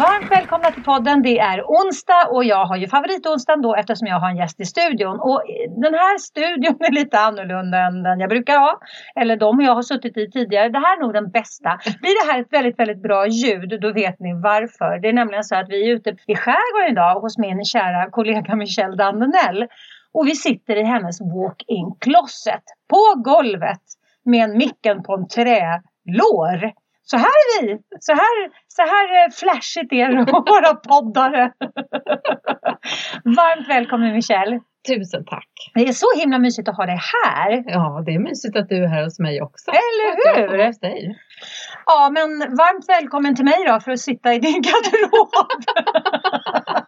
Varmt 0.00 0.30
välkomna 0.30 0.70
till 0.70 0.82
podden. 0.82 1.22
Det 1.22 1.38
är 1.38 1.62
onsdag 1.62 2.28
och 2.30 2.44
jag 2.44 2.64
har 2.64 2.76
ju 2.76 2.88
favoritonsdagen 2.88 3.62
då 3.62 3.74
eftersom 3.74 4.06
jag 4.06 4.20
har 4.20 4.30
en 4.30 4.36
gäst 4.36 4.60
i 4.60 4.64
studion. 4.64 5.20
Och 5.20 5.42
den 5.84 5.94
här 5.94 6.18
studion 6.18 6.76
är 6.80 6.92
lite 6.92 7.18
annorlunda 7.18 7.78
än 7.78 8.02
den 8.02 8.20
jag 8.20 8.28
brukar 8.28 8.58
ha. 8.58 8.80
Eller 9.14 9.36
de 9.36 9.60
jag 9.60 9.74
har 9.74 9.82
suttit 9.82 10.16
i 10.16 10.30
tidigare. 10.30 10.68
Det 10.68 10.78
här 10.78 10.96
är 10.96 11.00
nog 11.00 11.12
den 11.12 11.30
bästa. 11.30 11.78
Blir 11.84 12.26
det 12.26 12.32
här 12.32 12.40
ett 12.40 12.52
väldigt, 12.52 12.78
väldigt 12.78 13.02
bra 13.02 13.26
ljud 13.26 13.80
då 13.80 13.92
vet 13.92 14.20
ni 14.20 14.34
varför. 14.34 14.98
Det 15.02 15.08
är 15.08 15.12
nämligen 15.12 15.44
så 15.44 15.54
att 15.56 15.68
vi 15.68 15.90
är 15.90 15.94
ute 15.94 16.10
i 16.26 16.36
skärgården 16.36 16.92
idag 16.92 17.20
hos 17.20 17.38
min 17.38 17.64
kära 17.64 18.10
kollega 18.10 18.56
Michelle 18.56 18.96
Dandenell. 18.96 19.66
Och 20.12 20.26
vi 20.26 20.34
sitter 20.34 20.76
i 20.76 20.82
hennes 20.82 21.20
walk-in 21.20 21.96
closet 22.00 22.64
på 22.88 23.22
golvet 23.30 23.82
med 24.24 24.44
en 24.44 24.58
micken 24.58 25.02
på 25.02 25.14
en 25.14 25.28
trälår. 25.28 26.72
Så 27.10 27.16
här 27.16 27.26
är 27.26 27.66
vi! 27.66 27.78
Så 28.00 28.12
här, 28.12 28.36
så 28.68 28.82
här 28.82 29.06
eh, 29.18 29.30
flashigt 29.40 29.92
är 29.92 30.08
det 30.08 30.32
våra 30.52 30.74
poddare. 30.74 31.52
Varmt 33.24 33.68
välkommen 33.68 34.12
Michelle! 34.12 34.60
Tusen 34.88 35.24
tack! 35.24 35.50
Det 35.74 35.80
är 35.80 35.92
så 35.92 36.20
himla 36.20 36.38
mysigt 36.38 36.68
att 36.68 36.76
ha 36.76 36.86
dig 36.86 37.00
här. 37.14 37.64
Ja, 37.66 38.02
det 38.06 38.14
är 38.14 38.18
mysigt 38.18 38.56
att 38.56 38.68
du 38.68 38.84
är 38.84 38.88
här 38.88 39.04
hos 39.04 39.18
mig 39.18 39.42
också. 39.42 39.70
Eller 39.70 40.08
hur? 40.16 40.58
Jag 40.58 40.66
hos 40.66 40.80
dig. 40.80 41.18
Ja, 41.86 42.10
men 42.12 42.28
varmt 42.38 42.88
välkommen 42.88 43.36
till 43.36 43.44
mig 43.44 43.64
då 43.66 43.80
för 43.80 43.92
att 43.92 44.00
sitta 44.00 44.34
i 44.34 44.38
din 44.38 44.62
garderob. 44.62 45.62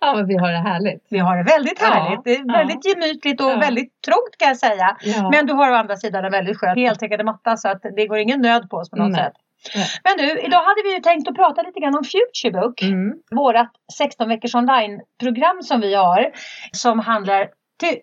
Ja, 0.00 0.14
men 0.16 0.26
vi 0.26 0.36
har 0.36 0.52
det 0.52 0.58
härligt. 0.58 1.06
Vi 1.10 1.18
har 1.18 1.36
det 1.36 1.42
väldigt 1.42 1.82
härligt. 1.82 2.12
Ja, 2.14 2.22
det 2.24 2.34
är 2.34 2.52
väldigt 2.58 2.84
ja. 2.84 2.90
gemytligt 2.90 3.40
och 3.40 3.50
Ja. 3.50 3.58
väldigt 3.58 4.02
trångt 4.02 4.34
kan 4.38 4.48
jag 4.48 4.56
säga. 4.56 4.96
Ja. 5.00 5.30
Men 5.30 5.46
du 5.46 5.52
har 5.52 5.70
å 5.72 5.74
andra 5.74 5.96
sidan 5.96 6.24
en 6.24 6.32
väldigt 6.32 6.58
skön 6.58 6.76
heltäckande 6.76 7.24
matta 7.24 7.56
så 7.56 7.68
att 7.68 7.82
det 7.96 8.06
går 8.06 8.18
ingen 8.18 8.40
nöd 8.40 8.70
på 8.70 8.76
oss 8.76 8.90
på 8.90 8.96
något 8.96 9.12
Nej. 9.12 9.24
sätt. 9.24 9.32
Nej. 9.74 9.86
Men 10.04 10.16
du, 10.16 10.40
idag 10.40 10.58
hade 10.58 10.82
vi 10.84 10.94
ju 10.94 11.00
tänkt 11.00 11.28
att 11.28 11.34
prata 11.34 11.62
lite 11.62 11.80
grann 11.80 11.96
om 11.96 12.04
Futurebook. 12.04 12.82
Mm. 12.82 13.12
Vårat 13.30 13.70
16 13.98 14.28
veckors 14.28 14.54
online-program 14.54 15.62
som 15.62 15.80
vi 15.80 15.94
har. 15.94 16.30
Som 16.72 16.98
handlar 16.98 17.48
till 17.80 17.96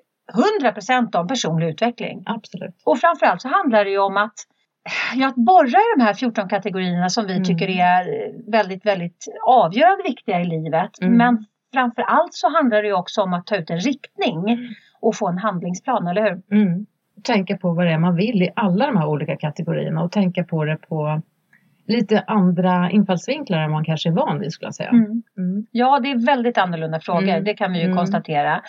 100% 0.64 1.16
om 1.16 1.28
personlig 1.28 1.68
utveckling. 1.68 2.24
Absolut. 2.26 2.76
Och 2.86 3.00
framförallt 3.00 3.42
så 3.42 3.48
handlar 3.48 3.86
det 3.86 3.92
ju 3.92 4.00
om 4.00 4.18
att 4.18 4.34
Ja, 5.16 5.28
att 5.28 5.36
borra 5.36 5.68
i 5.80 5.98
de 5.98 6.04
här 6.04 6.14
14 6.14 6.50
kategorierna 6.50 7.09
som 7.09 7.26
vi 7.28 7.34
Mm. 7.34 7.44
tycker 7.44 7.68
är 7.70 8.32
väldigt, 8.52 8.86
väldigt 8.86 9.26
avgörande 9.48 10.04
viktiga 10.04 10.40
i 10.42 10.46
livet. 10.46 11.02
Mm. 11.02 11.18
Men 11.18 11.46
framför 11.73 12.02
allt 12.02 12.34
så 12.34 12.50
handlar 12.50 12.81
det 12.81 12.88
ju 12.88 12.94
också 12.94 13.22
om 13.22 13.34
att 13.34 13.46
ta 13.48 13.56
ut 13.56 13.70
en 13.70 13.80
riktning 13.80 14.58
och 15.02 15.16
få 15.16 15.28
en 15.30 15.38
handlingsplan, 15.38 16.08
eller 16.08 16.22
hur? 16.22 16.42
Mm. 16.62 16.86
Tänka 17.23 17.58
på 17.58 17.73
vad 17.73 17.86
det 17.86 17.92
är 17.92 17.98
man 17.98 18.16
vill 18.16 18.42
i 18.44 18.50
alla 18.56 18.86
de 18.88 18.98
här 18.98 19.08
olika 19.08 19.36
kategorierna 19.38 20.04
och 20.04 20.12
tänka 20.12 20.44
på 20.44 20.66
det 20.66 20.78
på 20.78 21.22
lite 21.88 22.24
andra 22.28 22.90
infallsvinklar 22.92 23.59
än 23.59 23.72
man 23.72 23.86
kanske 23.86 24.09
är 24.09 24.14
van 24.14 24.40
vid 24.40 24.52
skulle 24.53 24.68
jag 24.68 24.76
säga. 24.76 24.90
Mm. 24.90 25.24
Mm. 25.38 25.66
Ja, 25.72 26.00
det 26.00 26.12
är 26.12 26.26
väldigt 26.26 26.58
annorlunda 26.58 27.00
frågor, 27.00 27.24
Mm. 27.30 27.44
det 27.44 27.53
kan 27.53 27.72
vi 27.74 27.80
ju 27.80 27.86
Mm. 27.86 27.98
konstatera. 27.98 28.62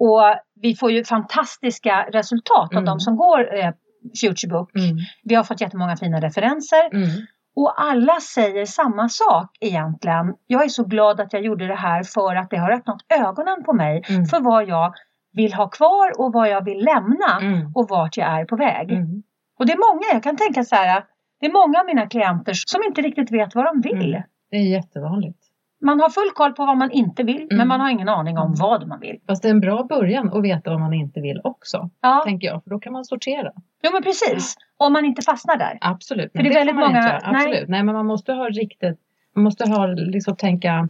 Och 0.00 0.20
vi 0.60 0.74
får 0.74 0.90
ju 0.92 1.04
fantastiska 1.04 2.06
resultat 2.12 2.68
av 2.70 2.72
Mm. 2.72 2.84
de 2.84 3.00
som 3.00 3.16
går 3.16 3.58
eh, 3.58 3.70
Futurebook. 4.20 4.74
Mm. 4.76 4.96
Vi 5.22 5.34
har 5.34 5.44
fått 5.44 5.60
jättemånga 5.60 5.96
fina 5.96 6.20
referenser. 6.20 6.94
Mm. 6.94 7.08
Och 7.56 7.82
alla 7.82 8.20
säger 8.20 8.66
samma 8.66 9.08
sak 9.08 9.50
egentligen. 9.60 10.34
Jag 10.46 10.64
är 10.64 10.68
så 10.68 10.84
glad 10.84 11.20
att 11.20 11.32
jag 11.32 11.42
gjorde 11.42 11.66
det 11.66 11.74
här 11.74 12.02
för 12.02 12.36
att 12.36 12.50
det 12.50 12.56
har 12.56 12.70
öppnat 12.72 13.00
ögonen 13.08 13.64
på 13.64 13.72
mig 13.72 14.02
Mm. 14.08 14.24
för 14.26 14.40
vad 14.40 14.68
jag 14.68 14.94
vill 15.32 15.54
ha 15.54 15.68
kvar 15.68 16.20
och 16.20 16.32
vad 16.32 16.48
jag 16.48 16.64
vill 16.64 16.84
lämna 16.84 17.38
Mm. 17.40 17.72
och 17.74 17.88
vart 17.88 18.16
jag 18.16 18.28
är 18.40 18.44
på 18.44 18.56
väg. 18.56 18.90
Mm. 18.92 19.22
Och 19.58 19.66
det 19.66 19.72
är 19.72 19.92
många, 19.92 20.02
jag 20.12 20.22
kan 20.22 20.36
tänka 20.36 20.64
så 20.64 20.74
här, 20.76 21.04
det 21.40 21.46
är 21.46 21.52
många 21.52 21.80
av 21.80 21.86
mina 21.86 22.06
klienter 22.06 22.52
som 22.54 22.82
inte 22.82 23.00
riktigt 23.02 23.32
vet 23.32 23.54
vad 23.54 23.64
de 23.64 23.80
vill. 23.80 24.14
Mm. 24.14 24.22
Det 24.50 24.56
är 24.56 24.62
jättevanligt. 24.72 25.38
Man 25.80 26.00
har 26.00 26.08
full 26.10 26.30
koll 26.34 26.52
på 26.52 26.66
vad 26.66 26.76
man 26.76 26.90
inte 26.90 27.22
vill 27.22 27.46
men 27.50 27.56
Mm. 27.56 27.68
man 27.68 27.80
har 27.80 27.90
ingen 27.90 28.08
aning 28.08 28.38
om 28.38 28.54
vad 28.54 28.86
man 28.88 29.00
vill. 29.00 29.18
Fast 29.26 29.42
det 29.42 29.48
är 29.48 29.50
en 29.50 29.60
bra 29.60 29.82
början 29.84 30.32
att 30.32 30.44
veta 30.44 30.70
vad 30.70 30.80
man 30.80 30.92
inte 30.94 31.20
vill 31.20 31.40
också, 31.44 31.90
Ja, 32.00 32.22
tänker 32.26 32.46
jag. 32.48 32.62
För 32.64 32.70
då 32.70 32.78
kan 32.78 32.92
man 32.92 33.04
sortera. 33.04 33.52
jo 33.82 33.90
men 33.92 34.02
precis. 34.02 34.54
Om 34.76 34.92
man 34.92 35.04
inte 35.04 35.22
fastnar 35.22 35.56
där. 35.56 35.78
Absolut. 35.80 36.32
För 36.32 36.38
men 36.38 36.44
det 36.44 36.50
är 36.50 36.54
väldigt 36.54 36.74
man 36.76 36.84
inte 36.84 37.00
många- 37.00 37.08
göra. 37.08 37.20
Absolut. 37.38 37.68
Nej. 37.68 37.82
men 37.82 37.94
man 37.94 38.06
måste 38.06 38.32
ha 38.32 38.48
riktigt 38.48 38.98
man 39.34 39.44
måste 39.44 39.68
ha, 39.70 39.86
liksom, 39.86 40.36
tänka 40.36 40.88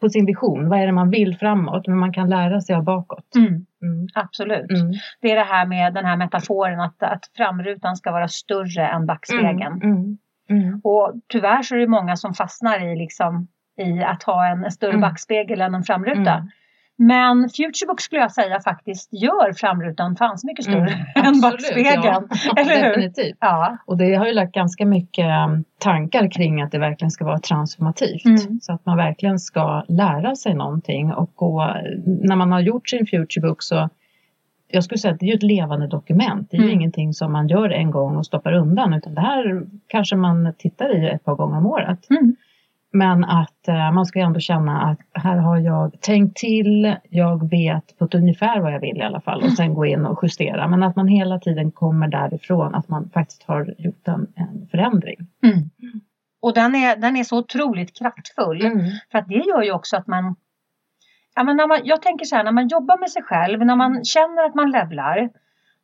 på 0.00 0.08
sin 0.08 0.26
vision. 0.26 0.68
Vad 0.68 0.80
är 0.80 0.86
det 0.86 0.92
man 0.92 1.10
vill 1.10 1.36
framåt? 1.38 1.86
Men 1.86 1.98
man 1.98 2.12
kan 2.12 2.28
lära 2.30 2.60
sig 2.60 2.76
av 2.76 2.84
bakåt. 2.84 3.34
Mm, 3.36 3.48
Mm. 3.82 4.06
absolut. 4.14 4.70
Mm. 4.70 4.92
Det 5.20 5.30
är 5.30 5.36
det 5.36 5.42
här 5.44 5.66
med 5.66 5.94
den 5.94 6.04
här 6.04 6.16
metaforen 6.16 6.80
att, 6.80 7.02
att 7.02 7.30
framrutan 7.36 7.96
ska 7.96 8.12
vara 8.12 8.28
större 8.28 8.86
än 8.88 9.06
backspegeln. 9.06 9.82
Mm. 9.82 10.18
Mm. 10.50 10.80
Och 10.84 11.12
tyvärr 11.28 11.62
så 11.62 11.74
är 11.74 11.78
det 11.78 11.86
många 11.86 12.16
som 12.16 12.34
fastnar 12.34 12.92
i, 12.92 12.96
liksom, 12.96 13.48
i 13.76 14.02
att 14.02 14.22
ha 14.22 14.46
en 14.46 14.70
större 14.70 14.90
Mm. 14.90 15.00
backspegel 15.00 15.60
än 15.60 15.74
en 15.74 15.82
framruta. 15.82 16.32
Mm. 16.32 16.48
Men 16.98 17.48
Futurebook 17.48 18.00
skulle 18.00 18.20
jag 18.20 18.32
säga 18.32 18.60
faktiskt 18.60 19.08
gör 19.12 19.52
framrutan 19.52 20.16
fanns 20.16 20.44
mycket 20.44 20.64
större 20.64 20.76
Mm. 20.78 20.90
än 21.14 21.26
Absolut, 21.26 21.42
backspegeln. 21.42 22.02
ja. 22.04 22.22
Eller 22.56 22.76
hur? 22.76 22.88
Definitivt. 22.88 23.36
Ja. 23.40 23.76
Och 23.86 23.96
det 23.96 24.14
har 24.14 24.26
ju 24.26 24.32
lagt 24.32 24.52
ganska 24.52 24.86
mycket 24.86 25.26
um, 25.48 25.64
tankar 25.78 26.30
kring 26.30 26.62
att 26.62 26.70
det 26.72 26.78
verkligen 26.78 27.10
ska 27.10 27.24
vara 27.24 27.38
transformativt. 27.38 28.24
Mm. 28.24 28.60
Så 28.60 28.72
att 28.72 28.86
man 28.86 28.96
verkligen 28.96 29.38
ska 29.38 29.84
lära 29.88 30.36
sig 30.36 30.54
någonting. 30.54 31.12
Och 31.12 31.30
gå, 31.34 31.76
när 32.06 32.36
man 32.36 32.52
har 32.52 32.60
gjort 32.60 32.88
sin 32.88 33.06
Futurebook 33.06 33.62
så 33.62 33.88
jag 34.68 34.84
skulle 34.84 34.98
säga 34.98 35.14
att 35.14 35.20
det 35.20 35.26
är 35.26 35.28
ju 35.28 35.34
ett 35.34 35.42
levande 35.42 35.86
dokument. 35.86 36.50
Det 36.50 36.56
är 36.56 36.60
ju 36.60 36.66
Mm. 36.66 36.74
ingenting 36.80 37.12
som 37.14 37.32
man 37.32 37.48
gör 37.48 37.70
en 37.70 37.90
gång 37.90 38.16
och 38.16 38.26
stoppar 38.26 38.52
undan 38.52 38.94
utan 38.94 39.14
det 39.14 39.20
här 39.20 39.62
kanske 39.86 40.16
man 40.16 40.52
tittar 40.58 40.96
i 40.96 41.08
ett 41.08 41.24
par 41.24 41.34
gånger 41.34 41.58
om 41.58 41.66
året. 41.66 42.10
Mm. 42.10 42.36
Men 42.92 43.24
att 43.24 43.68
eh, 43.68 43.92
man 43.92 44.06
ska 44.06 44.20
ändå 44.20 44.40
känna 44.40 44.82
att 44.82 45.22
här 45.22 45.36
har 45.36 45.58
jag 45.58 46.00
tänkt 46.00 46.36
till, 46.36 46.96
jag 47.10 47.50
vet 47.50 47.98
på 47.98 48.04
ett 48.04 48.14
ungefär 48.14 48.60
vad 48.60 48.72
jag 48.72 48.80
vill 48.80 48.96
i 48.96 49.02
alla 49.02 49.20
fall 49.20 49.42
och 49.42 49.52
sen 49.52 49.74
gå 49.74 49.86
in 49.86 50.06
och 50.06 50.18
justera. 50.22 50.68
Men 50.68 50.82
att 50.82 50.96
man 50.96 51.08
hela 51.08 51.38
tiden 51.38 51.72
kommer 51.72 52.08
därifrån 52.08 52.74
att 52.74 52.88
man 52.88 53.10
faktiskt 53.10 53.42
har 53.42 53.74
gjort 53.78 54.08
en, 54.08 54.26
en 54.34 54.68
förändring. 54.70 55.16
Mm. 55.42 55.70
Och 56.40 56.54
den 56.54 56.74
är, 56.74 56.96
den 56.96 57.16
är 57.16 57.24
så 57.24 57.38
otroligt 57.38 57.98
kraftfull. 57.98 58.64
Mm. 58.64 58.86
För 59.10 59.18
att 59.18 59.28
det 59.28 59.34
gör 59.34 59.62
ju 59.62 59.72
också 59.72 59.96
att 59.96 60.06
man, 60.06 60.36
ja, 61.34 61.44
men 61.44 61.56
när 61.56 61.66
man... 61.66 61.80
Jag 61.84 62.02
tänker 62.02 62.24
så 62.24 62.36
här, 62.36 62.44
när 62.44 62.52
man 62.52 62.68
jobbar 62.68 62.98
med 63.00 63.10
sig 63.10 63.22
själv, 63.22 63.66
när 63.66 63.76
man 63.76 64.04
känner 64.04 64.44
att 64.46 64.54
man 64.54 64.70
levlar. 64.70 65.28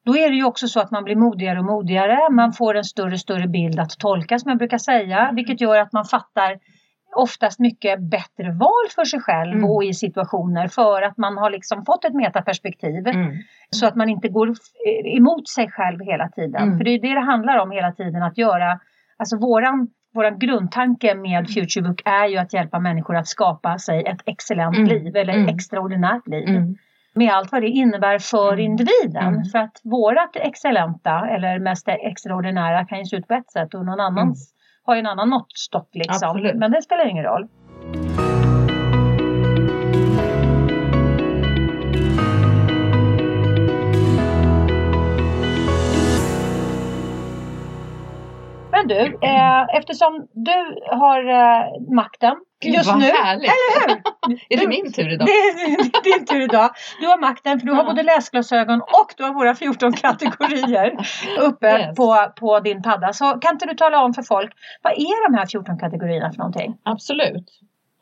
Då 0.04 0.16
är 0.16 0.30
det 0.30 0.36
ju 0.36 0.44
också 0.44 0.68
så 0.68 0.80
att 0.80 0.90
man 0.90 1.04
blir 1.04 1.16
modigare 1.16 1.58
och 1.58 1.64
modigare. 1.64 2.30
Man 2.30 2.52
får 2.52 2.74
en 2.74 2.84
större 2.84 3.12
och 3.12 3.20
större 3.20 3.48
bild 3.48 3.80
att 3.80 3.98
tolka 3.98 4.38
som 4.38 4.48
jag 4.48 4.58
brukar 4.58 4.78
säga. 4.78 5.32
Vilket 5.32 5.60
gör 5.60 5.78
att 5.78 5.92
man 5.92 6.04
fattar 6.04 6.58
oftast 7.14 7.58
mycket 7.58 8.00
bättre 8.00 8.52
val 8.52 8.86
för 8.94 9.04
sig 9.04 9.20
själv 9.20 9.52
Mm. 9.52 9.70
och 9.70 9.84
i 9.84 9.94
situationer. 9.94 10.68
För 10.68 11.02
att 11.02 11.16
man 11.16 11.36
har 11.38 11.50
liksom 11.50 11.84
fått 11.84 12.04
ett 12.04 12.14
metaperspektiv. 12.14 13.06
Mm. 13.08 13.32
Så 13.70 13.86
att 13.86 13.94
man 13.96 14.08
inte 14.08 14.28
går 14.28 14.50
f- 14.50 14.58
emot 15.16 15.48
sig 15.48 15.70
själv 15.70 16.00
hela 16.00 16.28
tiden. 16.28 16.62
Mm. 16.62 16.78
För 16.78 16.84
det 16.84 16.90
är 16.90 17.00
det 17.00 17.14
det 17.14 17.20
handlar 17.20 17.58
om 17.58 17.70
hela 17.70 17.92
tiden 17.92 18.22
att 18.22 18.38
göra. 18.38 18.80
Alltså 19.16 19.36
våran, 19.38 19.88
våran 20.14 20.38
grundtanke 20.38 21.14
med 21.14 21.48
Futurebook 21.50 22.02
är 22.04 22.26
ju 22.26 22.36
att 22.38 22.52
hjälpa 22.52 22.78
människor 22.78 23.16
att 23.16 23.28
skapa 23.28 23.78
sig 23.78 24.04
ett 24.06 24.20
excellent 24.26 24.76
Mm. 24.76 24.88
liv 24.88 25.16
eller 25.16 25.32
Mm. 25.34 25.48
extraordinärt 25.48 26.26
liv. 26.28 26.48
Mm. 26.48 26.76
Med 27.14 27.32
allt 27.32 27.52
vad 27.52 27.62
det 27.62 27.68
innebär 27.68 28.18
för 28.18 28.52
Mm. 28.52 28.64
individen. 28.64 29.26
Mm. 29.28 29.44
För 29.44 29.58
att 29.58 29.80
vårat 29.84 30.36
excellenta 30.36 31.28
eller 31.28 31.58
mest 31.58 31.88
extraordinära 31.88 32.84
kan 32.84 32.98
ju 32.98 33.04
se 33.04 33.16
ut 33.16 33.28
på 33.28 33.34
ett 33.34 33.50
sätt 33.50 33.74
och 33.74 33.86
någon 33.86 34.00
annans 34.00 34.54
har 34.84 34.94
ju 34.94 34.98
en 34.98 35.06
annan 35.06 35.28
måttstock 35.28 35.88
liksom. 35.92 36.28
Absolut. 36.28 36.54
Men 36.54 36.70
det 36.70 36.82
spelar 36.82 37.06
ingen 37.06 37.24
roll. 37.24 37.48
Men 48.84 48.88
du, 48.88 49.18
eh, 49.26 49.76
eftersom 49.78 50.26
du 50.32 50.76
har 50.90 51.18
eh, 51.30 51.94
makten 51.94 52.34
Gud 52.62 52.74
just 52.74 52.90
vad 52.90 52.98
nu. 52.98 53.04
härligt! 53.04 53.50
Eller 53.50 53.88
hur? 54.28 54.38
är 54.48 54.56
det 54.60 54.68
min 54.68 54.92
tur 54.92 55.12
idag? 55.12 55.26
Det 55.26 55.32
är 55.32 56.16
din 56.18 56.26
tur 56.26 56.40
idag. 56.40 56.70
Du 57.00 57.06
har 57.06 57.18
makten 57.20 57.60
för 57.60 57.66
du 57.66 57.72
har 57.72 57.84
både 57.84 58.02
läsglasögon 58.02 58.80
och 58.80 59.14
du 59.16 59.22
har 59.24 59.34
våra 59.34 59.54
14 59.54 59.92
kategorier 59.92 60.96
uppe 61.40 61.66
Yes. 61.66 61.96
på, 61.96 62.16
på 62.40 62.60
din 62.60 62.82
padda. 62.82 63.12
Så 63.12 63.24
kan 63.32 63.52
inte 63.54 63.66
du 63.66 63.74
tala 63.74 64.04
om 64.04 64.14
för 64.14 64.22
folk, 64.22 64.52
vad 64.82 64.92
är 64.92 65.30
de 65.30 65.38
här 65.38 65.46
14 65.46 65.78
kategorierna 65.78 66.30
för 66.32 66.38
någonting? 66.38 66.76
Absolut. 66.82 67.48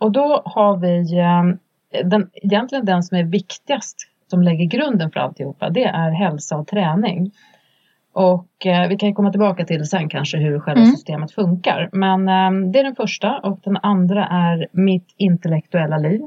Och 0.01 0.13
då 0.13 0.43
har 0.45 0.77
vi 0.77 1.19
eh, 1.19 2.05
den, 2.05 2.31
egentligen 2.35 2.85
den 2.85 3.03
som 3.03 3.17
är 3.19 3.25
viktigast, 3.25 3.97
som 4.31 4.43
lägger 4.43 4.65
grunden 4.65 5.11
för 5.11 5.21
alltihopa, 5.21 5.71
det 5.71 5.85
är 5.85 6.11
hälsa 6.11 6.57
och 6.57 6.67
träning. 6.67 7.31
Och 8.13 8.67
eh, 8.67 8.89
vi 8.89 8.97
kan 8.97 9.15
komma 9.15 9.31
tillbaka 9.31 9.65
till 9.65 9.85
sen 9.85 10.09
kanske 10.09 10.39
hur 10.39 10.61
själva 10.61 10.81
Mm. 10.81 10.93
systemet 10.93 11.33
funkar. 11.33 11.89
Men 11.93 12.29
eh, 12.29 12.71
det 12.73 12.79
är 12.79 12.85
den 12.85 12.95
första 12.97 13.39
och 13.39 13.61
den 13.65 13.77
andra 13.83 14.27
är 14.27 14.67
mitt 14.73 15.15
intellektuella 15.17 15.99
liv. 15.99 16.21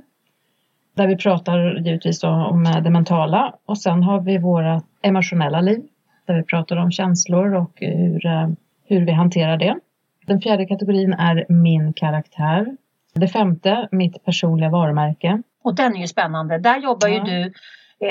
Där 0.96 1.08
vi 1.08 1.18
pratar 1.18 1.76
givetvis 1.86 2.24
om, 2.24 2.34
om 2.46 2.66
eh, 2.66 2.82
det 2.84 2.90
mentala 2.90 3.54
och 3.66 3.78
sen 3.78 4.04
har 4.04 4.22
vi 4.22 4.38
våra 4.38 4.82
emotionella 5.02 5.62
liv. 5.62 5.82
Där 6.26 6.34
vi 6.36 6.44
pratar 6.44 6.78
om 6.78 6.92
känslor 6.92 7.54
och 7.56 7.72
hur, 7.76 8.26
eh, 8.26 8.48
hur 8.88 9.06
vi 9.06 9.12
hanterar 9.12 9.58
det. 9.58 9.76
Den 10.28 10.42
fjärde 10.42 10.66
kategorin 10.66 11.14
är 11.14 11.46
min 11.50 11.94
karaktär. 11.94 12.78
Det 13.16 13.28
femte, 13.28 13.88
mitt 13.92 14.26
personliga 14.26 14.70
varumärke. 14.70 15.42
Och 15.64 15.76
den 15.76 15.96
är 15.96 16.00
ju 16.02 16.08
spännande. 16.08 16.58
Där 16.58 16.78
jobbar 16.80 17.08
ju 17.08 17.16
Ja. 17.16 17.24
du 17.24 17.42
eh, 17.42 17.48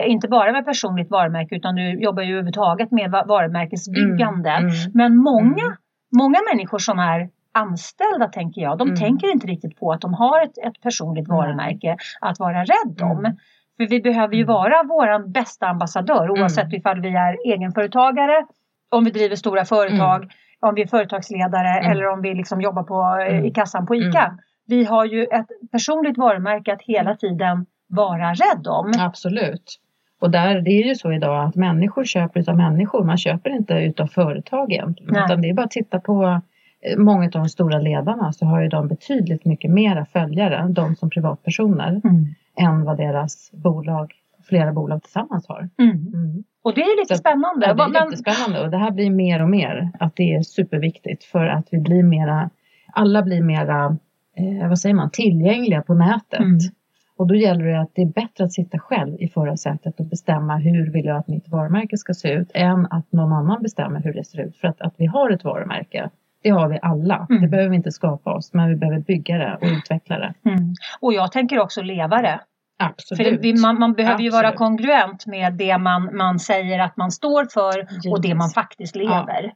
inte 0.07 0.29
bara 0.29 0.53
med 0.53 0.65
personligt 0.65 1.11
varumärke 1.11 1.55
utan 1.57 1.75
du 1.75 1.91
jobbar 2.01 2.23
ju 2.23 2.33
överhuvudtaget 2.33 2.91
med 2.91 3.11
va- 3.11 3.25
varumärkesbyggande. 3.29 4.51
Mm, 4.51 4.69
mm. 4.69 4.91
Men 4.95 5.17
många, 5.17 5.65
Mm. 5.65 5.77
många 6.17 6.39
människor 6.53 6.79
som 6.79 6.99
är 6.99 7.29
anställda 7.55 8.29
tänker 8.29 8.61
jag, 8.61 8.79
de 8.79 8.89
Mm. 8.89 8.97
tänker 9.01 9.33
inte 9.33 9.47
riktigt 9.47 9.77
på 9.81 9.93
att 9.93 10.01
de 10.01 10.15
har 10.15 10.43
ett, 10.43 10.59
ett 10.59 10.83
personligt 10.83 11.29
varumärke 11.29 11.97
att 12.21 12.39
vara 12.39 12.65
rädd 12.65 13.03
om. 13.03 13.19
Mm. 13.19 13.33
För 13.77 13.87
vi 13.89 14.01
behöver 14.01 14.35
ju 14.35 14.43
Mm. 14.43 14.55
vara 14.55 14.83
våran 14.83 15.33
bästa 15.33 15.67
ambassadör 15.67 16.31
oavsett 16.31 16.65
Mm. 16.65 16.75
ifall 16.79 17.01
vi 17.01 17.09
är 17.09 17.53
egenföretagare, 17.53 18.47
om 18.91 19.05
vi 19.05 19.11
driver 19.11 19.37
stora 19.37 19.65
företag, 19.65 20.31
om 20.61 20.75
vi 20.75 20.83
är 20.83 20.87
företagsledare 20.87 21.81
eller 21.91 22.07
om 22.09 22.23
vi 22.23 22.35
liksom 22.35 22.61
jobbar 22.61 22.83
på, 22.83 23.23
eh, 23.23 23.45
i 23.47 23.51
kassan 23.51 23.87
på 23.87 23.95
ICA. 23.95 24.33
Vi 24.67 24.85
har 24.85 25.05
ju 25.05 25.23
ett 25.25 25.47
personligt 25.73 26.19
varumärke 26.19 26.73
att 26.73 26.83
hela 26.83 27.17
tiden 27.17 27.67
vara 27.93 28.33
rädd 28.33 28.67
om. 28.67 28.93
Absolut. 28.99 29.79
Och 30.21 30.31
där, 30.31 30.61
det 30.61 30.71
är 30.71 30.85
ju 30.89 30.95
så 30.95 31.13
idag 31.13 31.45
att 31.45 31.55
människor 31.57 32.05
köper 32.05 32.41
utav 32.41 32.57
människor. 32.57 33.05
Man 33.05 33.19
köper 33.19 33.51
inte 33.51 33.75
utav 33.75 34.07
företag 34.07 34.73
egentligen. 34.73 35.13
Nej. 35.13 35.25
Utan 35.25 35.41
det 35.43 35.49
är 35.51 35.55
bara 35.55 35.65
att 35.65 35.71
titta 35.71 36.01
på 36.01 36.41
eh, 36.81 36.99
många 36.99 37.25
av 37.25 37.31
de 37.31 37.49
stora 37.49 37.79
ledarna 37.79 38.33
så 38.33 38.47
har 38.47 38.61
ju 38.63 38.69
de 38.69 38.89
betydligt 38.89 39.45
mycket 39.45 39.71
mera 39.71 40.05
följare, 40.05 40.67
de 40.69 40.97
som 40.97 41.11
privatpersoner, 41.11 42.01
Mm. 42.05 42.27
än 42.61 42.85
vad 42.85 42.97
deras 42.97 43.51
bolag, 43.53 44.13
flera 44.49 44.73
bolag 44.73 45.03
tillsammans 45.03 45.49
har. 45.49 45.69
Mm. 45.79 45.91
Mm. 45.91 46.45
Och 46.65 46.75
det 46.75 46.81
är 46.81 47.01
lite 47.03 47.15
Så- 47.15 47.19
spännande. 47.21 47.67
Ja, 47.67 47.75
det 47.75 47.99
är 47.99 48.05
jättespännande 48.05 48.65
och 48.65 48.71
det 48.71 48.79
här 48.79 48.91
blir 48.91 49.11
mer 49.11 49.43
och 49.43 49.49
mer 49.51 49.91
att 50.01 50.17
det 50.17 50.35
är 50.35 50.43
superviktigt 50.43 51.25
för 51.25 51.47
att 51.47 51.69
vi 51.71 51.79
blir 51.79 52.03
mera, 52.03 52.51
alla 52.93 53.23
blir 53.23 53.43
mera, 53.43 53.97
eh, 54.37 54.69
vad 54.69 54.79
säger 54.79 54.95
man, 54.95 55.11
tillgängliga 55.11 55.83
på 55.83 55.95
nätet. 55.95 56.41
Och 57.23 57.29
då 57.29 57.35
gäller 57.35 57.65
det 57.65 57.81
att 57.81 57.91
det 57.95 58.03
är 58.03 58.07
bättre 58.07 58.45
att 58.45 58.53
sitta 58.53 58.79
själv 58.79 59.17
i 59.21 59.29
förarsätet 59.29 60.01
och 60.01 60.07
bestämma 60.07 60.57
hur 60.57 60.93
vill 60.93 61.05
jag 61.05 61.17
att 61.17 61.29
mitt 61.29 61.49
varumärke 61.49 61.97
ska 61.97 62.15
se 62.15 62.33
ut 62.33 62.51
än 62.55 62.87
att 62.91 63.13
någon 63.13 63.33
annan 63.33 63.63
bestämmer 63.63 64.01
hur 64.01 64.13
det 64.13 64.25
ser 64.25 64.41
ut. 64.41 64.57
För 64.57 64.69
att, 64.69 64.81
att 64.81 64.95
vi 64.97 65.07
har 65.07 65.31
ett 65.31 65.45
varumärke, 65.45 66.11
det 66.43 66.51
har 66.51 66.69
vi 66.69 66.79
alla. 66.83 67.27
Mm. 67.31 67.43
Det 67.43 67.49
behöver 67.49 67.71
vi 67.71 67.77
inte 67.77 67.91
skapa 67.91 68.33
oss, 68.33 68.53
men 68.53 68.69
vi 68.69 68.77
behöver 68.77 68.99
bygga 68.99 69.39
det 69.39 69.59
och 69.61 69.67
utveckla 69.79 70.19
det. 70.19 70.35
Mm. 70.51 70.75
Och 71.01 71.13
jag 71.13 71.33
tänker 71.33 71.59
också 71.59 71.83
leva 71.83 72.23
det. 72.23 72.41
Absolut. 72.79 73.29
För 73.29 73.43
det, 73.43 73.61
man, 73.61 73.79
man 73.79 73.93
behöver 73.93 74.23
ju 74.23 74.31
vara 74.31 74.49
Absolut. 74.49 74.59
kongruent 74.59 75.27
med 75.27 75.53
det 75.53 75.79
man, 75.79 76.17
man 76.17 76.39
säger 76.39 76.79
att 76.79 76.97
man 76.97 77.11
står 77.11 77.45
för 77.45 77.87
och 78.11 78.23
det 78.23 78.35
man 78.35 78.51
faktiskt 78.51 78.97
lever. 78.97 79.53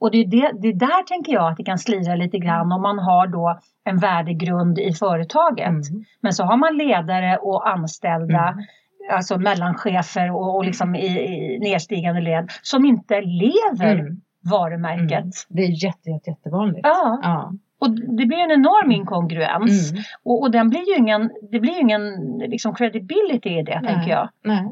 Och 0.00 0.10
det 0.10 0.18
är 0.18 0.26
det, 0.26 0.50
det 0.62 0.68
är 0.68 0.72
där 0.74 1.02
tänker 1.06 1.32
jag 1.32 1.50
att 1.50 1.56
det 1.56 1.64
kan 1.64 1.78
slira 1.78 2.14
lite 2.14 2.38
grann 2.38 2.72
om 2.72 2.82
man 2.82 2.98
har 2.98 3.26
då 3.26 3.58
en 3.84 3.98
värdegrund 3.98 4.78
i 4.78 4.92
företaget. 4.92 5.68
Mm. 5.68 5.82
Men 6.20 6.32
så 6.32 6.44
har 6.44 6.56
man 6.56 6.76
ledare 6.76 7.36
och 7.36 7.68
anställda, 7.68 8.48
Mm. 8.48 9.16
alltså 9.16 9.38
mellanchefer 9.38 10.30
och, 10.30 10.56
och 10.56 10.64
liksom 10.64 10.94
i, 10.94 11.06
i 11.06 11.58
nedstigande 11.58 12.20
led 12.20 12.50
som 12.62 12.84
inte 12.84 13.20
lever 13.20 13.94
Mm. 13.94 14.20
varumärket. 14.50 15.12
Mm. 15.18 15.30
Det 15.48 15.62
är 15.62 15.84
jätte, 15.84 16.10
jätte, 16.10 16.30
jättevanligt. 16.30 16.80
Ja, 16.86 17.20
Ja. 17.22 17.52
och 17.80 17.90
det 17.90 18.26
blir 18.26 18.38
en 18.38 18.50
enorm 18.50 18.90
inkongruens. 18.92 19.90
Mm. 19.92 20.02
Och, 20.24 20.42
och 20.42 20.50
den 20.50 20.68
blir 20.70 20.88
ju 20.88 20.96
ingen, 20.96 21.30
det 21.50 21.60
blir 21.60 21.72
ju 21.72 21.80
ingen 21.80 22.02
liksom 22.38 22.74
credibility 22.74 23.58
i 23.58 23.62
det 23.62 23.80
Nej. 23.82 23.94
tänker 23.94 24.10
jag. 24.10 24.28
Nej. 24.44 24.68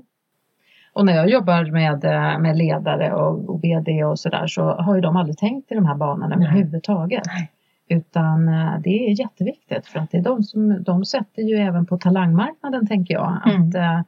Och 0.99 1.07
när 1.07 1.13
jag 1.13 1.29
jobbar 1.29 1.65
med, 1.65 2.05
eh, 2.05 2.39
med 2.39 2.57
ledare 2.57 3.13
och, 3.13 3.49
och 3.49 3.65
VD 3.65 4.05
och 4.05 4.19
sådär 4.19 4.47
så 4.47 4.63
har 4.63 4.95
ju 4.95 5.01
de 5.01 5.17
aldrig 5.17 5.39
tänkt 5.39 5.73
i 5.73 5.75
de 5.75 5.87
här 5.87 5.95
banorna 5.95 6.37
Nej. 6.37 6.49
överhuvudtaget. 6.49 7.23
Nej. 7.27 7.51
Utan 7.89 8.49
eh, 8.49 8.81
det 8.81 8.91
är 8.91 9.21
jätteviktigt 9.21 9.87
för 9.87 9.99
att 9.99 10.11
det 10.11 10.19
är 10.19 10.23
de 10.23 10.43
som 10.43 10.83
de 10.83 11.05
sätter 11.05 11.43
ju 11.43 11.57
även 11.57 11.87
på 11.87 11.99
talangmarknaden 11.99 12.87
tänker 12.87 13.15
jag. 13.15 13.41
Mm. 13.47 13.69
Att, 13.69 13.75
eh, 13.75 14.01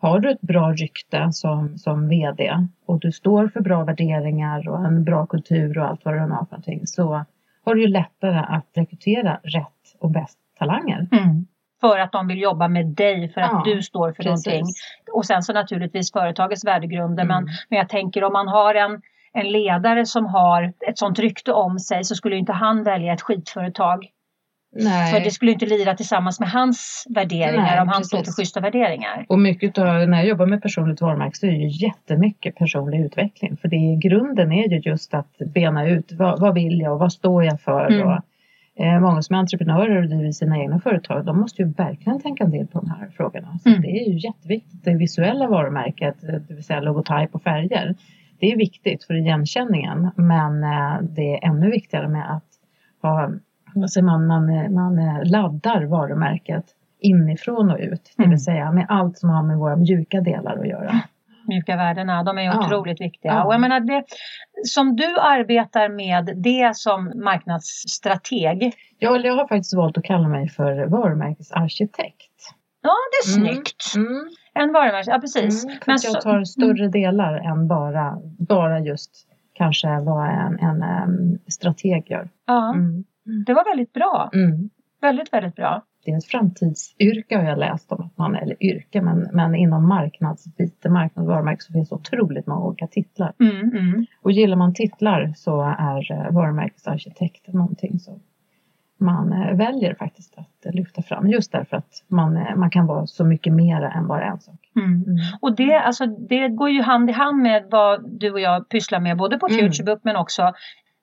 har 0.00 0.20
du 0.20 0.30
ett 0.30 0.40
bra 0.40 0.72
rykte 0.72 1.32
som, 1.32 1.78
som 1.78 2.08
VD 2.08 2.68
och 2.86 3.00
du 3.00 3.12
står 3.12 3.48
för 3.48 3.60
bra 3.60 3.84
värderingar 3.84 4.68
och 4.68 4.86
en 4.86 5.04
bra 5.04 5.26
kultur 5.26 5.78
och 5.78 5.86
allt 5.86 6.04
vad 6.04 6.14
du 6.14 6.18
har 6.18 6.26
för 6.26 6.34
någonting 6.34 6.86
så 6.86 7.24
har 7.64 7.74
du 7.74 7.82
ju 7.82 7.88
lättare 7.88 8.38
att 8.48 8.66
rekrytera 8.74 9.40
rätt 9.42 9.96
och 10.00 10.10
bäst 10.10 10.38
talanger. 10.58 11.08
Mm. 11.12 11.46
För 11.84 11.98
att 11.98 12.12
de 12.12 12.26
vill 12.26 12.40
jobba 12.40 12.68
med 12.68 12.86
dig 12.86 13.28
för 13.28 13.40
att 13.40 13.50
Ja, 13.52 13.62
du 13.74 13.82
står 13.82 14.12
för 14.12 14.24
någonting. 14.24 14.64
Och 15.12 15.26
sen 15.26 15.42
så 15.42 15.52
naturligtvis 15.52 16.12
företagets 16.12 16.64
värdegrunder. 16.64 17.22
Mm. 17.22 17.34
Men, 17.36 17.44
men 17.68 17.78
jag 17.78 17.88
tänker 17.88 18.24
om 18.24 18.32
man 18.32 18.48
har 18.48 18.74
en, 18.74 19.02
en 19.32 19.52
ledare 19.52 20.06
som 20.06 20.26
har 20.26 20.72
ett 20.88 20.98
sånt 20.98 21.18
rykte 21.18 21.52
om 21.52 21.78
sig 21.78 22.04
så 22.04 22.14
skulle 22.14 22.36
inte 22.36 22.52
han 22.52 22.82
välja 22.82 23.12
ett 23.12 23.22
skitföretag. 23.22 24.06
Nej. 24.76 25.12
För 25.12 25.20
det 25.20 25.30
skulle 25.30 25.52
inte 25.52 25.66
lira 25.66 25.94
tillsammans 25.94 26.40
med 26.40 26.50
hans 26.50 27.06
värderingar 27.10 27.62
Nej, 27.62 27.80
om 27.80 27.88
han 27.88 28.04
står 28.04 28.18
för 28.18 28.24
precis. 28.24 28.36
schyssta 28.36 28.60
värderingar. 28.60 29.26
Och 29.28 29.38
mycket 29.38 29.78
av, 29.78 30.08
när 30.08 30.18
jag 30.18 30.26
jobbar 30.26 30.46
med 30.46 30.62
personligt 30.62 31.00
varumärke 31.00 31.36
så 31.36 31.46
är 31.46 31.50
det 31.50 31.56
ju 31.56 31.86
jättemycket 31.86 32.54
personlig 32.56 33.00
utveckling. 33.00 33.56
För 33.56 33.68
det 33.68 33.76
är, 33.76 33.96
grunden 33.96 34.52
är 34.52 34.68
ju 34.68 34.78
just 34.80 35.14
att 35.14 35.38
bena 35.38 35.88
ut 35.88 36.12
vad, 36.12 36.40
vad 36.40 36.54
vill 36.54 36.80
jag 36.80 36.92
och 36.92 36.98
vad 36.98 37.12
står 37.12 37.44
jag 37.44 37.60
för. 37.60 37.86
Mm. 37.86 38.08
Och, 38.08 38.20
många 39.00 39.22
som 39.22 39.34
är 39.36 39.40
entreprenörer 39.40 40.02
och 40.02 40.08
driver 40.08 40.30
sina 40.32 40.58
egna 40.58 40.80
företag 40.80 41.24
de 41.24 41.40
måste 41.40 41.62
ju 41.62 41.68
verkligen 41.68 42.20
tänka 42.20 42.44
en 42.44 42.50
del 42.50 42.66
på 42.66 42.80
de 42.80 42.90
här 42.90 43.08
frågorna. 43.16 43.58
Så 43.62 43.68
Mm. 43.68 43.82
Det 43.82 43.88
är 43.88 44.08
ju 44.10 44.18
jätteviktigt. 44.18 44.84
Det 44.84 44.94
visuella 44.94 45.48
varumärket, 45.48 46.24
eh, 46.24 46.34
det 46.48 46.54
vill 46.54 46.64
säga 46.64 46.80
logotyp 46.80 47.34
och 47.34 47.42
färger. 47.42 47.94
Det 48.40 48.52
är 48.52 48.56
viktigt 48.56 49.04
för 49.04 49.14
igenkänningen 49.14 50.10
men 50.16 50.64
eh, 50.64 51.00
det 51.02 51.34
är 51.34 51.48
ännu 51.48 51.70
viktigare 51.70 52.08
med 52.08 52.32
att 52.36 52.44
ha, 53.02 53.30
säger 53.88 54.04
man, 54.04 54.26
man, 54.26 54.48
eh, 54.48 54.70
man 54.70 54.98
eh, 54.98 55.24
laddar 55.24 55.84
varumärket 55.84 56.64
inifrån 57.00 57.70
och 57.70 57.78
ut. 57.80 58.12
Det 58.16 58.22
Mm. 58.22 58.30
vill 58.30 58.44
säga 58.44 58.72
med 58.72 58.86
allt 58.88 59.18
som 59.18 59.30
har 59.30 59.42
med 59.42 59.56
våra 59.58 59.76
mjuka 59.76 60.20
delar 60.20 60.56
att 60.58 60.68
göra. 60.68 61.00
Mjuka 61.48 61.76
värdena, 61.76 62.22
de 62.22 62.38
är 62.38 62.42
ju 62.42 62.48
Ja. 62.48 62.66
otroligt 62.66 63.00
viktiga. 63.00 63.32
Ja. 63.32 63.44
Och 63.44 63.54
jag 63.54 63.60
menar 63.60 63.80
det, 63.80 64.04
som 64.64 64.96
du 64.96 65.16
arbetar 65.18 65.88
med 65.88 66.32
det 66.36 66.76
som 66.76 67.12
marknadsstrateg. 67.24 68.74
Jag, 68.98 69.24
jag 69.26 69.34
har 69.34 69.48
faktiskt 69.48 69.74
valt 69.76 69.98
att 69.98 70.04
kalla 70.04 70.28
mig 70.28 70.48
för 70.48 70.86
varumärkesarkitekt. 70.86 72.54
Ja, 72.82 72.92
det 73.12 73.32
är 73.32 73.36
Mm. 73.38 73.46
snyggt. 73.54 73.92
Mm. 73.96 74.28
En 74.54 74.72
varumärke, 74.72 75.10
ja 75.10 75.18
precis. 75.18 75.64
Mm, 75.64 75.76
Men 75.86 75.92
jag 75.92 76.00
så- 76.00 76.20
tar 76.20 76.44
större 76.44 76.88
delar 76.88 77.34
än 77.34 77.68
bara, 77.68 78.16
bara 78.38 78.80
just 78.80 79.10
kanske 79.52 80.00
vad 80.00 80.28
en, 80.28 80.58
en 80.58 80.82
em, 80.82 81.38
strateg 81.48 82.10
gör. 82.10 82.28
Ja, 82.46 82.72
Mm. 82.74 83.04
det 83.46 83.54
var 83.54 83.64
väldigt 83.64 83.92
bra. 83.92 84.30
Mm. 84.34 84.70
Väldigt, 85.00 85.32
väldigt 85.32 85.56
bra. 85.56 85.82
Det 86.04 86.10
är 86.10 86.18
ett 86.18 86.24
framtidsyrke 86.24 87.36
har 87.36 87.44
jag 87.44 87.58
läst 87.58 87.92
om 87.92 88.02
att 88.02 88.18
man, 88.18 88.36
eller 88.36 88.62
yrke, 88.62 89.02
men, 89.02 89.28
men 89.32 89.54
inom 89.54 89.88
marknadsbiten, 89.88 90.92
marknad 90.92 91.24
och 91.24 91.32
varumärke 91.32 91.62
så 91.62 91.72
finns 91.72 91.88
det 91.88 91.94
otroligt 91.94 92.46
många 92.46 92.66
olika 92.66 92.86
titlar. 92.86 93.32
Mm, 93.40 93.56
mm. 93.56 94.06
Och 94.22 94.32
gillar 94.32 94.56
man 94.56 94.74
titlar 94.74 95.32
så 95.36 95.62
är 95.78 96.12
eh, 96.12 96.30
varumärkesarkitekt 96.30 97.48
någonting 97.48 97.98
som 97.98 98.20
man 98.98 99.32
eh, 99.32 99.56
väljer 99.56 99.94
faktiskt 99.94 100.38
att 100.38 100.74
lyfta 100.74 101.02
fram. 101.02 101.28
Just 101.28 101.52
därför 101.52 101.76
att 101.76 102.04
man, 102.08 102.36
eh, 102.36 102.56
man 102.56 102.70
kan 102.70 102.86
vara 102.86 103.06
så 103.06 103.24
mycket 103.24 103.52
mera 103.52 103.92
än 103.92 104.06
bara 104.06 104.24
en 104.24 104.40
sak. 104.40 104.70
Mm. 104.76 105.04
Och 105.40 105.56
det, 105.56 105.74
alltså, 105.78 106.06
det 106.06 106.48
går 106.48 106.70
ju 106.70 106.82
hand 106.82 107.10
i 107.10 107.12
hand 107.12 107.42
med 107.42 107.66
vad 107.70 108.20
du 108.20 108.32
och 108.32 108.40
jag 108.40 108.68
pysslar 108.68 109.00
med 109.00 109.16
både 109.16 109.38
på 109.38 109.46
Mm. 109.46 109.58
Futurebook 109.60 110.00
men 110.02 110.16
också 110.16 110.52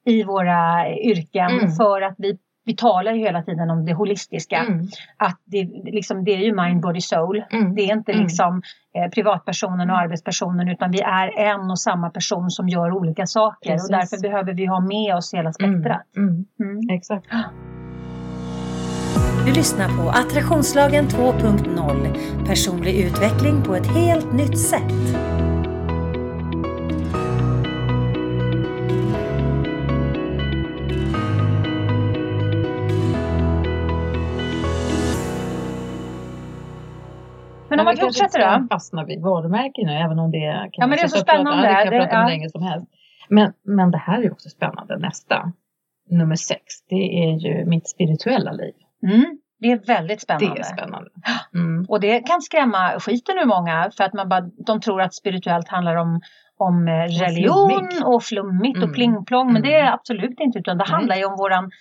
i 0.05 0.23
våra 0.23 0.89
yrken. 0.95 1.51
Mm. 1.51 1.71
För 1.71 2.01
att 2.01 2.15
vi, 2.17 2.37
vi 2.65 2.75
talar 2.75 3.13
ju 3.13 3.19
hela 3.19 3.43
tiden 3.43 3.69
om 3.69 3.85
det 3.85 3.93
holistiska. 3.93 4.57
Mm. 4.57 4.87
Att 5.17 5.39
det, 5.45 5.63
liksom, 5.83 6.23
det 6.23 6.31
är 6.31 6.37
ju 6.37 6.55
mind, 6.55 6.81
body, 6.81 7.01
soul. 7.01 7.43
Mm. 7.51 7.75
Det 7.75 7.81
är 7.81 7.93
inte 7.93 8.11
Mm. 8.11 8.23
liksom 8.23 8.61
eh, 8.95 9.09
privatpersonen 9.09 9.89
och 9.89 9.97
arbetspersonen 9.97 10.69
utan 10.69 10.91
vi 10.91 11.01
är 11.01 11.39
en 11.39 11.71
och 11.71 11.79
samma 11.79 12.09
person 12.09 12.49
som 12.49 12.69
gör 12.69 12.91
olika 12.91 13.25
saker. 13.25 13.71
Precis. 13.71 13.89
Och 13.89 13.95
därför 13.97 14.21
behöver 14.21 14.53
vi 14.53 14.65
ha 14.65 14.79
med 14.79 15.15
oss 15.15 15.33
hela 15.33 15.53
spektrat. 15.53 16.01
Mm. 16.17 16.45
Mm. 16.59 16.89
Exakt. 16.97 17.25
Du 19.45 19.51
lyssnar 19.53 19.87
på 19.87 20.09
Attraktionslagen 20.09 21.05
2.0. 21.07 22.45
Personlig 22.45 22.99
utveckling 22.99 23.63
på 23.63 23.75
ett 23.75 23.87
helt 23.87 24.33
nytt 24.33 24.59
sätt. 24.59 24.93
Om 37.81 37.85
man 37.85 37.95
vi 37.95 38.01
fortsätter 38.01 38.39
då? 38.39 38.65
ska 38.65 38.75
fastna 38.75 39.05
vid 39.05 39.21
varumärken 39.21 39.85
nu, 39.87 39.93
även 39.93 40.19
om 40.19 40.31
det 40.31 40.39
kan 40.39 40.69
Ja, 40.71 40.87
men 40.87 40.97
det 40.97 41.03
är 41.03 41.07
så 41.07 41.15
prata- 41.17 41.31
spännande. 41.33 41.63
Ja, 41.67 41.69
det 41.69 41.75
kan 41.75 41.85
jag 41.85 41.93
Det- 41.93 42.05
prata 42.05 42.15
om 42.17 42.21
ja. 42.21 42.27
länge 42.29 42.49
som 42.49 42.63
helst. 42.63 42.87
Men, 43.29 43.53
men 43.63 43.91
det 43.91 43.97
här 43.97 44.17
är 44.17 44.23
ju 44.23 44.31
också 44.31 44.49
spännande, 44.49 44.97
nästa. 44.97 45.51
Nummer 46.09 46.35
sex, 46.35 46.61
det 46.89 46.95
är 47.25 47.31
ju 47.37 47.65
mitt 47.65 47.89
spirituella 47.89 48.51
liv. 48.51 48.73
Mm. 49.07 49.37
Det 49.59 49.71
är 49.71 49.77
väldigt 49.87 50.21
spännande. 50.21 50.53
Det 50.55 50.59
är 50.59 50.63
spännande. 50.63 51.09
Mm. 51.55 51.85
Och 51.89 51.99
det 51.99 52.19
kan 52.19 52.41
skrämma 52.41 52.99
skiten 52.99 53.37
ur 53.37 53.45
många 53.45 53.91
för 53.97 54.03
att 54.03 54.13
man 54.13 54.29
bara, 54.29 54.41
de 54.41 54.81
tror 54.81 55.01
att 55.01 55.13
spirituellt 55.13 55.67
handlar 55.69 55.95
om, 55.95 56.21
om 56.57 56.87
eh, 56.87 56.91
religion 56.93 57.89
och 58.05 58.23
flummigt 58.23 58.77
och 58.77 58.83
Mm. 58.83 58.93
plingplong. 58.93 59.53
Men 59.53 59.61
det 59.61 59.73
Mm. 59.75 59.87
är 59.87 59.91
absolut 59.93 60.39
inte 60.39 60.59
utan 60.59 60.77
det 60.77 60.83
handlar 60.89 61.15
ju 61.15 61.25
om 61.25 61.35
våran, 61.37 61.71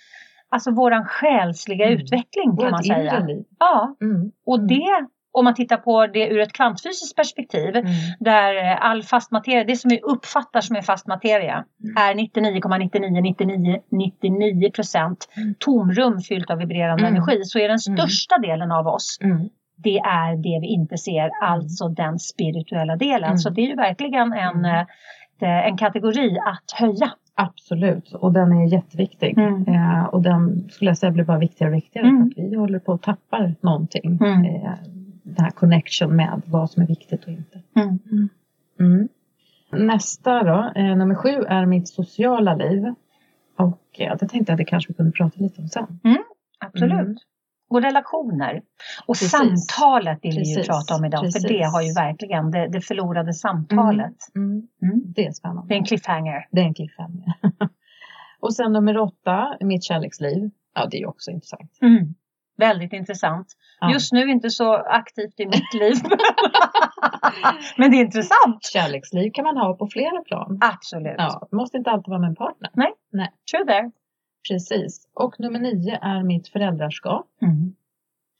alltså 0.49 0.71
våran 0.71 1.05
själsliga 1.05 1.85
Mm. 1.87 1.99
utveckling 1.99 2.45
kan 2.45 2.55
Vårt 2.55 2.71
man 2.71 2.83
säga. 2.83 3.19
liv. 3.19 3.43
Ja, 3.59 3.95
Mm. 4.01 4.31
och 4.45 4.59
det, 4.67 5.07
om 5.33 5.45
man 5.45 5.55
tittar 5.55 5.77
på 5.77 6.07
det 6.07 6.27
ur 6.27 6.39
ett 6.39 6.53
kvantfysiskt 6.53 7.15
perspektiv, 7.15 7.75
Mm. 7.75 7.91
där 8.19 8.55
eh, 8.71 8.85
all 8.85 9.03
fast 9.03 9.31
materia, 9.31 9.63
det 9.63 9.75
som 9.75 9.89
vi 9.89 9.99
uppfattar 9.99 10.61
som 10.61 10.75
är 10.75 10.81
fast 10.81 11.07
materia, 11.07 11.63
Mm. 11.83 11.97
är 11.97 12.13
99,9999 12.15 14.71
procent 14.71 15.29
Mm. 15.37 15.55
tomrum 15.59 16.19
fyllt 16.19 16.49
av 16.49 16.57
vibrerande 16.57 17.07
Mm. 17.07 17.15
energi, 17.15 17.43
så 17.43 17.59
är 17.59 17.67
den 17.69 17.77
Mm. 17.87 17.97
största 17.97 18.37
delen 18.37 18.71
av 18.71 18.87
oss, 18.87 19.17
Mm. 19.21 19.49
det 19.77 19.97
är 19.99 20.35
det 20.35 20.59
vi 20.61 20.67
inte 20.67 20.97
ser, 20.97 21.29
alltså 21.41 21.87
den 21.87 22.19
spirituella 22.19 22.95
delen. 22.95 23.37
Så 23.39 23.49
det 23.49 23.61
är 23.61 23.67
ju 23.67 23.75
verkligen 23.75 24.33
en, 24.33 24.65
eh, 24.65 24.85
en 25.67 25.77
kategori 25.77 26.37
att 26.39 26.71
höja. 26.79 27.11
Absolut, 27.35 28.13
och 28.13 28.33
den 28.33 28.51
är 28.51 28.73
jätteviktig. 28.73 29.37
Mm. 29.37 29.67
Eh, 29.67 30.03
och 30.05 30.21
den 30.21 30.69
skulle 30.69 30.89
jag 30.89 30.97
säga 30.97 31.11
blir 31.11 31.23
bara 31.23 31.37
viktigare 31.37 31.71
och 31.71 31.77
viktigare 31.77 32.07
Mm. 32.07 32.31
för 32.35 32.41
att 32.41 32.47
vi 32.51 32.55
håller 32.55 32.79
på 32.79 32.93
att 32.93 33.01
tappa 33.01 33.51
någonting. 33.61 34.19
Mm. 34.21 34.45
Eh, 34.45 34.71
den 35.23 35.45
här 35.45 35.51
connection 35.51 36.15
med 36.15 36.41
vad 36.45 36.71
som 36.71 36.83
är 36.83 36.87
viktigt 36.87 37.23
och 37.23 37.29
inte. 37.31 37.61
Mm. 37.75 38.29
Mm. 38.79 39.09
Nästa 39.87 40.43
då, 40.43 40.71
eh, 40.75 40.97
nummer 40.97 41.15
sju, 41.15 41.29
är 41.29 41.65
mitt 41.65 41.89
sociala 41.89 42.55
liv. 42.55 42.83
Och 43.57 43.99
eh, 43.99 44.15
det 44.19 44.27
tänkte 44.27 44.51
jag 44.51 44.51
att 44.51 44.57
det 44.57 44.65
kanske 44.65 44.87
vi 44.91 44.93
kunde 44.93 45.11
prata 45.11 45.39
lite 45.39 45.61
om 45.61 45.67
sen. 45.67 45.99
Absolut. 46.59 46.93
Mm. 46.93 47.15
Och 47.69 47.81
relationer. 47.81 48.61
Och 49.07 49.15
Precis. 49.15 49.31
samtalet 49.31 50.19
vill 50.21 50.31
vi 50.31 50.49
ju 50.49 50.55
Precis. 50.55 50.67
prata 50.67 50.95
om 50.95 51.05
idag, 51.05 51.21
Precis. 51.21 51.41
för 51.41 51.49
det 51.53 51.63
har 51.63 51.81
ju 51.81 51.93
verkligen 51.93 52.51
det, 52.51 52.67
det 52.67 52.81
förlorade 52.81 53.33
samtalet. 53.33 54.15
Mm. 54.35 54.67
Mm. 54.81 55.01
Det 55.15 55.25
är 55.25 55.31
spännande. 55.31 55.67
Det 55.67 55.73
är 55.73 55.77
en 55.77 55.85
cliffhanger. 55.85 56.47
Det 56.51 56.61
är 56.61 56.65
en 56.65 56.73
cliffhanger. 56.73 57.33
och 58.39 58.53
sen 58.53 58.73
nummer 58.73 58.97
åtta, 58.97 59.57
mitt 59.61 59.83
kärleksliv. 59.83 60.49
Ja, 60.75 60.87
det 60.91 60.97
är 60.97 60.99
ju 60.99 61.05
också 61.05 61.31
intressant. 61.31 61.77
Mm. 61.81 62.15
Väldigt 62.67 62.93
intressant. 62.93 63.47
Ja. 63.79 63.91
Just 63.91 64.11
nu 64.13 64.29
inte 64.29 64.49
så 64.49 64.73
aktivt 64.75 65.39
i 65.39 65.45
mitt 65.45 65.73
liv. 65.73 65.95
Men 67.77 67.91
det 67.91 67.97
är 67.97 68.01
intressant. 68.01 68.63
Kärleksliv 68.73 69.31
kan 69.33 69.43
man 69.45 69.57
ha 69.57 69.73
på 69.73 69.87
flera 69.87 70.21
plan. 70.21 70.59
Absolut. 70.61 71.15
Ja, 71.17 71.47
det 71.51 71.55
måste 71.55 71.77
inte 71.77 71.89
alltid 71.91 72.09
vara 72.09 72.19
med 72.19 72.27
en 72.29 72.35
partner. 72.35 72.69
True 73.51 73.65
there. 73.67 73.91
Precis. 74.49 75.07
Och 75.13 75.39
nummer 75.39 75.59
nio 75.59 75.99
är 76.01 76.23
mitt 76.23 76.47
föräldraskap. 76.47 77.27
Mm. 77.41 77.75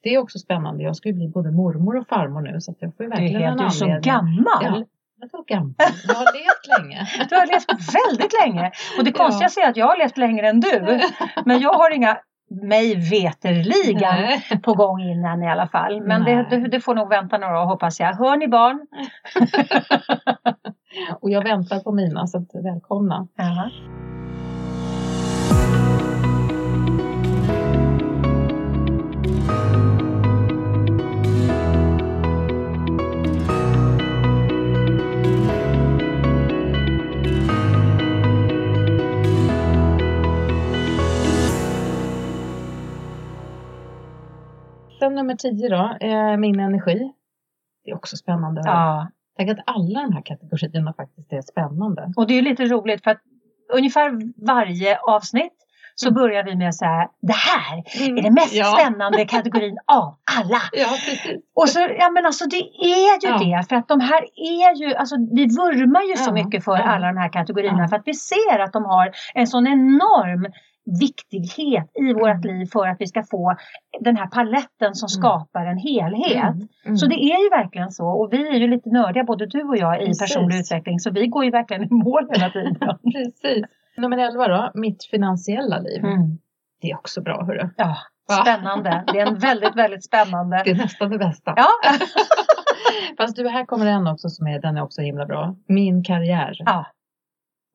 Det 0.04 0.10
är 0.16 0.18
också 0.18 0.40
spännande. 0.40 0.84
Jag 0.84 0.96
ska 0.96 1.10
ju 1.10 1.16
bli 1.16 1.28
både 1.28 1.52
mormor 1.52 1.98
och 1.98 2.08
farmor 2.08 2.42
nu 2.42 2.62
så 2.62 2.76
jag 2.80 2.96
får 2.98 3.06
ju 3.06 3.12
är, 3.12 3.16
verkligen 3.16 3.42
helt, 3.42 3.52
en 3.52 3.58
du 3.58 3.66
är 3.66 3.70
så 3.70 3.86
gammal. 4.10 4.60
Ja, 4.64 4.84
jag 5.20 5.26
är 5.26 5.30
så 5.30 5.44
gammal. 5.48 5.76
Jag 6.08 6.14
har 6.16 6.34
levt 6.34 6.80
länge. 6.80 7.08
Du 7.30 7.36
har 7.36 7.46
levt 7.46 7.70
väldigt 7.96 8.34
länge. 8.42 8.72
Och 8.98 9.04
det 9.04 9.12
Ja. 9.18 9.24
konstiga 9.24 9.66
är 9.66 9.70
att 9.70 9.78
jag 9.78 9.86
har 9.86 9.98
levt 9.98 10.18
längre 10.18 10.50
än 10.50 10.60
du. 10.60 11.00
Men 11.46 11.60
jag 11.60 11.74
har 11.74 11.92
inga, 11.96 12.18
mig 12.52 12.96
veterligen, 12.96 14.22
Nej. 14.22 14.60
på 14.64 14.74
gång 14.74 15.02
innan 15.02 15.44
i 15.44 15.50
alla 15.50 15.68
fall. 15.68 16.02
Men 16.02 16.24
det, 16.24 16.48
det, 16.50 16.58
det 16.58 16.80
får 16.80 16.96
nog 16.96 17.10
vänta 17.10 17.38
några 17.38 17.62
år 17.62 17.66
hoppas 17.66 18.00
jag. 18.00 18.14
Hör 18.14 18.38
ni 18.38 18.48
barn? 18.48 18.88
Och 21.22 21.32
jag 21.32 21.44
väntar 21.44 21.80
på 21.80 21.92
mina 21.92 22.28
så 22.28 22.46
välkomna. 22.54 23.28
Jaha. 23.36 23.70
Sen 45.02 45.16
nummer 45.16 45.36
tio 45.36 45.70
då, 45.70 45.98
eh, 46.08 46.38
min 46.38 46.60
energi. 46.60 47.12
Det 47.86 47.92
är 47.92 47.96
också 47.96 48.18
spännande. 48.18 48.62
Ja. 48.66 49.08
Tänk 49.38 49.50
att 49.52 49.58
alla 49.66 50.02
de 50.02 50.14
här 50.14 50.22
kategorierna 50.22 50.94
faktiskt 50.94 51.34
är 51.34 51.42
spännande. 51.42 52.14
Och 52.16 52.28
det 52.28 52.38
är 52.38 52.42
lite 52.42 52.66
roligt 52.66 53.04
för 53.04 53.12
att 53.12 53.22
ungefär 53.74 54.12
varje 54.46 54.98
avsnitt 55.00 55.54
så 55.96 56.08
Mm. 56.08 56.16
börjar 56.22 56.44
vi 56.44 56.56
med 56.56 56.68
att 56.68 56.76
säga 56.76 57.10
det 57.22 57.34
här 57.34 57.78
är 57.78 58.22
den 58.24 58.34
mest 58.34 58.54
ja. 58.56 58.66
spännande 58.80 59.26
kategorin 59.26 59.78
av 59.86 60.16
alla. 60.38 60.62
Ja, 60.72 60.88
precis. 60.88 61.42
Och 61.56 61.70
så, 61.70 61.80
ja 61.80 62.10
men 62.10 62.26
alltså 62.26 62.46
det 62.46 62.62
är 62.94 63.22
ju 63.24 63.30
Ja. 63.30 63.38
det, 63.38 63.70
för 63.70 63.76
att 63.76 63.88
de 63.88 64.00
här 64.00 64.22
är 64.36 64.76
ju, 64.82 64.96
alltså 64.96 65.16
vi 65.32 65.46
vurmar 65.46 66.02
ju 66.02 66.16
så 66.16 66.30
Ja, 66.30 66.34
mycket 66.34 66.64
för 66.66 66.76
alla 66.76 67.08
de 67.08 67.18
här 67.18 67.30
kategorierna 67.30 67.88
för 67.88 67.96
att 67.96 68.08
vi 68.08 68.14
ser 68.14 68.60
att 68.60 68.74
de 68.74 68.86
har 68.86 69.12
en 69.34 69.48
sån 69.48 69.68
enorm 69.68 70.52
viktighet 71.00 71.92
i 71.96 72.14
vårt 72.14 72.46
Mm. 72.46 72.58
liv 72.58 72.66
för 72.66 72.88
att 72.88 72.98
vi 73.00 73.08
ska 73.08 73.24
få 73.24 73.56
den 74.00 74.18
här 74.18 74.28
paletten 74.28 74.96
som 74.96 75.10
skapar 75.10 75.66
en 75.66 75.78
helhet. 75.78 76.44
Mm, 76.54 76.68
mm. 76.86 76.98
Så 76.98 77.06
det 77.06 77.16
är 77.16 77.44
ju 77.44 77.50
verkligen 77.50 77.92
så 77.92 78.06
och 78.08 78.34
vi 78.34 78.48
är 78.48 78.54
ju 78.56 78.68
lite 78.68 78.90
nördiga 78.90 79.24
både 79.24 79.46
du 79.46 79.64
och 79.64 79.78
jag 79.78 80.02
i 80.02 80.06
Precis. 80.06 80.20
personlig 80.22 80.60
utveckling 80.60 81.00
så 81.00 81.12
vi 81.12 81.28
går 81.28 81.46
ju 81.46 81.52
verkligen 81.52 81.84
i 81.84 81.88
mål 81.90 82.28
hela 82.34 82.50
tiden. 82.50 82.76
Precis. 83.14 83.66
Nummer 83.98 84.18
11 84.18 84.48
då, 84.48 84.72
mitt 84.74 85.04
finansiella 85.04 85.80
liv. 85.80 86.06
Mm. 86.06 86.38
Det 86.82 86.92
är 86.92 86.96
också 86.96 87.22
bra 87.22 87.44
hörru. 87.46 87.70
Ja, 87.78 87.98
spännande. 88.42 89.04
Det 89.14 89.20
är 89.20 89.26
en 89.28 89.36
väldigt, 89.40 89.76
väldigt 89.76 90.04
spännande. 90.06 90.62
Det 90.66 90.72
är 90.72 90.76
nästan 90.76 91.10
det 91.10 91.18
bästa. 91.18 91.54
Ja, 91.56 91.68
Fast 93.18 93.36
du, 93.36 93.50
här 93.50 93.66
kommer 93.66 93.86
en 93.86 94.08
också 94.08 94.30
som 94.30 94.48
är, 94.48 94.60
den 94.62 94.78
är 94.78 94.84
också 94.84 95.02
himla 95.02 95.26
bra. 95.26 95.56
Min 95.68 96.04
karriär. 96.04 96.54
ja. 96.60 96.86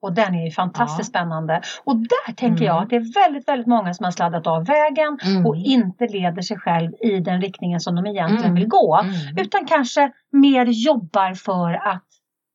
Och 0.01 0.13
den 0.13 0.35
är 0.35 0.45
ju 0.45 0.51
fantastiskt 0.51 1.09
spännande. 1.09 1.61
Och 1.83 1.95
där 1.97 2.33
tänker 2.33 2.63
Mm. 2.65 2.75
jag 2.75 2.83
att 2.83 2.89
det 2.89 2.95
är 2.95 3.23
väldigt, 3.25 3.47
väldigt 3.47 3.67
många 3.67 3.93
som 3.93 4.03
har 4.03 4.11
sladdat 4.11 4.47
av 4.47 4.65
vägen 4.65 5.17
Mm. 5.25 5.45
och 5.45 5.55
inte 5.55 6.07
leder 6.07 6.41
sig 6.41 6.57
själv 6.57 6.91
i 7.01 7.19
den 7.19 7.41
riktningen 7.41 7.79
som 7.79 7.95
de 7.95 8.05
egentligen 8.05 8.43
Mm. 8.45 8.55
vill 8.55 8.67
gå. 8.67 8.99
Mm. 9.03 9.37
Utan 9.37 9.65
kanske 9.65 10.11
mer 10.31 10.65
jobbar 10.65 11.33
för 11.33 11.73
att 11.87 12.03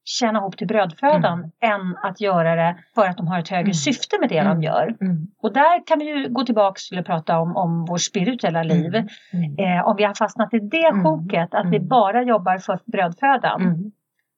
tjäna 0.05 0.39
ihop 0.39 0.57
till 0.57 0.67
brödfödan 0.67 1.51
än 1.61 1.97
att 2.03 2.21
göra 2.21 2.55
det 2.57 2.77
för 2.95 3.07
att 3.09 3.17
de 3.17 3.27
har 3.27 3.39
ett 3.39 3.49
högre 3.49 3.63
Mm. 3.63 3.75
syfte 3.75 4.17
med 4.21 4.29
det 4.29 4.39
Mm. 4.39 4.55
de 4.61 4.63
gör. 4.67 4.97
Mm. 5.01 5.27
Och 5.43 5.53
där 5.53 5.87
kan 5.87 5.99
vi 5.99 6.05
ju 6.05 6.29
gå 6.29 6.45
tillbaks 6.45 6.89
till 6.89 6.99
att 6.99 7.07
prata 7.07 7.39
om, 7.39 7.57
om 7.57 7.85
vårt 7.85 8.01
spirituella 8.01 8.63
liv. 8.63 8.95
Mm. 8.95 9.79
Eh, 9.79 9.87
om 9.89 9.97
vi 9.97 10.05
har 10.05 10.15
fastnat 10.15 10.55
i 10.55 10.59
det 10.59 10.87
Mm. 10.87 11.05
sjoket, 11.05 11.55
att 11.55 11.67
vi 11.71 11.77
Mm. 11.77 11.89
bara 11.89 12.23
jobbar 12.23 12.59
för 12.59 12.79
brödfödan, 12.93 13.61
Mm. 13.63 13.93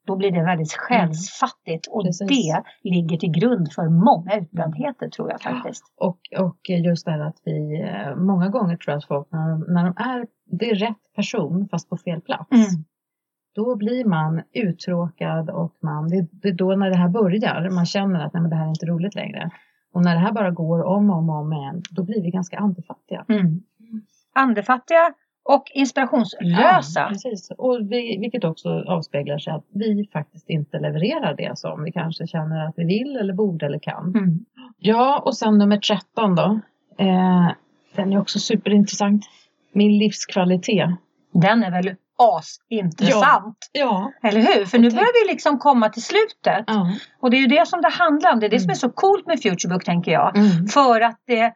Då 0.06 0.16
blir 0.16 0.30
det 0.32 0.42
väldigt 0.42 0.72
själsfattigt. 0.72 1.86
Och 1.86 2.04
Precis. 2.04 2.28
det 2.28 2.62
ligger 2.82 3.16
till 3.16 3.30
grund 3.30 3.72
för 3.72 3.88
många 3.88 4.36
utbrändheter 4.36 5.08
tror 5.08 5.30
jag 5.30 5.40
faktiskt. 5.40 5.84
Och, 5.96 6.18
och 6.38 6.58
just 6.68 7.04
det 7.04 7.12
här 7.12 7.20
att 7.20 7.40
vi, 7.44 7.80
eh, 7.80 8.16
många 8.16 8.48
gånger 8.48 8.76
tror 8.76 8.94
att 8.94 9.04
folk 9.04 9.28
när 9.30 9.50
de, 9.50 9.74
när 9.74 9.84
de 9.84 9.94
är, 9.96 10.26
det 10.46 10.70
är 10.70 10.74
rätt 10.74 11.14
person 11.16 11.68
fast 11.70 11.90
på 11.90 11.96
fel 11.96 12.20
plats. 12.20 12.52
Mm. 12.52 12.84
Då 13.54 13.76
blir 13.76 14.04
man 14.04 14.42
uttråkad 14.52 15.50
och 15.50 15.76
man, 15.82 16.08
det, 16.08 16.28
det 16.32 16.48
är 16.48 16.52
då 16.52 16.76
när 16.76 16.90
det 16.90 16.96
här 16.96 17.08
börjar, 17.08 17.70
man 17.70 17.86
känner 17.86 18.26
att 18.26 18.32
nej, 18.32 18.42
men 18.42 18.50
det 18.50 18.56
här 18.56 18.64
är 18.64 18.68
inte 18.68 18.86
roligt 18.86 19.14
längre. 19.14 19.50
Och 19.92 20.02
när 20.02 20.14
det 20.14 20.20
här 20.20 20.32
bara 20.32 20.50
går 20.50 20.82
om 20.82 21.10
och 21.10 21.16
om, 21.16 21.30
och 21.30 21.36
om 21.36 21.52
igen, 21.52 21.82
då 21.90 22.02
blir 22.02 22.22
vi 22.22 22.30
ganska 22.30 22.58
andefattiga. 22.58 23.24
Mm. 23.28 23.62
Andefattiga 24.34 25.14
och 25.44 25.64
inspirationslösa. 25.74 27.00
Ja, 27.00 27.08
precis. 27.08 27.50
Och 27.58 27.78
vi, 27.80 28.18
vilket 28.20 28.44
också 28.44 28.68
avspeglar 28.68 29.38
sig 29.38 29.52
att 29.52 29.64
vi 29.74 30.08
faktiskt 30.12 30.50
inte 30.50 30.78
levererar 30.78 31.34
det 31.36 31.58
som 31.58 31.84
vi 31.84 31.92
kanske 31.92 32.26
känner 32.26 32.66
att 32.66 32.74
vi 32.76 32.84
vill 32.84 33.16
eller 33.16 33.34
borde 33.34 33.66
eller 33.66 33.78
kan. 33.78 34.12
Mm. 34.16 34.44
Ja, 34.78 35.22
och 35.24 35.36
sen 35.36 35.58
nummer 35.58 35.76
13 35.78 36.34
då. 36.34 36.60
Eh, 36.98 37.50
den 37.96 38.12
är 38.12 38.20
också 38.20 38.38
superintressant. 38.38 39.24
Min 39.72 39.98
livskvalitet. 39.98 40.90
Den 41.32 41.64
är 41.64 41.70
väl 41.70 41.94
asintressant. 42.18 43.56
Ja. 43.72 44.12
Eller 44.22 44.40
hur? 44.40 44.64
För 44.64 44.78
nu 44.78 44.90
börjar 44.90 45.26
vi 45.26 45.32
liksom 45.32 45.58
komma 45.58 45.88
till 45.88 46.02
slutet. 46.02 46.64
ja. 46.66 46.92
Och 47.20 47.30
det 47.30 47.36
är 47.36 47.40
ju 47.40 47.46
det 47.46 47.68
som 47.68 47.80
det 47.82 47.88
handlar 47.90 48.32
om. 48.32 48.40
Det 48.40 48.46
är 48.46 48.50
det 48.50 48.60
som 48.60 48.70
är 48.70 48.72
Mm. 48.74 48.76
så 48.78 48.90
coolt 48.90 49.26
med 49.26 49.42
Futurebook 49.42 49.84
tänker 49.84 50.12
jag. 50.12 50.36
Mm. 50.36 50.66
För 50.66 51.00
att 51.00 51.20
det, 51.26 51.54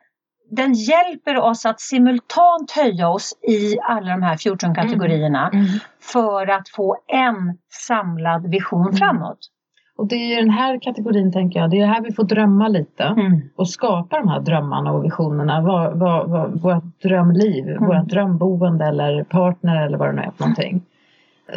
den 0.51 0.73
hjälper 0.75 1.37
oss 1.39 1.67
att 1.67 1.81
simultant 1.81 2.71
höja 2.71 3.09
oss 3.09 3.33
i 3.49 3.79
alla 3.83 4.11
de 4.11 4.23
här 4.23 4.37
14 4.37 4.75
kategorierna. 4.75 5.51
Mm. 5.53 5.67
För 6.13 6.47
att 6.51 6.69
få 6.69 6.97
en 7.07 7.59
samlad 7.89 8.51
vision 8.51 8.81
Mm. 8.83 8.93
framåt. 8.97 9.39
Och 9.97 10.07
det 10.09 10.35
är 10.35 10.41
den 10.41 10.51
här 10.51 10.79
kategorin 10.83 11.33
tänker 11.33 11.61
jag, 11.61 11.71
det 11.71 11.81
är 11.81 11.87
här 11.87 12.01
vi 12.03 12.13
får 12.13 12.25
drömma 12.25 12.69
lite. 12.69 13.05
Mm. 13.05 13.41
Och 13.57 13.69
skapa 13.69 14.19
de 14.19 14.29
här 14.29 14.41
drömmarna 14.41 14.93
och 14.93 15.05
visionerna. 15.05 15.61
Vad, 15.61 15.99
vad, 15.99 16.31
vad, 16.31 16.61
vårt 16.63 17.03
drömliv, 17.03 17.69
Mm. 17.69 17.87
vårt 17.87 18.09
drömboende 18.09 18.85
eller 18.85 19.25
partner 19.25 19.87
eller 19.87 19.99
vad 19.99 20.09
det 20.09 20.13
nu 20.13 20.23
är 20.23 20.31
för 20.31 20.41
någonting. 20.41 20.83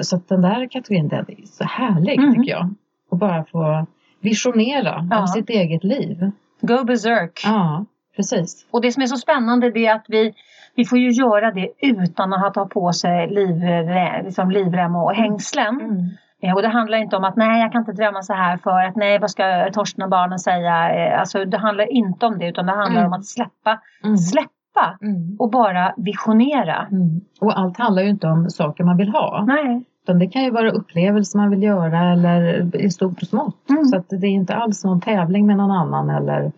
Så 0.01 0.15
att 0.15 0.27
den 0.29 0.41
där 0.41 0.67
kategorin 0.71 1.07
den 1.07 1.25
är 1.27 1.45
så 1.45 1.63
härlig 1.63 2.19
Mm. 2.19 2.33
tycker 2.35 2.51
jag. 2.51 2.73
Och 3.11 3.17
bara 3.17 3.43
få 3.51 3.85
visionera 4.21 5.07
Ja. 5.11 5.19
om 5.21 5.27
sitt 5.27 5.49
eget 5.49 5.83
liv. 5.83 6.31
Go 6.61 6.83
berserk. 6.83 7.41
Ja, 7.45 7.85
precis. 8.15 8.65
Och 8.71 8.81
det 8.81 8.91
som 8.91 9.03
är 9.03 9.07
så 9.07 9.17
spännande 9.17 9.69
det 9.71 9.85
är 9.85 9.95
att 9.95 10.05
vi, 10.07 10.33
vi 10.75 10.85
får 10.85 10.97
ju 10.97 11.09
göra 11.11 11.51
det 11.51 11.69
utan 11.79 12.33
att 12.33 12.55
ha 12.55 12.65
på 12.65 12.93
sig 12.93 13.27
livrem, 13.29 14.25
liksom 14.25 14.51
livrem 14.51 14.95
och 14.95 15.13
hängslen. 15.13 15.81
Mm. 15.81 16.05
Eh, 16.43 16.55
Och 16.55 16.61
det 16.61 16.67
handlar 16.67 16.97
inte 16.97 17.15
om 17.17 17.23
att 17.23 17.35
nej 17.35 17.61
jag 17.61 17.71
kan 17.71 17.81
inte 17.81 17.91
drömma 17.91 18.21
så 18.21 18.33
här 18.33 18.57
för 18.57 18.83
att 18.83 18.95
nej 18.95 19.19
vad 19.19 19.31
ska 19.31 19.69
Torsten 19.73 20.03
och 20.03 20.09
barnen 20.09 20.39
säga. 20.39 20.93
Eh, 20.95 21.19
Alltså 21.19 21.45
det 21.45 21.57
handlar 21.57 21.91
inte 21.93 22.25
om 22.25 22.37
det 22.39 22.47
utan 22.47 22.65
det 22.65 22.71
handlar 22.75 23.01
Mm. 23.01 23.13
om 23.13 23.19
att 23.19 23.25
släppa, 23.25 23.79
Mm. 24.03 24.17
släppa 24.17 24.97
Mm. 25.01 25.35
och 25.39 25.49
bara 25.51 25.93
visionera. 25.97 26.87
Mm. 26.91 27.21
Och 27.41 27.59
allt 27.59 27.77
handlar 27.77 28.03
ju 28.03 28.09
inte 28.09 28.27
om 28.27 28.49
saker 28.49 28.83
man 28.83 28.97
vill 28.97 29.09
ha. 29.09 29.43
Nej. 29.47 29.83
Utan 30.03 30.19
det 30.19 30.27
kan 30.27 30.43
ju 30.43 30.51
vara 30.51 30.71
upplevelser 30.71 31.39
man 31.39 31.49
vill 31.49 31.63
göra 31.63 32.11
eller 32.11 32.75
i 32.75 32.89
stort 32.89 33.21
och 33.21 33.27
smått. 33.27 33.69
Mm. 33.69 33.85
Så 33.85 33.97
att 33.97 34.09
det 34.09 34.27
är 34.27 34.31
inte 34.31 34.55
alls 34.55 34.83
någon 34.85 35.01
tävling 35.01 35.47
med 35.47 35.57
någon 35.57 35.71
annan 35.71 36.09
eller 36.09 36.51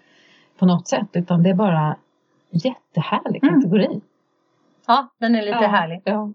på 0.63 0.67
något 0.67 0.87
sätt. 0.87 1.07
Utan 1.13 1.43
det 1.43 1.49
är 1.49 1.53
bara 1.53 1.95
jättehärlig 2.51 3.43
Mm. 3.43 3.61
kategori. 3.61 4.01
Ja, 4.87 5.07
den 5.19 5.35
är 5.35 5.41
lite 5.41 5.57
ja. 5.61 5.67
härlig. 5.67 6.01
Ja. 6.03 6.31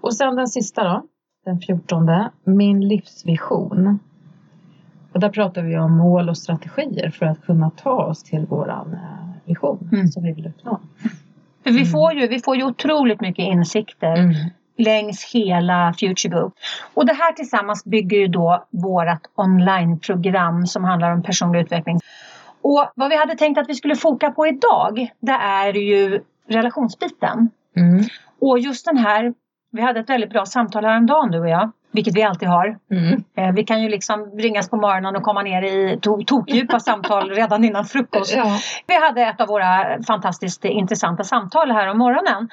Och 0.00 0.14
sen 0.16 0.36
den 0.36 0.48
sista 0.48 0.84
då. 0.84 1.02
Den 1.44 1.60
fjortonde. 1.60 2.30
Min 2.44 2.88
livsvision. 2.88 3.98
Och 5.12 5.20
där 5.20 5.28
pratar 5.28 5.62
vi 5.62 5.78
om 5.78 5.96
mål 5.96 6.28
och 6.28 6.38
strategier 6.38 7.10
för 7.10 7.26
att 7.26 7.42
kunna 7.46 7.70
ta 7.70 8.04
oss 8.04 8.22
till 8.22 8.46
våran 8.46 8.92
eh, 8.94 9.48
vision 9.48 9.88
Mm. 9.92 10.08
som 10.08 10.22
vi 10.22 10.32
vill 10.32 10.46
uppnå. 10.46 10.80
För 11.62 11.70
vi, 11.70 11.80
Mm. 11.80 11.86
får 11.92 12.12
ju, 12.12 12.26
vi 12.28 12.40
får 12.40 12.56
ju 12.56 12.64
otroligt 12.64 13.20
mycket 13.20 13.42
insikter 13.44 14.16
Mm. 14.16 14.34
längs 14.78 15.34
hela 15.34 15.94
Futurebook. 16.00 16.52
Och 16.94 17.06
det 17.06 17.12
här 17.12 17.32
tillsammans 17.32 17.84
bygger 17.84 18.16
ju 18.18 18.26
då 18.26 18.64
vårt 18.70 19.26
onlineprogram 19.34 20.66
som 20.66 20.84
handlar 20.84 21.10
om 21.12 21.22
personlig 21.22 21.60
utveckling. 21.60 21.98
Och 22.62 22.92
vad 22.94 23.08
vi 23.10 23.16
hade 23.16 23.34
tänkt 23.36 23.58
att 23.58 23.68
vi 23.68 23.74
skulle 23.74 23.96
foka 23.96 24.30
på 24.30 24.46
idag 24.46 25.10
det 25.20 25.32
är 25.32 25.72
ju 25.74 26.20
relationsbiten. 26.48 27.50
Mm. 27.76 28.04
Och 28.40 28.58
just 28.58 28.86
den 28.86 28.96
här, 28.96 29.34
vi 29.72 29.82
hade 29.82 30.00
ett 30.00 30.10
väldigt 30.10 30.30
bra 30.30 30.44
samtal 30.46 30.84
häromdagen 30.84 31.30
du 31.30 31.38
och 31.40 31.48
jag, 31.48 31.70
vilket 31.92 32.16
vi 32.16 32.22
alltid 32.22 32.48
har. 32.48 32.78
Mm. 32.90 33.24
Eh, 33.36 33.52
Vi 33.54 33.64
kan 33.64 33.82
ju 33.82 33.88
liksom 33.88 34.30
ringas 34.38 34.68
på 34.70 34.76
morgonen 34.76 35.16
och 35.16 35.22
komma 35.22 35.42
ner 35.42 35.62
i 35.62 35.96
to- 35.96 36.24
tokdjupa 36.24 36.80
samtal 36.80 37.30
redan 37.30 37.64
innan 37.64 37.84
frukost. 37.84 38.34
Ja. 38.36 38.58
Vi 38.86 39.00
hade 39.00 39.22
ett 39.22 39.40
av 39.40 39.48
våra 39.48 40.02
fantastiskt 40.02 40.64
intressanta 40.64 41.24
samtal 41.24 41.70
här 41.70 41.88
om 41.90 41.98
morgonen. 41.98 42.48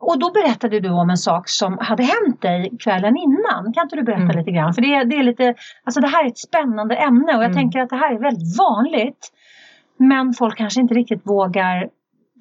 Och 0.00 0.18
då 0.18 0.30
berättade 0.32 0.80
du 0.80 0.90
om 0.90 1.10
en 1.10 1.16
sak 1.16 1.48
som 1.48 1.78
hade 1.80 2.02
hänt 2.02 2.42
dig 2.42 2.70
kvällen 2.80 3.16
innan. 3.16 3.72
Kan 3.74 3.82
inte 3.82 3.96
du 3.96 4.02
berätta 4.02 4.22
Mm. 4.22 4.36
lite 4.38 4.50
grann? 4.50 4.74
För 4.74 4.82
det, 4.82 4.94
är- 4.94 5.04
det 5.04 5.16
är 5.16 5.22
lite, 5.22 5.54
alltså 5.84 6.00
det 6.00 6.08
här 6.08 6.24
är 6.24 6.28
ett 6.28 6.38
spännande 6.38 6.96
ämne 6.96 7.24
och 7.36 7.42
jag 7.44 7.50
Mm. 7.50 7.54
tänker 7.56 7.80
att 7.80 7.88
det 7.88 7.96
här 7.96 8.14
är 8.14 8.18
väldigt 8.18 8.58
vanligt. 8.58 9.32
Men 9.98 10.32
folk 10.32 10.56
kanske 10.58 10.80
inte 10.80 10.94
riktigt 10.94 11.26
vågar 11.26 11.88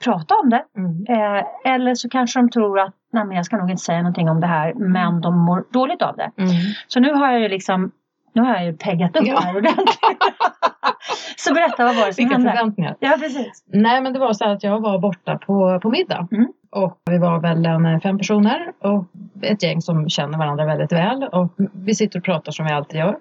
prata 0.04 0.36
om 0.44 0.50
det. 0.50 0.64
Mm. 0.78 1.06
Eh, 1.10 1.44
eller 1.74 1.96
så 1.96 2.10
kanske 2.10 2.40
de 2.40 2.50
tror 2.50 2.80
att 2.80 2.94
Nej, 3.14 3.26
men 3.26 3.36
jag 3.36 3.46
ska 3.46 3.58
nog 3.58 3.70
inte 3.70 3.84
säga 3.84 3.98
någonting 3.98 4.30
om 4.30 4.40
det 4.42 4.48
här 4.48 4.74
men 4.74 5.22
de 5.22 5.38
mår 5.38 5.64
dåligt 5.72 6.02
av 6.02 6.16
det. 6.16 6.32
Mm. 6.38 6.52
Så 6.88 7.00
nu 7.00 7.14
har 7.14 7.32
jag 7.32 7.42
ju 7.42 7.48
liksom 7.48 7.92
nu 8.34 8.42
har 8.42 8.54
jag 8.56 8.66
ju 8.66 8.74
peggat 8.74 9.16
upp 9.18 9.28
Ja. 9.28 9.40
här 9.40 9.58
ordentligt. 9.58 10.00
så 11.38 11.54
berätta 11.54 11.86
vad 11.86 11.96
var 11.96 12.06
det 12.08 12.14
som 12.14 12.22
Vilka 12.24 12.36
hände? 12.36 12.52
förväntningar. 12.52 12.96
Ja 13.00 13.16
precis. 13.20 13.64
Nej 13.66 14.02
men 14.02 14.14
det 14.14 14.20
var 14.20 14.34
så 14.34 14.44
här 14.46 14.54
att 14.54 14.64
jag 14.64 14.80
var 14.82 15.00
borta 15.00 15.38
på, 15.38 15.80
på 15.80 15.90
middag. 15.90 16.28
Mm. 16.32 16.48
Och 16.72 16.98
vi 17.12 17.18
var 17.18 17.40
väl 17.40 17.66
en 17.66 18.02
fem 18.02 18.18
personer 18.18 18.72
och 18.80 19.06
ett 19.42 19.64
gäng 19.64 19.82
som 19.82 20.10
känner 20.10 20.38
varandra 20.38 20.66
väldigt 20.66 20.92
väl. 20.92 21.24
Och 21.24 21.54
vi 21.74 21.96
sitter 21.96 22.20
och 22.20 22.26
pratar 22.26 22.52
som 22.52 22.66
vi 22.66 22.72
alltid 22.72 23.00
gör. 23.00 23.18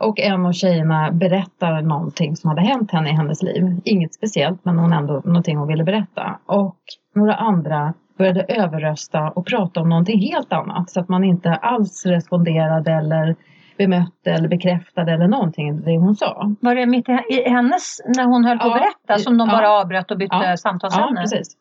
Och 0.00 0.20
en 0.20 0.46
av 0.46 0.52
tjejerna 0.52 1.10
berättar 1.12 1.82
någonting 1.82 2.36
som 2.36 2.48
hade 2.48 2.60
hänt 2.60 2.90
henne 2.90 3.10
i 3.10 3.12
hennes 3.12 3.42
liv. 3.42 3.80
Inget 3.84 4.14
speciellt 4.14 4.64
men 4.64 4.78
hon 4.78 4.92
ändå 4.92 5.22
någonting 5.24 5.56
hon 5.56 5.68
ville 5.68 5.84
berätta. 5.84 6.38
Och 6.46 6.76
några 7.14 7.34
andra 7.34 7.94
började 8.18 8.42
överrösta 8.42 9.30
och 9.30 9.46
prata 9.46 9.80
om 9.80 9.88
någonting 9.88 10.20
helt 10.20 10.52
annat. 10.52 10.90
Så 10.90 11.00
att 11.00 11.08
man 11.08 11.24
inte 11.24 11.54
alls 11.54 12.06
responderade 12.06 12.92
eller 12.92 13.36
bemötte 13.78 14.30
eller 14.30 14.48
bekräftade 14.48 15.12
eller 15.12 15.28
någonting 15.28 15.80
det 15.84 15.98
hon 15.98 16.16
sa. 16.16 16.50
Var 16.60 16.74
det 16.74 16.86
mitt 16.86 17.08
i 17.08 17.48
hennes, 17.48 18.00
när 18.16 18.24
hon 18.24 18.44
höll 18.44 18.58
på 18.58 18.64
att 18.66 18.70
Ja, 18.70 18.74
berätta, 19.06 19.22
som 19.22 19.38
de 19.38 19.48
ja. 19.48 19.56
bara 19.56 19.70
avbröt 19.70 20.10
och 20.10 20.18
bytte 20.18 20.36
Ja. 20.36 20.56
samtalsämne? 20.56 21.06
Ja, 21.14 21.20
precis. 21.20 21.56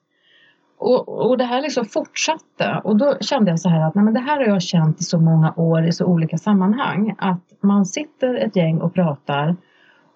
Och, 0.80 1.10
och 1.10 1.38
det 1.38 1.44
här 1.44 1.62
liksom 1.62 1.86
fortsatte 1.86 2.82
och 2.84 2.98
då 2.98 3.18
kände 3.22 3.52
jag 3.52 3.60
så 3.60 3.70
här 3.70 3.88
att 3.88 3.96
nej, 3.96 4.06
men 4.06 4.14
det 4.14 4.20
här 4.20 4.38
har 4.38 4.46
jag 4.46 4.62
känt 4.62 5.02
i 5.02 5.04
så 5.04 5.20
många 5.20 5.54
år 5.58 5.86
i 5.86 5.92
så 5.92 6.06
olika 6.06 6.38
sammanhang. 6.38 7.16
Att 7.18 7.54
man 7.62 7.86
sitter 7.86 8.36
ett 8.36 8.56
gäng 8.56 8.82
och 8.82 8.94
pratar 8.94 9.56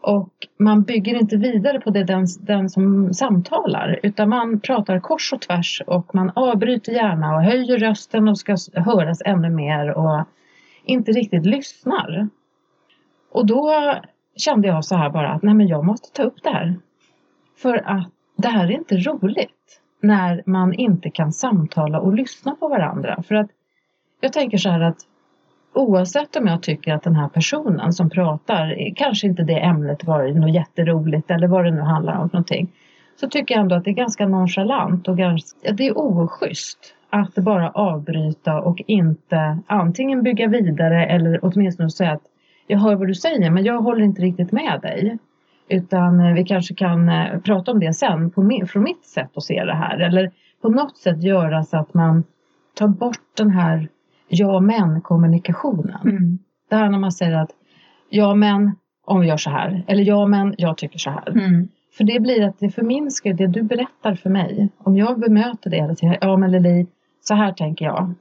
och 0.01 0.29
man 0.59 0.83
bygger 0.83 1.15
inte 1.15 1.37
vidare 1.37 1.79
på 1.79 1.89
det 1.89 2.03
den, 2.03 2.25
den 2.39 2.69
som 2.69 3.13
samtalar 3.13 3.99
utan 4.03 4.29
man 4.29 4.59
pratar 4.59 4.99
kors 4.99 5.33
och 5.33 5.41
tvärs 5.41 5.81
och 5.87 6.15
man 6.15 6.31
avbryter 6.35 6.91
gärna 6.91 7.35
och 7.35 7.43
höjer 7.43 7.77
rösten 7.77 8.27
och 8.27 8.37
ska 8.37 8.55
höras 8.75 9.21
ännu 9.25 9.49
mer 9.49 9.97
och 9.97 10.25
inte 10.85 11.11
riktigt 11.11 11.45
lyssnar. 11.45 12.29
Och 13.31 13.45
då 13.45 13.93
kände 14.35 14.67
jag 14.67 14.85
så 14.85 14.95
här 14.95 15.09
bara 15.09 15.31
att 15.31 15.43
nej 15.43 15.53
men 15.53 15.67
jag 15.67 15.85
måste 15.85 16.11
ta 16.11 16.23
upp 16.23 16.43
det 16.43 16.49
här. 16.49 16.75
För 17.57 17.89
att 17.89 18.09
det 18.37 18.47
här 18.47 18.65
är 18.65 18.71
inte 18.71 18.97
roligt 18.97 19.80
när 20.01 20.43
man 20.45 20.73
inte 20.73 21.09
kan 21.09 21.33
samtala 21.33 21.99
och 21.99 22.13
lyssna 22.13 22.55
på 22.55 22.67
varandra. 22.67 23.23
För 23.27 23.35
att 23.35 23.49
jag 24.21 24.33
tänker 24.33 24.57
så 24.57 24.69
här 24.69 24.81
att 24.81 24.97
oavsett 25.73 26.35
om 26.35 26.47
jag 26.47 26.63
tycker 26.63 26.93
att 26.93 27.03
den 27.03 27.15
här 27.15 27.27
personen 27.27 27.93
som 27.93 28.09
pratar, 28.09 28.95
kanske 28.95 29.27
inte 29.27 29.43
det 29.43 29.59
ämnet 29.59 30.03
var 30.03 30.27
något 30.27 30.53
jätteroligt 30.53 31.31
eller 31.31 31.47
vad 31.47 31.65
det 31.65 31.71
nu 31.71 31.81
handlar 31.81 32.17
om 32.17 32.29
för 32.29 32.37
någonting. 32.37 32.71
Så 33.15 33.29
tycker 33.29 33.55
jag 33.55 33.61
ändå 33.61 33.75
att 33.75 33.83
det 33.83 33.89
är 33.89 33.95
ganska 33.95 34.27
nonchalant 34.27 35.07
och 35.07 35.17
ganska, 35.17 35.71
det 35.71 35.87
är 35.87 35.97
oschysst 35.97 36.95
att 37.09 37.35
bara 37.35 37.69
avbryta 37.69 38.61
och 38.61 38.81
inte 38.87 39.57
antingen 39.67 40.23
bygga 40.23 40.47
vidare 40.47 41.05
eller 41.05 41.39
åtminstone 41.41 41.89
säga 41.89 42.11
att 42.11 42.23
jag 42.67 42.79
hör 42.79 42.95
vad 42.95 43.07
du 43.07 43.15
säger 43.15 43.51
men 43.51 43.63
jag 43.63 43.81
håller 43.81 44.01
inte 44.01 44.21
riktigt 44.21 44.51
med 44.51 44.79
dig. 44.81 45.17
Utan 45.67 46.19
eh, 46.19 46.33
vi 46.33 46.43
kanske 46.43 46.75
kan 46.75 47.09
eh, 47.09 47.39
prata 47.39 47.71
om 47.71 47.79
det 47.79 47.93
sen 47.93 48.31
på 48.31 48.65
från 48.67 48.83
mitt 48.83 49.05
sätt 49.05 49.29
att 49.37 49.43
se 49.43 49.63
det 49.63 49.75
här. 49.75 49.99
Eller 49.99 50.31
på 50.61 50.69
något 50.69 50.97
sätt 50.97 51.23
göra 51.23 51.63
så 51.63 51.77
att 51.77 51.93
man 51.93 52.23
tar 52.73 52.87
bort 52.87 53.37
den 53.37 53.49
här 53.51 53.87
ja 54.27 54.59
men 54.59 55.01
kommunikationen. 55.01 56.01
Mm. 56.03 56.39
Det 56.69 56.75
här 56.75 56.89
när 56.89 56.99
man 56.99 57.11
säger 57.11 57.37
att 57.37 57.51
ja 58.09 58.35
men 58.35 58.71
om 59.05 59.21
vi 59.21 59.27
gör 59.27 59.37
så 59.37 59.49
här. 59.49 59.83
Eller 59.87 60.03
ja 60.03 60.25
men 60.27 60.55
jag 60.57 60.77
tycker 60.77 60.99
så 60.99 61.09
här. 61.09 61.29
Mm. 61.29 61.67
För 61.97 62.03
det 62.03 62.19
blir 62.19 62.47
att 62.47 62.59
det 62.59 62.69
förminskar 62.69 63.33
det 63.33 63.47
du 63.47 63.63
berättar 63.63 64.15
för 64.15 64.29
mig. 64.29 64.69
Om 64.77 64.97
jag 64.97 65.19
bemöter 65.19 65.69
det 65.69 65.81
och 65.81 65.97
säger 65.97 66.17
ja 66.21 66.37
men 66.37 66.51
Lili, 66.51 66.87
så 67.21 67.33
här 67.33 67.51
tänker 67.51 67.85
jag. 67.85 68.13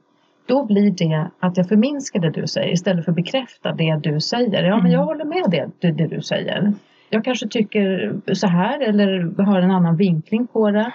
Då 0.45 0.65
blir 0.65 0.91
det 0.91 1.27
att 1.39 1.57
jag 1.57 1.67
förminskar 1.67 2.19
det 2.19 2.29
du 2.29 2.47
säger 2.47 2.73
istället 2.73 3.05
för 3.05 3.11
att 3.11 3.15
bekräfta 3.15 3.71
det 3.73 3.99
du 4.03 4.19
säger. 4.19 4.63
Ja 4.63 4.75
men 4.75 4.79
Mm. 4.79 4.91
jag 4.91 5.05
håller 5.05 5.25
med 5.25 5.43
det, 5.47 5.69
det, 5.79 5.91
det 5.91 6.15
du 6.15 6.21
säger. 6.21 6.73
Jag 7.13 7.25
kanske 7.25 7.47
tycker 7.47 8.15
så 8.33 8.47
här 8.47 8.79
eller 8.79 9.43
har 9.43 9.61
en 9.61 9.71
annan 9.71 9.97
vinkling 9.97 10.47
på 10.47 10.71
det. 10.71 10.93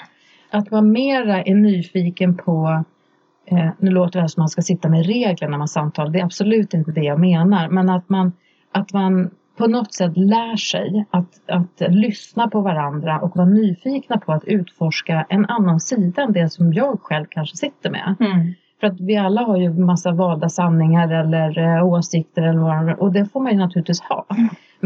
Att 0.50 0.70
vara 0.70 0.82
mera 0.82 1.42
är 1.42 1.54
nyfiken 1.54 2.36
på 2.36 2.84
Eh, 3.46 3.70
nu 3.78 3.90
låter 3.90 4.12
det 4.12 4.20
här 4.20 4.28
som 4.28 4.40
att 4.40 4.42
man 4.42 4.48
ska 4.48 4.62
sitta 4.62 4.88
med 4.88 5.06
regler 5.06 5.48
när 5.48 5.58
man 5.58 5.68
samtalar. 5.68 6.10
Det 6.10 6.20
är 6.20 6.24
absolut 6.24 6.74
inte 6.74 6.90
det 6.92 7.00
jag 7.00 7.20
menar. 7.20 7.68
Men 7.68 7.88
att 7.88 8.08
man, 8.08 8.32
att 8.72 8.92
man 8.92 9.30
på 9.56 9.66
något 9.66 9.94
sätt 9.94 10.16
lär 10.16 10.56
sig 10.56 11.04
att, 11.10 11.50
att 11.50 11.94
lyssna 11.94 12.48
på 12.48 12.60
varandra 12.60 13.20
och 13.20 13.36
vara 13.36 13.48
nyfikna 13.48 14.18
på 14.18 14.32
att 14.32 14.44
utforska 14.44 15.26
en 15.28 15.46
annan 15.46 15.80
sida 15.80 16.22
än 16.22 16.32
det 16.32 16.52
som 16.52 16.72
jag 16.72 17.00
själv 17.02 17.26
kanske 17.30 17.56
sitter 17.56 17.90
med. 17.90 18.14
Mm. 18.20 18.54
För 18.80 18.86
att 18.86 19.00
vi 19.00 19.16
alla 19.16 19.42
har 19.42 19.56
ju 19.56 19.70
massa 19.70 20.12
valda 20.12 20.48
sanningar 20.48 21.12
eller 21.12 21.58
eh, 21.58 21.86
åsikter 21.86 22.42
eller 22.42 22.60
vad, 22.60 22.98
och 22.98 23.12
det 23.12 23.26
får 23.32 23.40
man 23.40 23.52
ju 23.52 23.58
naturligtvis 23.58 24.00
ha. 24.00 24.26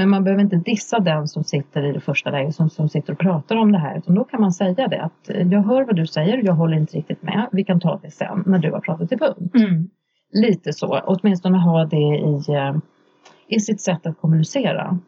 Men 0.00 0.10
man 0.10 0.24
behöver 0.24 0.42
inte 0.42 0.56
dissa 0.56 0.98
den 0.98 1.28
som 1.28 1.44
sitter 1.44 1.82
i 1.82 1.92
det 1.92 2.00
första 2.00 2.30
läget 2.30 2.54
som, 2.54 2.70
som 2.70 2.88
sitter 2.88 3.12
och 3.12 3.18
pratar 3.18 3.56
om 3.56 3.72
det 3.72 3.78
här. 3.78 3.98
Utan 3.98 4.14
då 4.14 4.24
kan 4.24 4.40
man 4.40 4.52
säga 4.52 4.88
det 4.88 5.02
att 5.02 5.30
eh, 5.30 5.48
jag 5.48 5.62
hör 5.62 5.84
vad 5.84 5.96
du 5.96 6.06
säger, 6.06 6.40
jag 6.44 6.52
håller 6.52 6.76
inte 6.76 6.96
riktigt 6.96 7.22
med. 7.22 7.48
Vi 7.52 7.64
kan 7.64 7.80
ta 7.80 8.00
det 8.02 8.10
sen 8.10 8.42
när 8.46 8.58
du 8.58 8.72
har 8.72 8.80
pratat 8.80 9.08
till 9.08 9.18
punkt. 9.18 9.54
Mm. 9.54 9.90
Lite 10.32 10.72
så, 10.72 11.00
åtminstone 11.06 11.58
ha 11.58 11.84
det 11.84 11.96
i, 11.96 12.44
eh, 12.48 12.76
i 13.48 13.60
sitt 13.60 13.80
sätt 13.80 14.06
att 14.06 14.20
kommunicera. 14.20 14.98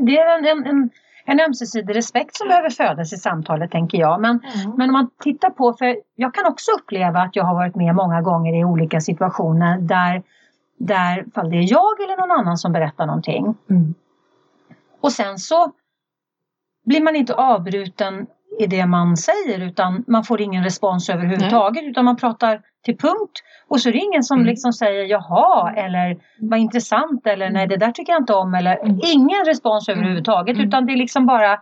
Det 0.00 0.18
är 0.18 0.38
en, 0.38 0.44
en, 0.46 0.66
en, 0.66 0.90
en 1.24 1.40
ömsesidig 1.40 1.96
respekt 1.96 2.36
som 2.36 2.48
behöver 2.48 2.70
födas 2.70 3.12
i 3.12 3.16
samtalet 3.16 3.70
tänker 3.70 3.98
jag. 3.98 4.20
Men, 4.20 4.40
men 4.76 4.88
om 4.88 4.92
man 4.92 5.10
tittar 5.22 5.50
på, 5.50 5.72
för 5.72 5.96
jag 6.16 6.34
kan 6.34 6.46
också 6.46 6.70
uppleva 6.80 7.20
att 7.20 7.36
jag 7.36 7.44
har 7.44 7.54
varit 7.54 7.74
med 7.74 7.94
många 7.94 8.22
gånger 8.22 8.60
i 8.60 8.64
olika 8.64 9.00
situationer 9.00 9.78
där, 9.78 10.22
där 10.78 11.24
fall 11.34 11.50
det 11.50 11.56
är 11.56 11.72
jag 11.72 12.00
eller 12.04 12.16
någon 12.16 12.38
annan 12.38 12.56
som 12.56 12.72
berättar 12.72 13.06
någonting 13.06 13.54
Mm. 13.70 13.94
Och 15.00 15.12
sen 15.12 15.38
så 15.38 15.72
blir 16.86 17.00
man 17.02 17.16
inte 17.16 17.34
avbruten 17.34 18.26
i 18.60 18.66
det 18.66 18.86
man 18.86 19.16
säger 19.16 19.58
utan 19.66 20.04
man 20.06 20.24
får 20.24 20.40
ingen 20.40 20.64
respons 20.64 21.08
överhuvudtaget 21.10 21.84
utan 21.84 22.04
man 22.04 22.16
pratar 22.16 22.60
till 22.84 22.96
punkt 22.98 23.32
och 23.68 23.80
så 23.80 23.88
är 23.88 23.92
det 23.92 23.98
ingen 23.98 24.22
som 24.22 24.36
Mm. 24.38 24.46
liksom 24.46 24.72
säger 24.72 25.04
jaha 25.04 25.72
eller 25.76 26.16
vad 26.40 26.58
intressant 26.58 27.26
eller 27.26 27.50
nej 27.50 27.66
det 27.66 27.76
där 27.76 27.90
tycker 27.92 28.12
jag 28.12 28.22
inte 28.22 28.34
om 28.34 28.54
eller 28.54 28.76
Mm. 28.76 29.00
ingen 29.04 29.44
respons 29.46 29.88
överhuvudtaget 29.88 30.56
Mm. 30.56 30.68
utan 30.68 30.86
det 30.86 30.92
är 30.92 30.96
liksom 30.96 31.26
bara 31.26 31.60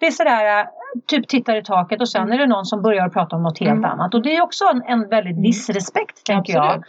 det 0.00 0.06
är 0.06 0.10
sådär 0.10 0.66
typ 1.06 1.28
tittar 1.28 1.56
i 1.56 1.62
taket 1.64 2.00
och 2.00 2.08
sen 2.08 2.22
Mm. 2.22 2.32
är 2.32 2.38
det 2.38 2.46
någon 2.46 2.64
som 2.64 2.82
börjar 2.82 3.08
prata 3.08 3.36
om 3.36 3.42
något 3.42 3.58
helt 3.58 3.70
Mm. 3.70 3.84
annat 3.90 4.14
och 4.14 4.22
det 4.22 4.36
är 4.36 4.42
också 4.42 4.64
en, 4.64 4.82
en 4.82 5.08
väldigt 5.08 5.32
Mm. 5.32 5.42
disrespekt 5.42 6.24
tänker 6.26 6.52
jag 6.52 6.64
Absolut. 6.66 6.84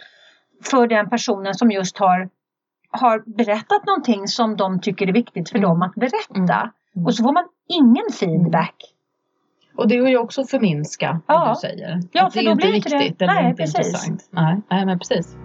för 0.70 0.86
den 0.86 1.10
personen 1.10 1.54
som 1.54 1.70
just 1.70 1.98
har, 1.98 2.28
har 3.00 3.22
berättat 3.36 3.86
någonting 3.86 4.28
som 4.28 4.56
de 4.56 4.80
tycker 4.80 5.08
är 5.08 5.12
viktigt 5.12 5.48
för 5.48 5.58
Mm. 5.58 5.70
dem 5.70 5.82
att 5.82 5.94
berätta. 5.94 6.70
Mm. 6.94 7.06
Och 7.06 7.14
så 7.14 7.22
får 7.22 7.32
man 7.32 7.44
ingen 7.68 8.04
feedback. 8.20 8.74
Och 9.76 9.88
det 9.88 9.96
är 9.96 10.06
ju 10.08 10.18
också 10.18 10.44
förminska 10.44 11.20
Ja. 11.26 11.38
vad 11.38 11.50
du 11.50 11.54
säger. 11.60 12.00
Ja, 12.12 12.26
att 12.26 12.32
för 12.32 12.40
det 12.40 12.44
då 12.44 12.50
är 12.50 12.54
inte 12.54 12.66
blir 12.66 12.76
inte 12.76 12.88
det- 12.88 12.98
viktigt 12.98 13.22
eller 13.22 13.34
Nej, 13.34 13.50
inte 13.50 13.62
precis. 13.62 13.76
intressant. 13.86 14.28
Nej, 14.30 14.60
nej, 14.70 14.86
men 14.86 14.98
precis. 14.98 15.36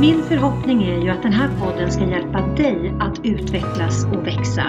Min 0.00 0.22
förhoppning 0.22 0.82
är 0.82 0.98
ju 0.98 1.10
att 1.10 1.22
den 1.22 1.32
här 1.32 1.48
podden 1.60 1.90
ska 1.92 2.04
hjälpa 2.04 2.40
dig 2.40 2.94
att 3.00 3.26
utvecklas 3.26 4.04
och 4.04 4.26
växa. 4.26 4.64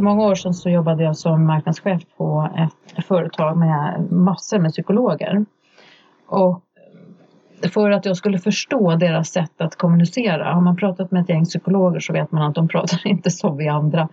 För 0.00 0.04
många 0.04 0.26
år 0.26 0.34
sedan 0.34 0.54
så 0.54 0.70
jobbade 0.70 1.04
jag 1.04 1.16
som 1.16 1.46
marknadschef 1.46 2.02
på 2.16 2.50
ett 2.56 3.04
företag 3.04 3.56
med 3.56 4.12
massor 4.12 4.58
med 4.58 4.72
psykologer. 4.72 5.44
Och 6.26 6.62
för 7.74 7.90
att 7.90 8.06
jag 8.06 8.16
skulle 8.16 8.38
förstå 8.38 8.96
deras 8.96 9.28
sätt 9.28 9.60
att 9.60 9.76
kommunicera, 9.76 10.52
har 10.52 10.60
man 10.60 10.76
pratat 10.76 11.10
med 11.10 11.22
ett 11.22 11.28
gäng 11.28 11.44
psykologer 11.44 12.00
så 12.00 12.12
vet 12.12 12.32
man 12.32 12.42
att 12.42 12.54
de 12.54 12.68
pratar 12.68 13.00
inte 13.06 13.30
som 13.30 13.56
vi 13.56 13.68
andra. 13.68 14.08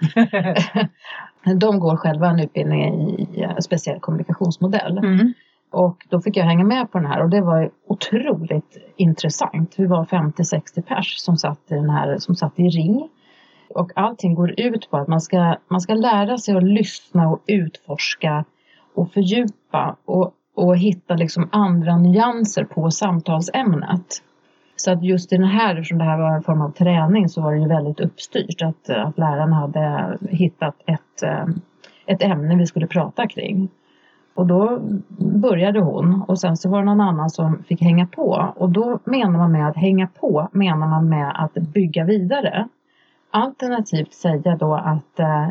De 1.56 1.80
går 1.80 1.96
själva 1.98 2.28
en 2.28 2.40
utbildning 2.40 3.10
i 3.20 3.48
speciell 3.62 4.00
kommunikationsmodell. 4.00 4.98
Mm. 4.98 5.34
Och 5.72 6.06
då 6.10 6.22
fick 6.22 6.38
jag 6.38 6.46
hänga 6.46 6.64
med 6.64 6.92
på 6.92 6.98
den 6.98 7.08
här 7.08 7.24
och 7.24 7.30
det 7.30 7.42
var 7.42 7.70
otroligt 7.88 8.78
intressant. 8.96 9.76
Vi 9.78 9.86
var 9.86 10.06
50-60 10.06 10.82
pers 10.82 11.18
som 11.18 11.38
satt, 11.38 11.72
i 11.72 11.74
den 11.74 11.90
här, 11.90 12.18
som 12.18 12.36
satt 12.36 12.60
i 12.60 12.64
ring. 12.64 13.10
Och 13.70 13.92
allting 13.96 14.36
går 14.36 14.60
ut 14.60 14.90
på 14.90 14.98
att 14.98 15.08
man 15.08 15.22
ska, 15.22 15.56
man 15.68 15.82
ska 15.82 15.94
lära 15.94 16.38
sig 16.38 16.58
att 16.58 16.64
lyssna 16.64 17.30
och 17.30 17.42
utforska 17.48 18.46
och 18.96 19.12
fördjupa 19.12 19.96
och, 20.06 20.34
och 20.56 20.78
hitta 20.78 21.16
liksom 21.16 21.50
andra 21.52 21.98
nyanser 21.98 22.64
på 22.64 22.92
samtalsämnet. 22.92 24.24
Så 24.76 24.92
att 24.92 25.04
just 25.04 25.34
i 25.34 25.38
den 25.38 25.48
här, 25.48 25.76
eftersom 25.76 25.98
det 25.98 26.04
här 26.04 26.18
var 26.18 26.36
en 26.36 26.44
form 26.44 26.62
av 26.62 26.72
träning 26.72 27.30
så 27.30 27.42
var 27.42 27.54
det 27.54 27.60
ju 27.60 27.68
väldigt 27.68 28.00
uppstyrt 28.00 28.62
att, 28.62 28.90
att 28.90 29.18
lärarna 29.18 29.56
hade 29.56 30.18
hittat 30.30 30.76
ett, 30.86 31.24
eh, 31.24 31.46
ett 32.06 32.24
ämne 32.24 32.56
vi 32.56 32.66
skulle 32.66 32.88
prata 32.88 33.28
kring. 33.28 33.70
Och 34.36 34.48
då 34.48 34.80
började 35.18 35.80
hon 35.80 36.22
och 36.28 36.40
sen 36.40 36.58
så 36.58 36.70
var 36.70 36.80
det 36.80 36.86
någon 36.86 37.02
annan 37.02 37.30
som 37.30 37.64
fick 37.64 37.82
hänga 37.82 38.08
på. 38.08 38.54
Och 38.56 38.70
då 38.70 39.00
menar 39.04 39.38
man 39.38 39.52
med 39.52 39.68
att 39.68 39.76
hänga 39.76 40.08
på 40.08 40.48
menar 40.52 40.88
man 40.88 41.10
med 41.10 41.32
att 41.36 41.54
bygga 41.54 42.04
vidare. 42.04 42.68
Alternativt 43.32 44.14
säga 44.14 44.56
då 44.56 44.74
att 44.76 45.20
eh, 45.20 45.50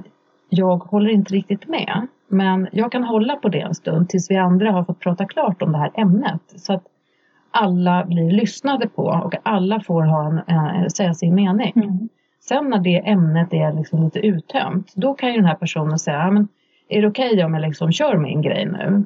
jag 0.48 0.76
håller 0.76 1.10
inte 1.10 1.34
riktigt 1.34 1.68
med. 1.68 2.06
Men 2.28 2.68
jag 2.72 2.92
kan 2.92 3.04
hålla 3.04 3.36
på 3.36 3.48
det 3.48 3.60
en 3.60 3.74
stund 3.74 4.08
tills 4.08 4.30
vi 4.30 4.36
andra 4.36 4.70
har 4.72 4.84
fått 4.84 5.00
prata 5.00 5.24
klart 5.26 5.62
om 5.62 5.72
det 5.72 5.78
här 5.78 5.90
ämnet. 5.94 6.40
Så 6.56 6.72
att 6.72 6.82
alla 7.50 8.04
blir 8.04 8.30
lyssnade 8.30 8.88
på 8.88 9.02
och 9.02 9.34
alla 9.42 9.80
får 9.80 10.02
ha 10.02 10.26
en, 10.26 10.38
eh, 10.38 10.86
säga 10.86 11.14
sin 11.14 11.34
mening. 11.34 11.72
Mm. 11.76 12.08
Sen 12.40 12.70
när 12.70 12.78
det 12.78 13.08
ämnet 13.08 13.52
är 13.52 13.72
liksom 13.72 14.04
lite 14.04 14.18
uttömt, 14.18 14.92
då 14.96 15.14
kan 15.14 15.30
ju 15.30 15.36
den 15.36 15.44
här 15.46 15.54
personen 15.54 15.98
säga, 15.98 16.16
"Ja, 16.18 16.30
men 16.30 16.48
är 16.88 17.02
det 17.02 17.08
okej 17.08 17.44
om 17.44 17.54
jag 17.54 17.60
liksom 17.62 17.92
kör 17.92 18.16
min 18.16 18.42
grej 18.42 18.64
nu? 18.66 19.04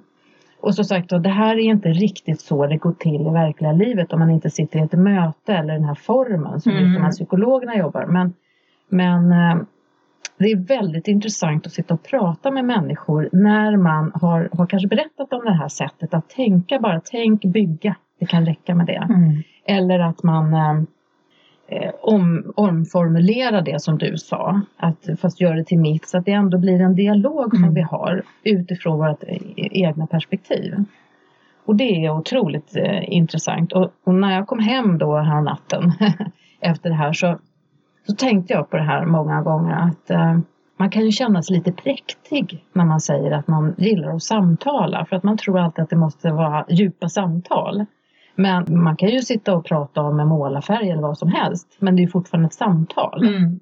Och 0.61 0.75
så 0.75 0.85
sagt 0.85 1.11
då, 1.11 1.19
det 1.19 1.29
här 1.29 1.55
är 1.57 1.61
inte 1.61 1.89
riktigt 1.89 2.41
så 2.41 2.67
det 2.67 2.77
går 2.77 2.93
till 2.93 3.27
i 3.27 3.31
verkliga 3.31 3.73
livet 3.73 4.13
om 4.13 4.19
man 4.19 4.31
inte 4.31 4.51
sitter 4.51 4.79
i 4.79 4.83
ett 4.83 4.93
möte 4.93 5.55
eller 5.55 5.75
den 5.75 5.85
här 5.85 5.95
formen 5.95 6.61
som 6.61 6.73
just 6.73 6.83
de 6.83 6.91
här 6.91 6.99
Mm. 6.99 7.11
psykologerna 7.11 7.77
jobbar. 7.77 8.07
Men, 8.07 8.33
men 8.91 9.33
eh, 9.33 9.63
det 10.39 10.53
är 10.53 10.57
väldigt 10.57 11.09
intressant 11.09 11.67
att 11.67 11.73
sitta 11.73 11.95
och 11.95 12.03
prata 12.03 12.51
med 12.51 12.65
människor 12.65 13.29
när 13.33 13.77
man 13.77 14.13
har, 14.15 14.49
har 14.53 14.67
kanske 14.67 14.89
berättat 14.89 15.33
om 15.33 15.45
det 15.45 15.55
här 15.55 15.69
sättet 15.69 16.15
att 16.15 16.29
tänka 16.29 16.79
bara, 16.79 17.01
tänk 17.05 17.45
bygga, 17.45 17.97
det 18.21 18.27
kan 18.27 18.47
räcka 18.47 18.75
med 18.75 18.87
det. 18.87 19.07
Mm. 19.11 19.43
Eller 19.65 19.99
att 19.99 20.23
man 20.23 20.55
eh, 20.55 20.83
eh, 21.69 21.91
om, 22.03 22.53
omformulerar 22.57 23.63
det 23.63 23.83
som 23.83 23.99
du 23.99 24.17
sa, 24.17 24.61
att, 24.77 25.09
fast 25.21 25.41
gör 25.41 25.55
det 25.55 25.65
till 25.65 25.79
mitt 25.79 26.09
så 26.09 26.19
att 26.19 26.25
det 26.25 26.33
ändå 26.33 26.59
blir 26.59 26.81
en 26.81 26.95
dialog 26.95 27.51
som 27.51 27.63
Mm. 27.63 27.75
vi 27.75 27.81
har 27.81 28.23
utifrån 28.45 28.99
vårt 28.99 29.23
e- 29.23 29.39
egna 29.57 30.07
perspektiv. 30.07 30.75
Och 31.65 31.77
det 31.77 32.05
är 32.05 32.11
otroligt 32.11 32.77
eh, 32.77 33.13
intressant. 33.13 33.73
Och, 33.73 33.91
och 34.05 34.15
när 34.15 34.35
jag 34.35 34.47
kom 34.47 34.59
hem 34.59 34.99
då 34.99 35.17
här 35.17 35.41
natten 35.41 35.93
efter 36.61 36.91
det 36.91 36.97
här 36.97 37.13
så, 37.13 37.39
så 38.07 38.15
tänkte 38.15 38.53
jag 38.53 38.71
på 38.71 38.77
det 38.77 38.83
här 38.83 39.07
många 39.07 39.43
gånger 39.43 39.75
att 39.75 40.11
eh, 40.11 40.39
man 40.77 40.91
kan 40.91 41.05
ju 41.05 41.11
känna 41.11 41.43
sig 41.43 41.57
lite 41.57 41.73
präktig 41.73 42.65
när 42.73 42.85
man 42.85 43.01
säger 43.01 43.33
att 43.33 43.49
man 43.49 43.75
gillar 43.79 44.15
att 44.15 44.23
samtala 44.23 45.05
för 45.05 45.17
att 45.17 45.23
man 45.23 45.37
tror 45.37 45.59
alltid 45.59 45.83
att 45.83 45.91
det 45.91 45.97
måste 45.97 46.33
vara 46.33 46.65
djupa 46.69 47.09
samtal. 47.09 47.87
Men 48.35 48.83
man 48.83 48.97
kan 48.97 49.09
ju 49.09 49.21
sitta 49.21 49.57
och 49.57 49.65
prata 49.65 50.01
om 50.01 50.21
en 50.21 50.29
målarfärg 50.29 50.91
eller 50.91 51.03
vad 51.03 51.19
som 51.19 51.29
helst 51.29 51.77
men 51.79 51.97
det 51.97 52.03
är 52.03 52.09
fortfarande 52.09 52.47
ett 52.47 52.55
samtal. 52.55 53.27
Mm. 53.27 53.61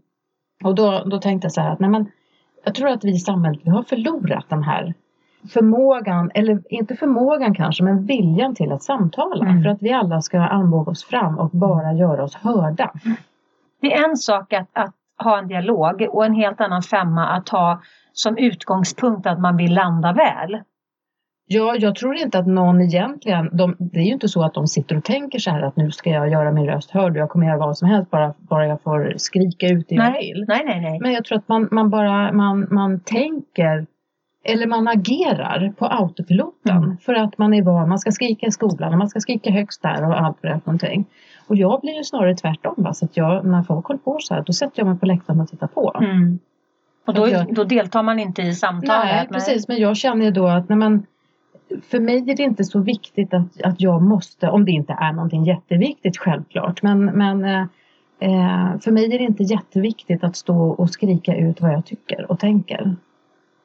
Och 0.64 0.74
då, 0.74 1.02
då 1.06 1.18
tänkte 1.18 1.44
jag 1.44 1.52
så 1.52 1.60
här 1.60 1.72
att 1.72 1.80
nej 1.80 1.90
men, 1.90 2.10
jag 2.64 2.74
tror 2.74 2.88
att 2.88 3.04
vi 3.04 3.10
i 3.10 3.18
samhället 3.18 3.60
vi 3.64 3.70
har 3.70 3.82
förlorat 3.82 4.44
den 4.48 4.62
här 4.62 4.94
förmågan, 5.52 6.30
eller 6.34 6.62
inte 6.70 6.96
förmågan 6.96 7.54
kanske, 7.54 7.84
men 7.84 8.06
viljan 8.06 8.54
till 8.54 8.72
att 8.72 8.82
samtala. 8.82 9.46
Mm. 9.46 9.62
För 9.62 9.70
att 9.70 9.82
vi 9.82 9.92
alla 9.92 10.20
ska 10.20 10.40
armbåga 10.40 10.90
oss 10.90 11.04
fram 11.04 11.38
och 11.38 11.50
bara 11.50 11.92
göra 11.92 12.24
oss 12.24 12.34
hörda. 12.34 12.92
Det 13.80 13.94
är 13.94 14.08
en 14.08 14.16
sak 14.16 14.52
att, 14.52 14.68
att 14.72 14.94
ha 15.24 15.38
en 15.38 15.48
dialog 15.48 16.06
och 16.10 16.24
en 16.26 16.34
helt 16.34 16.60
annan 16.60 16.82
femma 16.82 17.26
att 17.26 17.48
ha 17.48 17.82
som 18.12 18.36
utgångspunkt 18.36 19.26
att 19.26 19.40
man 19.40 19.56
vill 19.56 19.74
landa 19.74 20.12
väl. 20.12 20.60
Ja, 21.50 21.76
jag 21.78 21.94
tror 21.94 22.16
inte 22.16 22.38
att 22.38 22.46
någon 22.46 22.80
egentligen, 22.80 23.56
de, 23.56 23.76
det 23.78 23.98
är 23.98 24.04
ju 24.04 24.12
inte 24.12 24.28
så 24.28 24.42
att 24.44 24.54
de 24.54 24.66
sitter 24.66 24.96
och 24.96 25.04
tänker 25.04 25.38
så 25.38 25.50
här 25.50 25.62
att 25.62 25.76
nu 25.76 25.90
ska 25.90 26.10
jag 26.10 26.28
göra 26.30 26.52
min 26.52 26.66
röst 26.66 26.90
hörd 26.90 27.12
och 27.12 27.18
jag 27.18 27.30
kommer 27.30 27.46
göra 27.46 27.58
vad 27.58 27.78
som 27.78 27.88
helst 27.88 28.10
bara, 28.10 28.34
bara 28.38 28.66
jag 28.66 28.82
får 28.82 29.14
skrika 29.16 29.68
ut 29.68 29.88
det 29.88 29.94
jag 29.94 30.12
vill. 30.12 30.44
nej, 30.48 30.62
nej. 30.64 30.80
nej. 30.80 31.00
Men 31.00 31.12
jag 31.12 31.24
tror 31.24 31.38
att 31.38 31.48
man, 31.48 31.68
man 31.70 31.90
bara 31.90 32.32
man, 32.32 32.68
man 32.70 33.00
tänker 33.00 33.86
eller 34.44 34.66
man 34.66 34.88
agerar 34.88 35.72
på 35.78 35.86
autopiloten 35.86 36.76
Mm. 36.76 36.96
för 36.96 37.14
att 37.14 37.38
man 37.38 37.54
är 37.54 37.62
van, 37.62 37.88
man 37.88 37.98
ska 37.98 38.10
skrika 38.10 38.46
i 38.46 38.50
skolan 38.50 38.92
och 38.92 38.98
man 38.98 39.08
ska 39.08 39.20
skrika 39.20 39.50
högst 39.50 39.82
där 39.82 40.04
och 40.08 40.20
allt 40.20 40.40
för 40.40 40.48
någonting. 40.48 41.06
Och 41.48 41.56
jag 41.56 41.80
blir 41.80 41.92
ju 41.96 42.04
snarare 42.04 42.34
tvärtom. 42.34 42.74
Va? 42.76 42.94
Så 42.94 43.04
att 43.04 43.16
jag, 43.16 43.46
när 43.46 43.62
folk 43.62 43.86
håller 43.86 44.00
på 44.00 44.18
så 44.20 44.34
här, 44.34 44.42
då 44.46 44.52
sätter 44.52 44.80
jag 44.80 44.86
mig 44.86 44.98
på 44.98 45.06
läktaren 45.06 45.40
och 45.40 45.48
tittar 45.48 45.66
på. 45.66 45.92
Mm. 46.00 46.38
Och 47.06 47.14
då, 47.14 47.28
jag- 47.28 47.54
då 47.54 47.64
deltar 47.64 48.02
man 48.02 48.18
inte 48.18 48.42
i 48.42 48.54
samtalet. 48.54 49.04
Nej, 49.04 49.28
precis. 49.32 49.68
Men 49.68 49.76
jag 49.76 49.96
känner 49.96 50.24
ju 50.24 50.30
då 50.30 50.46
att 50.46 50.68
nej, 50.68 50.78
men, 50.78 51.06
för 51.90 52.00
mig 52.00 52.30
är 52.30 52.36
det 52.36 52.42
inte 52.42 52.64
så 52.64 52.78
viktigt 52.80 53.34
att, 53.34 53.62
att 53.62 53.80
jag 53.80 54.02
måste, 54.02 54.48
om 54.50 54.64
det 54.64 54.70
inte 54.72 54.92
är 54.92 55.12
någonting 55.12 55.44
jätteviktigt 55.44 56.18
självklart, 56.18 56.82
men, 56.82 57.04
men 57.04 57.44
eh, 57.44 57.60
eh, 58.20 58.78
för 58.80 58.90
mig 58.90 59.04
är 59.14 59.18
det 59.18 59.24
inte 59.24 59.42
jätteviktigt 59.42 60.24
att 60.24 60.36
stå 60.36 60.68
och 60.68 60.90
skrika 60.90 61.36
ut 61.36 61.60
vad 61.60 61.72
jag 61.72 61.84
tycker 61.84 62.30
och 62.30 62.38
tänker. 62.38 62.96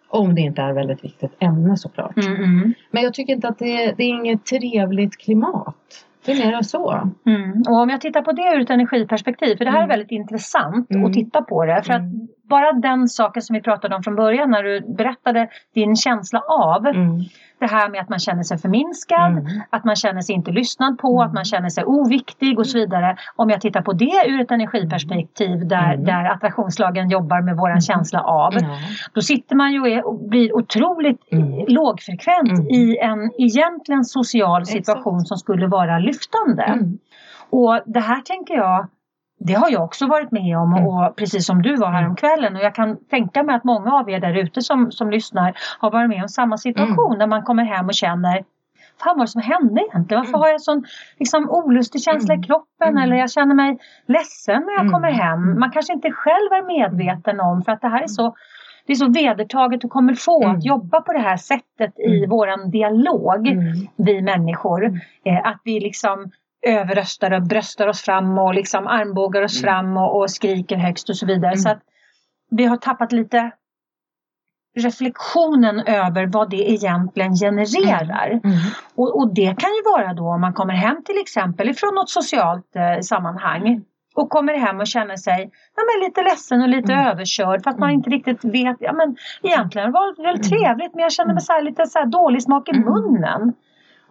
Om 0.07 0.35
det 0.35 0.41
inte 0.41 0.61
är 0.61 0.73
väldigt 0.73 1.03
viktigt 1.03 1.31
ämne 1.39 1.77
såklart. 1.77 2.17
Mm, 2.17 2.35
mm. 2.43 2.73
Men 2.91 3.03
jag 3.03 3.13
tycker 3.13 3.33
inte 3.33 3.47
att 3.47 3.59
det, 3.59 3.93
det 3.97 4.03
är 4.03 4.09
inget 4.09 4.45
trevligt 4.45 5.17
klimat. 5.17 6.05
Det 6.25 6.31
är 6.31 6.47
mera 6.47 6.63
så. 6.63 7.09
Mm. 7.25 7.51
Och 7.69 7.75
om 7.81 7.89
jag 7.89 8.01
tittar 8.01 8.21
på 8.21 8.31
det 8.31 8.55
ur 8.55 8.61
ett 8.61 8.69
energiperspektiv, 8.69 9.55
för 9.57 9.65
det 9.65 9.71
här 9.71 9.77
är 9.77 9.83
Mm. 9.83 9.89
väldigt 9.89 10.11
intressant 10.11 10.91
Mm. 10.91 11.05
att 11.05 11.13
titta 11.13 11.41
på 11.41 11.65
det. 11.65 11.83
För 11.83 11.93
att 11.93 11.99
Mm. 11.99 12.27
Bara 12.55 12.71
den 12.71 13.07
saken 13.07 13.41
som 13.41 13.53
vi 13.53 13.61
pratade 13.61 13.95
om 13.95 14.03
från 14.03 14.15
början 14.15 14.51
när 14.51 14.63
du 14.63 14.81
berättade 14.81 15.47
din 15.75 15.95
känsla 15.95 16.39
av 16.39 16.87
Mm. 16.87 17.19
det 17.59 17.67
här 17.67 17.89
med 17.89 18.01
att 18.01 18.09
man 18.09 18.19
känner 18.19 18.43
sig 18.43 18.57
förminskad, 18.57 19.31
Mm. 19.31 19.45
att 19.69 19.83
man 19.83 19.95
känner 19.95 20.21
sig 20.21 20.35
inte 20.35 20.51
lyssnad 20.51 20.97
på, 20.99 21.11
Mm. 21.13 21.27
att 21.27 21.33
man 21.33 21.45
känner 21.45 21.69
sig 21.69 21.83
oviktig 21.85 22.59
och 22.59 22.67
så 22.67 22.77
vidare. 22.77 23.17
Om 23.35 23.49
jag 23.49 23.61
tittar 23.61 23.81
på 23.81 23.93
det 23.93 24.23
ur 24.27 24.39
ett 24.41 24.51
energiperspektiv 24.51 25.67
där, 25.67 25.93
Mm. 25.93 26.05
där 26.05 26.23
attraktionslagen 26.25 27.09
jobbar 27.09 27.41
med 27.41 27.55
våran 27.57 27.71
Mm. 27.71 27.81
känsla 27.81 28.21
av. 28.21 28.53
Då 29.13 29.21
sitter 29.21 29.55
man 29.55 29.73
ju 29.73 29.79
och 29.81 29.87
är- 29.87 30.07
och 30.07 30.19
blir 30.29 30.55
otroligt 30.55 31.21
Mm. 31.31 31.65
lågfrekvent 31.67 32.59
i 32.71 32.97
en 32.97 33.31
egentligen 33.37 34.03
social 34.05 34.65
situation 34.65 35.21
som 35.21 35.37
skulle 35.37 35.67
vara 35.67 35.99
lyftande. 35.99 36.65
Och 37.49 37.79
det 37.85 37.99
här 37.99 38.21
tänker 38.21 38.53
jag, 38.55 38.87
det 39.45 39.53
har 39.53 39.69
jag 39.69 39.83
också 39.83 40.07
varit 40.07 40.31
med 40.31 40.57
om 40.57 40.73
Mm. 40.73 40.87
och 40.87 41.15
precis 41.15 41.45
som 41.45 41.61
du 41.61 41.75
var 41.75 41.91
här 41.91 42.07
om 42.07 42.15
kvällen 42.15 42.55
och 42.55 42.61
jag 42.61 42.75
kan 42.75 42.97
tänka 43.09 43.43
mig 43.43 43.55
att 43.55 43.63
många 43.63 43.93
av 43.95 44.09
er 44.09 44.19
där 44.19 44.37
ute 44.37 44.61
som, 44.61 44.91
som 44.91 45.11
lyssnar 45.11 45.53
har 45.79 45.91
varit 45.91 46.09
med 46.09 46.21
om 46.21 46.29
samma 46.29 46.57
situation 46.57 47.17
när 47.17 47.27
man 47.27 47.43
kommer 47.43 47.63
hem 47.63 47.85
och 47.87 47.93
känner 47.93 48.43
Fan 49.03 49.17
vad 49.17 49.29
som 49.29 49.41
hände 49.41 49.81
egentligen? 49.81 50.19
Varför 50.21 50.29
Mm. 50.29 50.41
har 50.41 50.47
jag 50.49 50.61
sån 50.61 50.83
liksom, 51.19 51.49
olustig 51.49 52.01
känsla 52.03 52.33
i 52.33 52.37
Mm. 52.37 52.43
kroppen 52.43 52.87
Mm. 52.89 53.03
eller 53.03 53.15
jag 53.15 53.31
känner 53.31 53.55
mig 53.55 53.77
ledsen 54.07 54.61
när 54.65 54.71
jag 54.73 54.81
Mm. 54.81 54.93
kommer 54.93 55.11
hem. 55.11 55.43
Mm. 55.43 55.59
Man 55.59 55.71
kanske 55.71 55.93
inte 55.93 56.11
själv 56.11 56.51
är 56.51 56.67
medveten 56.67 57.39
om 57.39 57.61
för 57.61 57.71
att 57.71 57.81
det 57.81 57.87
här 57.87 58.01
är 58.03 58.07
så 58.07 58.35
det 58.85 58.93
är 58.93 58.95
så 58.95 59.09
vedertaget 59.11 59.83
och 59.83 59.89
kommer 59.89 60.13
få 60.13 60.43
Mm. 60.43 60.55
att 60.57 60.65
jobba 60.65 61.01
på 61.01 61.13
det 61.13 61.19
här 61.19 61.37
sättet 61.37 61.99
i 61.99 62.17
Mm. 62.17 62.29
våran 62.29 62.71
dialog 62.71 63.47
Mm. 63.47 63.63
vi 63.97 64.21
människor. 64.21 64.85
Mm. 64.85 64.99
Eh, 65.25 65.47
att 65.47 65.61
vi 65.63 65.79
liksom 65.79 66.31
överröstar 66.63 67.31
och 67.31 67.41
bröstar 67.43 67.87
oss 67.87 68.01
fram 68.01 68.37
och 68.37 68.53
liksom 68.53 68.87
armbågar 68.87 69.41
oss 69.41 69.63
Mm. 69.63 69.73
fram 69.73 69.97
och, 69.97 70.17
och 70.17 70.31
skriker 70.31 70.77
högst 70.77 71.09
och 71.09 71.17
så 71.17 71.25
vidare. 71.25 71.51
Mm. 71.51 71.57
Så 71.57 71.69
att 71.69 71.81
vi 72.51 72.65
har 72.65 72.77
tappat 72.77 73.11
lite 73.11 73.51
reflektionen 74.77 75.79
över 75.79 76.25
vad 76.25 76.49
det 76.49 76.71
egentligen 76.71 77.35
genererar. 77.35 78.29
Mm. 78.29 78.57
Och, 78.95 79.17
och 79.19 79.33
det 79.33 79.55
kan 79.59 79.69
ju 79.69 79.81
vara 79.97 80.13
då 80.13 80.27
om 80.29 80.41
man 80.41 80.53
kommer 80.53 80.73
hem 80.73 81.03
till 81.03 81.17
exempel 81.21 81.69
ifrån 81.69 81.95
något 81.95 82.09
socialt 82.09 82.75
eh, 82.75 83.01
sammanhang 83.01 83.81
och 84.15 84.29
kommer 84.29 84.53
hem 84.53 84.79
och 84.79 84.87
känner 84.87 85.15
sig 85.15 85.51
ja, 85.75 85.81
men 85.89 86.05
lite 86.07 86.21
ledsen 86.23 86.61
och 86.61 86.69
lite 86.69 86.93
Mm. 86.93 87.07
överkörd 87.07 87.63
för 87.63 87.69
att 87.69 87.79
man 87.79 87.89
Mm. 87.89 87.97
inte 87.97 88.09
riktigt 88.09 88.43
vet. 88.45 88.77
Ja, 88.79 88.93
men 88.93 89.15
egentligen 89.43 89.91
var 89.91 90.15
det 90.15 90.21
väl 90.23 90.35
Mm. 90.35 90.41
trevligt 90.49 90.93
men 90.93 91.03
jag 91.03 91.11
känner 91.11 91.33
mig 91.33 91.41
så 91.43 91.61
lite 91.61 91.85
så 91.87 92.05
dålig 92.05 92.43
smak 92.43 92.69
i 92.69 92.71
Mm. 92.71 92.83
munnen. 92.93 93.53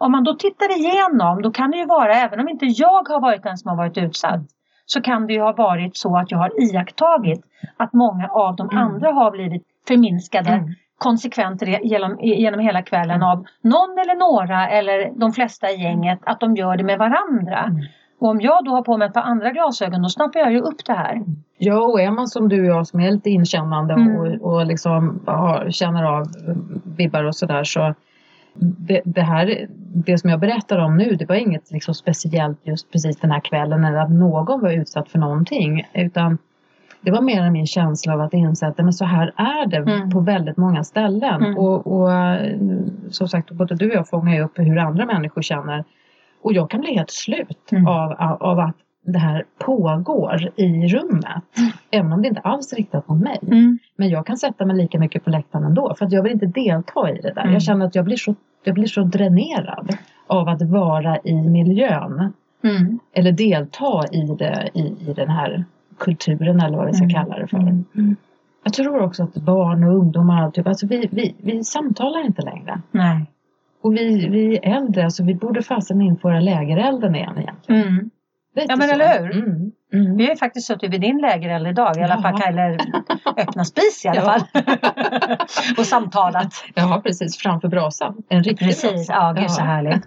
Om 0.04 0.12
man 0.12 0.24
då 0.24 0.34
tittar 0.34 0.76
igenom 0.78 1.42
då 1.42 1.50
kan 1.50 1.70
det 1.70 1.76
ju 1.76 1.86
vara, 1.86 2.14
även 2.14 2.40
om 2.40 2.48
inte 2.48 2.66
jag 2.66 3.08
har 3.08 3.20
varit 3.20 3.42
den 3.42 3.56
som 3.58 3.68
har 3.68 3.76
varit 3.76 3.98
utsatt, 3.98 4.40
så 4.86 5.00
kan 5.02 5.26
det 5.26 5.32
ju 5.32 5.40
ha 5.40 5.52
varit 5.52 5.96
så 5.96 6.16
att 6.16 6.30
jag 6.30 6.38
har 6.38 6.62
iakttagit 6.62 7.40
att 7.76 7.92
många 7.92 8.28
av 8.28 8.56
de 8.56 8.68
Mm. 8.70 8.82
andra 8.84 9.12
har 9.12 9.30
blivit 9.30 9.62
förminskade 9.88 10.50
Mm. 10.50 10.68
konsekvent 10.98 11.62
genom, 11.82 12.18
genom 12.20 12.60
hela 12.60 12.82
kvällen 12.82 13.22
av 13.22 13.44
någon 13.62 13.98
eller 13.98 14.14
några 14.14 14.68
eller 14.68 15.10
de 15.20 15.32
flesta 15.32 15.70
i 15.70 15.82
gänget 15.82 16.18
att 16.24 16.40
de 16.40 16.56
gör 16.56 16.76
det 16.76 16.84
med 16.84 16.98
varandra. 16.98 17.58
Mm. 17.58 17.82
Och 18.20 18.28
om 18.28 18.40
jag 18.40 18.64
då 18.64 18.70
har 18.70 18.82
på 18.82 18.96
mig 18.96 19.08
ett 19.08 19.14
par 19.14 19.22
andra 19.22 19.50
glasögon 19.50 20.02
då 20.02 20.08
snappar 20.08 20.40
jag 20.40 20.52
ju 20.52 20.60
upp 20.60 20.84
det 20.86 20.92
här. 20.92 21.22
Ja, 21.58 21.78
och 21.80 22.00
är 22.00 22.10
man 22.10 22.26
som 22.28 22.48
du 22.48 22.60
och 22.60 22.66
jag 22.76 22.86
som 22.86 23.00
är 23.00 23.10
lite 23.10 23.30
inkännande 23.30 23.94
Mm. 23.94 24.16
och, 24.16 24.26
och 24.54 24.66
liksom 24.66 25.20
har, 25.26 25.70
känner 25.70 26.04
av 26.04 26.26
vibbar 26.96 27.24
och 27.24 27.36
sådär 27.36 27.64
så 27.64 27.94
det, 28.54 29.00
det 29.04 29.22
här, 29.22 29.66
det 29.94 30.18
som 30.18 30.30
jag 30.30 30.40
berättar 30.40 30.78
om 30.78 30.96
nu, 30.96 31.16
det 31.16 31.28
var 31.28 31.34
inget 31.36 31.70
liksom 31.70 31.94
speciellt 31.94 32.58
just 32.66 32.92
precis 32.92 33.20
den 33.20 33.30
här 33.30 33.40
kvällen 33.40 33.84
eller 33.84 33.98
att 33.98 34.10
någon 34.10 34.60
var 34.60 34.70
utsatt 34.70 35.08
för 35.08 35.18
någonting 35.18 35.86
utan 35.94 36.38
det 37.00 37.10
var 37.10 37.20
mer 37.22 37.50
min 37.50 37.66
känsla 37.66 38.14
av 38.14 38.20
att 38.20 38.32
inse 38.34 38.66
att 38.66 38.78
men 38.78 38.92
så 38.92 39.04
här 39.04 39.32
är 39.36 39.66
det 39.66 39.76
Mm. 39.76 40.10
på 40.10 40.20
väldigt 40.20 40.56
många 40.56 40.84
ställen. 40.84 41.42
Mm. 41.42 41.58
Och, 41.58 41.86
och 41.86 42.10
som 43.10 43.28
sagt, 43.28 43.50
både 43.50 43.74
du 43.74 43.88
och 43.88 43.94
jag 43.94 44.08
fångar 44.08 44.34
ju 44.34 44.42
upp 44.44 44.58
hur 44.58 44.78
andra 44.78 45.06
människor 45.06 45.42
känner. 45.42 45.84
Och 46.42 46.52
jag 46.52 46.70
kan 46.70 46.80
bli 46.80 46.94
helt 46.94 47.10
slut 47.10 47.72
Mm. 47.72 47.86
av, 47.86 48.12
av 48.40 48.58
att 48.58 48.76
det 49.04 49.18
här 49.18 49.44
pågår 49.58 50.50
i 50.56 50.88
rummet. 50.88 51.42
Även 51.90 52.12
om 52.12 52.22
det 52.22 52.28
inte 52.28 52.40
alls 52.40 52.72
är 52.72 52.76
riktat 52.76 53.08
mot 53.08 53.20
mig. 53.20 53.38
Men 53.96 54.08
jag 54.08 54.26
kan 54.26 54.36
sätta 54.36 54.66
mig 54.66 54.76
lika 54.76 54.98
mycket 54.98 55.24
på 55.24 55.30
läktaren 55.30 55.64
ändå 55.64 55.94
för 55.98 56.06
att 56.06 56.12
jag 56.12 56.22
vill 56.22 56.32
inte 56.32 56.46
delta 56.46 57.10
i 57.10 57.20
det 57.22 57.32
där. 57.32 57.42
Mm. 57.42 57.52
Jag 57.52 57.62
känner 57.62 57.86
att 57.86 57.94
jag 57.94 58.04
blir, 58.04 58.16
så, 58.16 58.34
jag 58.64 58.74
blir 58.74 58.86
så 58.86 59.02
dränerad 59.02 59.96
av 60.26 60.48
att 60.48 60.62
vara 60.62 61.18
i 61.24 61.34
miljön. 61.34 62.32
Mm. 62.64 62.98
Eller 63.12 63.32
delta 63.32 64.02
i, 64.12 64.20
det, 64.38 64.70
i, 64.74 64.80
i 64.80 65.12
den 65.16 65.28
här 65.28 65.64
kulturen 65.98 66.60
eller 66.60 66.76
vad 66.76 66.86
vi 66.86 66.92
ska 66.92 67.04
Mm. 67.04 67.14
kalla 67.14 67.38
det 67.38 67.46
för. 67.46 67.58
Mm. 67.58 68.16
Jag 68.64 68.72
tror 68.72 69.02
också 69.02 69.22
att 69.22 69.34
barn 69.34 69.84
och 69.84 69.94
ungdomar, 69.94 70.50
typ, 70.50 70.66
alltså 70.66 70.86
vi, 70.86 71.08
vi, 71.10 71.34
vi 71.38 71.64
samtalar 71.64 72.24
inte 72.26 72.42
längre. 72.42 72.80
Nej. 72.90 73.26
Och 73.80 73.94
vi, 73.96 74.28
vi 74.28 74.56
är 74.56 74.76
äldre, 74.76 75.10
så 75.10 75.24
vi 75.24 75.34
borde 75.34 75.62
fasen 75.62 76.00
införa 76.02 76.40
lägerelden 76.40 77.14
igen 77.14 77.38
egentligen. 77.38 78.10
Ja, 78.54 78.76
men 78.76 78.88
så. 78.88 78.94
eller 78.94 79.22
hur? 79.22 79.36
Mm. 79.36 79.72
Mm. 79.94 80.16
Vi 80.16 80.24
har 80.24 80.30
ju 80.30 80.36
faktiskt 80.36 80.66
suttit 80.66 80.92
vid 80.92 81.00
din 81.00 81.18
lägereld 81.18 81.66
idag 81.66 81.96
i 81.96 82.02
alla 82.02 82.22
fall, 82.22 82.42
eller 82.42 82.78
öppna 83.36 83.64
spis 83.64 84.04
i 84.04 84.08
alla 84.08 84.20
fall. 84.22 84.42
och 85.78 85.86
samtalat. 85.86 86.64
Ja, 86.74 87.00
precis. 87.04 87.36
Framför 87.36 87.68
brasan. 87.68 88.14
En 88.28 88.42
riktig 88.42 88.66
Precis, 88.66 89.06
brasa. 89.08 89.12
ja 89.12 89.34
gud 89.40 89.50
så 89.50 89.62
härligt. 89.62 90.04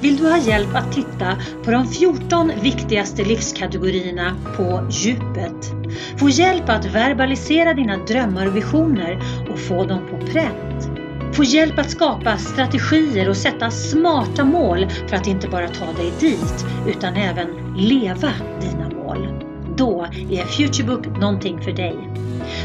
Vill 0.00 0.16
du 0.16 0.30
ha 0.30 0.38
hjälp 0.38 0.74
att 0.74 0.92
titta 0.92 1.36
på 1.64 1.70
de 1.70 1.86
14 1.86 2.52
viktigaste 2.62 3.24
livskategorierna 3.24 4.36
på 4.56 4.88
djupet? 4.90 5.72
Få 6.18 6.28
hjälp 6.28 6.68
att 6.68 6.84
verbalisera 6.84 7.74
dina 7.74 7.96
drömmar 7.96 8.46
och 8.46 8.56
visioner 8.56 9.18
och 9.52 9.58
få 9.58 9.84
dem 9.84 10.00
på 10.10 10.26
pränt? 10.26 11.01
Få 11.32 11.44
hjälp 11.44 11.78
att 11.78 11.90
skapa 11.90 12.38
strategier 12.38 13.28
och 13.28 13.36
sätta 13.36 13.70
smarta 13.70 14.44
mål 14.44 14.86
för 15.08 15.16
att 15.16 15.26
inte 15.26 15.48
bara 15.48 15.68
ta 15.68 15.92
dig 15.92 16.12
dit 16.20 16.66
utan 16.86 17.14
även 17.14 17.74
leva 17.76 18.32
dina 18.60 18.88
mål. 18.88 19.44
Då 19.76 20.06
är 20.30 20.44
Futurebook 20.44 21.06
någonting 21.06 21.62
för 21.62 21.72
dig. 21.72 21.96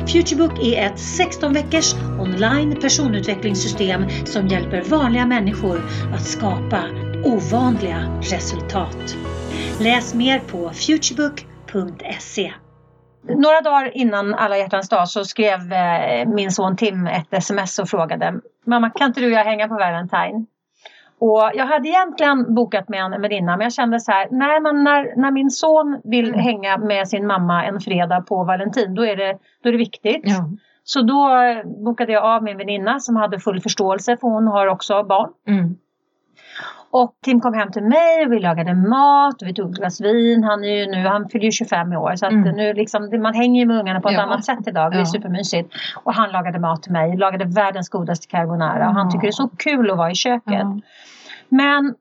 Futurebook 0.07 0.59
är 0.63 0.85
ett 0.85 0.99
16 0.99 1.53
veckors 1.53 1.93
online 2.19 2.81
personutvecklingssystem 2.81 4.05
som 4.25 4.47
hjälper 4.47 4.81
vanliga 4.81 5.25
människor 5.25 5.81
att 6.13 6.25
skapa 6.25 6.83
ovanliga 7.23 8.21
resultat. 8.21 9.15
Läs 9.79 10.13
mer 10.13 10.39
på 10.39 10.71
futurebook.se. 10.73 12.53
Några 13.29 13.61
dagar 13.61 13.97
innan 13.97 14.33
alla 14.33 14.57
hjärtans 14.57 14.89
dag 14.89 15.09
så 15.09 15.25
skrev 15.25 15.73
eh, 15.73 16.27
min 16.27 16.51
son 16.51 16.75
Tim 16.75 17.07
ett 17.07 17.33
sms 17.33 17.79
och 17.79 17.89
frågade 17.89 18.33
Mamma 18.65 18.89
kan 18.89 19.07
inte 19.07 19.19
du 19.19 19.25
och 19.25 19.31
jag 19.31 19.43
hänga 19.43 19.67
på 19.67 19.73
Valentine? 19.73 20.45
Och 21.19 21.51
jag 21.53 21.65
hade 21.65 21.87
egentligen 21.87 22.55
bokat 22.55 22.89
med 22.89 22.99
en 22.99 23.21
väninna 23.21 23.57
men 23.57 23.63
jag 23.63 23.73
kände 23.73 23.99
så 23.99 24.11
här, 24.11 24.27
nej 24.31 24.61
men 24.61 24.83
när, 24.83 25.13
när 25.21 25.31
min 25.31 25.49
son 25.51 26.01
vill 26.03 26.27
Mm. 26.27 26.39
hänga 26.39 26.77
med 26.77 27.07
sin 27.07 27.27
mamma 27.27 27.65
en 27.65 27.79
fredag 27.79 28.21
på 28.21 28.43
Valentin 28.43 28.95
då 28.95 29.05
är 29.05 29.15
det, 29.15 29.37
då 29.63 29.69
är 29.69 29.71
det 29.71 29.77
viktigt. 29.77 30.21
Ja. 30.23 30.49
Så 30.83 31.01
då 31.01 31.43
eh, 31.43 31.83
bokade 31.85 32.11
jag 32.11 32.23
av 32.23 32.43
min 32.43 32.57
väninna 32.57 32.99
som 32.99 33.15
hade 33.15 33.39
full 33.39 33.61
förståelse 33.61 34.17
för 34.17 34.27
hon 34.27 34.47
har 34.47 34.67
också 34.67 35.03
barn. 35.03 35.29
Mm. 35.47 35.75
Och 36.91 37.13
Tim 37.25 37.39
kom 37.41 37.53
hem 37.53 37.71
till 37.71 37.83
mig 37.83 38.25
och 38.25 38.31
vi 38.31 38.39
lagade 38.39 38.73
mat 38.73 39.41
och 39.41 39.47
vi 39.47 39.53
tog 39.53 39.69
ett 39.71 39.75
glas 39.77 40.01
vin. 40.01 40.43
Han 40.43 40.63
är 40.63 40.67
ju 40.67 40.85
nu, 40.91 41.07
han 41.07 41.29
fyller 41.29 41.45
ju 41.45 41.51
25 41.51 41.93
i 41.93 41.97
år 41.97 42.15
så 42.15 42.25
att 42.25 42.31
Mm. 42.31 42.55
nu 42.55 42.73
liksom, 42.73 43.09
man 43.21 43.33
hänger 43.33 43.61
ju 43.61 43.65
med 43.67 43.79
ungarna 43.79 44.01
på 44.01 44.07
ett 44.09 44.13
Ja. 44.15 44.21
annat 44.21 44.45
sätt 44.45 44.67
idag. 44.67 44.91
Det 44.91 44.95
är 44.97 44.99
Ja. 44.99 45.05
supermysigt. 45.05 45.73
Och 46.03 46.13
han 46.13 46.31
lagade 46.31 46.59
mat 46.59 46.83
till 46.83 46.91
mig, 46.91 47.17
lagade 47.17 47.45
världens 47.45 47.89
godaste 47.89 48.27
carbonara 48.27 48.87
och 48.89 48.93
han 48.95 49.05
Ja. 49.05 49.11
tycker 49.11 49.21
det 49.21 49.29
är 49.29 49.31
så 49.31 49.49
kul 49.57 49.91
att 49.91 49.97
vara 49.97 50.11
i 50.11 50.15
köket. 50.15 50.43
Ja. 50.53 50.79
Men 51.49 51.95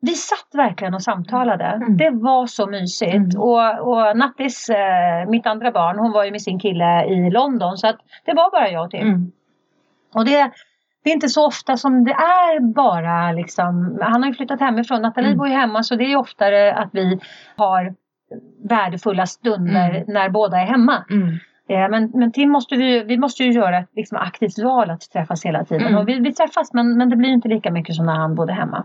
vi 0.00 0.12
satt 0.14 0.48
verkligen 0.54 0.94
och 0.94 1.02
samtalade. 1.02 1.64
Mm. 1.64 1.96
Det 1.96 2.10
var 2.10 2.46
så 2.46 2.66
mysigt. 2.66 3.14
Mm. 3.14 3.40
Och, 3.40 3.78
och 3.88 4.16
Nattis, 4.16 4.68
eh, 4.70 5.28
mitt 5.28 5.46
andra 5.46 5.70
barn, 5.72 5.98
hon 5.98 6.12
var 6.12 6.24
ju 6.24 6.30
med 6.30 6.42
sin 6.42 6.58
kille 6.58 7.04
i 7.04 7.30
London 7.30 7.76
så 7.78 7.86
att 7.88 7.96
det 8.24 8.32
var 8.34 8.50
bara 8.50 8.70
jag 8.70 8.84
och 8.84 8.90
Tim. 8.90 9.08
Mm. 9.08 9.32
Och 10.14 10.24
det, 10.24 10.50
det 11.06 11.10
är 11.10 11.14
inte 11.14 11.28
så 11.28 11.46
ofta 11.46 11.76
som 11.76 12.04
det 12.04 12.12
är 12.12 12.60
bara 12.74 13.32
liksom, 13.32 13.98
han 14.02 14.22
har 14.22 14.30
ju 14.30 14.34
flyttat 14.34 14.60
hemifrån, 14.60 15.02
Nathalie 15.02 15.28
Mm. 15.28 15.38
bor 15.38 15.48
ju 15.48 15.54
hemma 15.54 15.82
så 15.82 15.96
det 15.96 16.04
är 16.12 16.16
oftare 16.16 16.74
att 16.74 16.88
vi 16.92 17.20
har 17.56 17.94
värdefulla 18.68 19.26
stunder 19.26 19.90
Mm. 19.90 20.04
när 20.08 20.28
båda 20.28 20.56
är 20.60 20.66
hemma. 20.66 21.04
Mm. 21.10 21.28
Eh, 21.68 21.88
Men, 21.90 22.10
men 22.14 22.32
Tim 22.32 22.50
måste 22.50 22.76
vi, 22.76 23.04
vi 23.04 23.18
måste 23.18 23.44
ju 23.44 23.50
göra 23.52 23.78
ett 23.78 23.88
liksom, 23.96 24.18
aktivt 24.18 24.58
val 24.58 24.90
att 24.90 25.00
träffas 25.12 25.44
hela 25.44 25.64
tiden. 25.64 25.86
Mm. 25.86 25.98
Och 25.98 26.08
vi, 26.08 26.20
vi 26.20 26.32
träffas 26.32 26.72
men, 26.72 26.96
men 26.98 27.10
det 27.10 27.16
blir 27.16 27.28
inte 27.30 27.48
lika 27.48 27.70
mycket 27.70 27.94
som 27.94 28.06
när 28.06 28.14
han 28.16 28.34
bodde 28.34 28.52
hemma. 28.52 28.84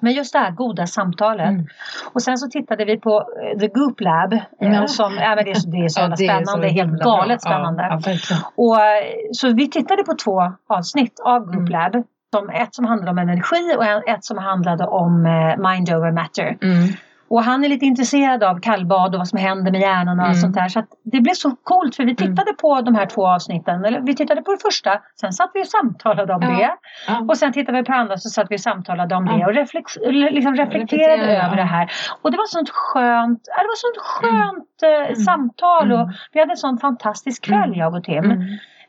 Men 0.00 0.12
just 0.12 0.32
det 0.32 0.38
här 0.38 0.50
goda 0.50 0.86
samtalet. 0.86 1.48
Mm. 1.48 1.66
Och 2.12 2.22
sen 2.22 2.38
så 2.38 2.48
tittade 2.48 2.84
vi 2.84 2.96
på 3.00 3.20
eh, 3.20 3.58
The 3.58 3.68
Goop 3.68 4.00
Lab. 4.00 4.38
Ja. 4.58 4.86
Som, 4.86 5.14
ja, 5.20 5.34
men 5.36 5.44
det, 5.44 5.50
är, 5.50 5.54
så- 5.54 5.70
det 5.70 5.76
är 5.84 5.88
så 5.88 6.00
Ja, 6.00 6.06
det 6.06 6.12
är 6.12 6.16
spännande. 6.16 6.46
så 6.46 6.56
Det 6.58 6.66
är 6.66 6.70
helt 6.70 6.88
himla 6.90 7.04
bra. 7.04 7.16
galet 7.16 7.42
spännande. 7.42 7.82
Ja. 8.04 8.36
Och, 8.56 8.80
eh, 8.80 9.02
så 9.32 9.52
vi 9.52 9.70
tittade 9.70 10.02
på 10.04 10.14
två 10.24 10.52
avsnitt 10.68 11.20
av 11.24 11.40
Goop 11.44 11.54
Mm. 11.54 11.66
Lab. 11.66 12.04
Som 12.34 12.50
ett 12.50 12.74
som 12.74 12.84
handlade 12.84 13.10
om 13.10 13.18
energi 13.18 13.74
och 13.78 14.08
ett 14.08 14.24
som 14.24 14.38
handlade 14.38 14.86
om 14.86 15.22
mind 15.58 15.90
over 15.90 16.12
matter. 16.12 16.56
Mm. 16.62 16.88
Och 17.28 17.42
han 17.42 17.64
är 17.64 17.68
lite 17.68 17.86
intresserad 17.86 18.42
av 18.44 18.60
kallbad 18.60 19.14
och 19.14 19.18
vad 19.18 19.28
som 19.28 19.38
händer 19.38 19.72
med 19.72 19.80
hjärnan 19.80 20.18
och 20.20 20.24
allt 20.26 20.34
Mm. 20.34 20.40
sånt 20.40 20.54
där. 20.54 20.68
Så 20.68 20.78
att 20.78 20.88
det 21.04 21.20
blev 21.20 21.32
så 21.34 21.56
coolt 21.62 21.96
för 21.96 22.04
vi 22.04 22.16
tittade 22.16 22.52
på 22.60 22.80
de 22.80 22.94
här 22.94 23.06
två 23.06 23.26
avsnitten. 23.28 23.84
Eller 23.84 24.00
vi 24.00 24.14
tittade 24.16 24.42
på 24.42 24.50
det 24.50 24.58
första, 24.62 25.00
sen 25.20 25.32
satt 25.32 25.50
vi 25.54 25.62
och 25.62 25.66
samtalade 25.66 26.34
om 26.34 26.42
Ja. 26.42 26.48
det. 26.50 26.70
Ja. 27.08 27.20
Och 27.28 27.36
sen 27.38 27.52
tittade 27.52 27.78
vi 27.78 27.84
på 27.84 27.92
det 27.92 27.98
andra 27.98 28.16
så 28.16 28.28
satt 28.28 28.46
vi 28.50 28.56
och 28.56 28.60
samtalade 28.60 29.14
om 29.14 29.26
det 29.26 29.38
Ja. 29.38 29.46
och 29.46 29.52
reflex- 29.54 29.98
eller 30.06 30.30
liksom 30.30 30.54
reflekterade 30.56 31.12
Reflektera, 31.16 31.46
över 31.46 31.56
det 31.56 31.62
här. 31.62 31.90
Och 32.22 32.30
det 32.30 32.36
var 32.36 32.46
sånt 32.46 32.70
skönt, 32.70 33.44
det 33.44 33.66
var 33.72 33.76
sånt 33.76 33.98
skönt 34.06 34.82
eh, 34.82 35.06
Mm. 35.06 35.14
samtal 35.16 35.92
och 35.92 36.00
Mm. 36.00 36.12
vi 36.32 36.40
hade 36.40 36.52
en 36.52 36.56
sån 36.56 36.78
fantastisk 36.78 37.44
kväll 37.44 37.68
Mm. 37.68 37.78
jag 37.78 37.94
och 37.94 38.04
Tim. 38.04 38.24
Mm. 38.24 38.42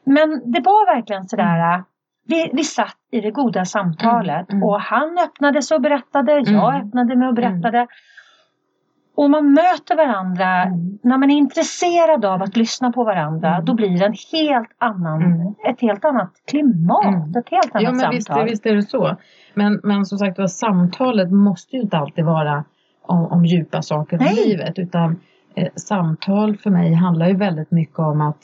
Men 0.04 0.52
det 0.52 0.60
var 0.62 0.96
verkligen 0.96 1.24
sådär, 1.28 1.84
vi, 2.28 2.50
vi 2.54 2.64
satt 2.64 2.96
i 3.12 3.22
det 3.22 3.32
goda 3.32 3.66
samtalet 3.66 4.50
Mm, 4.50 4.58
mm. 4.58 4.64
och 4.64 4.82
han 4.82 5.18
öppnade 5.18 5.62
sig 5.62 5.76
och 5.76 5.82
berättade, 5.82 6.32
jag 6.32 6.48
Mm. 6.76 6.88
öppnade 6.88 7.16
mig 7.16 7.28
och 7.28 7.34
berättade. 7.34 7.88
Och 9.18 9.30
man 9.30 9.54
möter 9.54 9.96
varandra, 9.96 10.64
Mm. 10.64 11.00
när 11.04 11.18
man 11.18 11.32
är 11.32 11.38
intresserad 11.38 12.26
av 12.26 12.42
att 12.42 12.58
lyssna 12.58 12.92
på 12.92 13.04
varandra, 13.04 13.54
Mm. 13.54 13.66
då 13.66 13.74
blir 13.74 14.00
det 14.00 14.06
en 14.06 14.16
helt 14.34 14.70
annan, 14.78 15.22
Mm. 15.24 15.54
ett 15.70 15.82
helt 15.82 16.06
annat 16.06 16.32
klimat, 16.52 17.06
Mm. 17.06 17.22
ett 17.36 17.50
helt 17.50 17.76
annat 17.76 17.84
Ja 17.84 17.92
men 17.92 18.12
visst, 18.12 18.28
samtal. 18.28 18.46
visst 18.46 18.66
är 18.66 18.76
det 18.76 18.84
så. 18.84 19.16
Men, 19.54 19.80
men 19.84 20.06
som 20.06 20.18
sagt 20.18 20.38
var, 20.38 20.48
samtalet 20.48 21.32
måste 21.32 21.76
ju 21.76 21.82
inte 21.82 21.98
alltid 21.98 22.26
vara 22.26 22.64
om, 23.02 23.26
om 23.26 23.46
djupa 23.46 23.82
saker 23.82 24.32
i 24.32 24.46
livet. 24.48 24.80
Utan 24.80 25.20
eh, 25.56 25.68
samtal 25.76 26.58
för 26.58 26.70
mig 26.70 26.94
handlar 26.94 27.28
ju 27.28 27.36
väldigt 27.36 27.72
mycket 27.72 28.00
om 28.00 28.22
att 28.22 28.38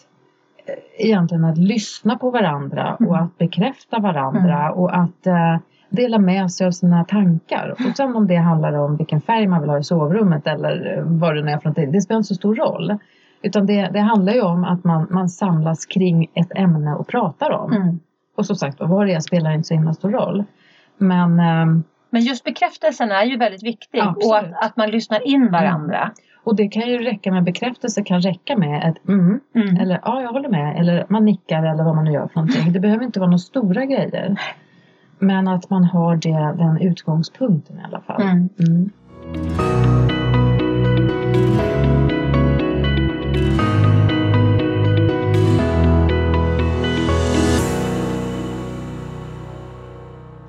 eh, 0.66 1.06
egentligen 1.08 1.46
att 1.46 1.58
lyssna 1.58 2.18
på 2.18 2.32
varandra 2.32 2.96
och 2.96 3.02
Mm. 3.16 3.24
att 3.24 3.38
bekräfta 3.38 4.00
varandra 4.00 4.72
och 4.72 4.96
att 4.98 5.28
eh, 5.28 5.58
dela 5.96 6.18
med 6.20 6.52
sig 6.52 6.68
av 6.68 6.72
sina 6.72 7.04
tankar. 7.04 7.76
Och 7.90 7.98
sen 7.98 8.16
om 8.16 8.28
det 8.28 8.36
handlar 8.36 8.74
om 8.74 8.98
vilken 8.98 9.22
färg 9.22 9.48
man 9.48 9.62
vill 9.62 9.70
ha 9.70 9.80
i 9.80 9.84
sovrummet 9.84 10.48
eller 10.48 10.98
eh, 10.98 11.04
vad 11.06 11.36
det 11.36 11.42
nu 11.42 11.52
är 11.52 11.58
för 11.58 11.66
någonting, 11.66 11.92
det 11.92 12.02
spelar 12.02 12.18
inte 12.18 12.28
så 12.28 12.36
stor 12.36 12.56
roll. 12.56 12.98
Utan 13.42 13.66
det, 13.66 13.90
det 13.94 14.00
handlar 14.00 14.34
ju 14.34 14.42
om 14.42 14.64
att 14.64 14.84
man, 14.84 15.08
man 15.10 15.30
samlas 15.30 15.86
kring 15.86 16.28
ett 16.34 16.52
ämne 16.56 16.96
och 16.96 17.08
pratar 17.08 17.52
om. 17.52 17.72
Mm. 17.74 18.00
Och 18.38 18.46
som 18.46 18.56
sagt 18.56 18.78
vad 18.80 19.08
det 19.08 19.14
är 19.14 19.20
spelar 19.20 19.52
inte 19.52 19.68
så 19.68 19.74
himla 19.74 19.94
stor 19.94 20.12
roll. 20.12 20.44
Men 20.98 21.40
ehm, 21.40 21.84
Men 22.10 22.22
just 22.22 22.44
bekräftelsen 22.44 23.12
är 23.12 23.24
ju 23.24 23.38
väldigt 23.38 23.64
viktig 23.64 24.00
Absolut. 24.00 24.26
och 24.26 24.38
att, 24.38 24.66
att 24.66 24.78
man 24.78 24.90
lyssnar 24.90 25.28
in 25.28 25.52
varandra. 25.52 26.12
och 26.44 26.56
det 26.56 26.68
kan 26.68 26.82
ju 26.90 26.98
räcka 26.98 27.32
med 27.32 27.44
bekräftelse 27.44 28.04
kan 28.04 28.22
räcka 28.22 28.58
med 28.58 28.90
ett 28.90 29.08
mm, 29.08 29.40
Mm. 29.56 29.78
eller 29.78 30.00
ja 30.06 30.22
jag 30.22 30.30
håller 30.30 30.50
med 30.50 30.80
eller 30.80 31.06
man 31.10 31.26
nickar 31.26 31.64
eller 31.64 31.84
vad 31.84 31.96
man 31.96 32.06
nu 32.06 32.12
gör 32.12 32.28
för 32.28 32.36
någonting. 32.36 32.74
Det 32.74 32.80
behöver 32.80 33.04
inte 33.06 33.20
vara 33.20 33.30
några 33.30 33.38
stora 33.38 33.86
grejer. 33.86 34.36
Men 35.24 35.48
att 35.48 35.70
man 35.70 35.84
har 35.84 36.16
det, 36.16 36.64
den 36.64 36.82
utgångspunkten 36.82 37.80
i 37.80 37.84
alla 37.84 38.02
fall. 38.02 38.22
Mm. 38.22 38.50
Mm. 38.60 38.90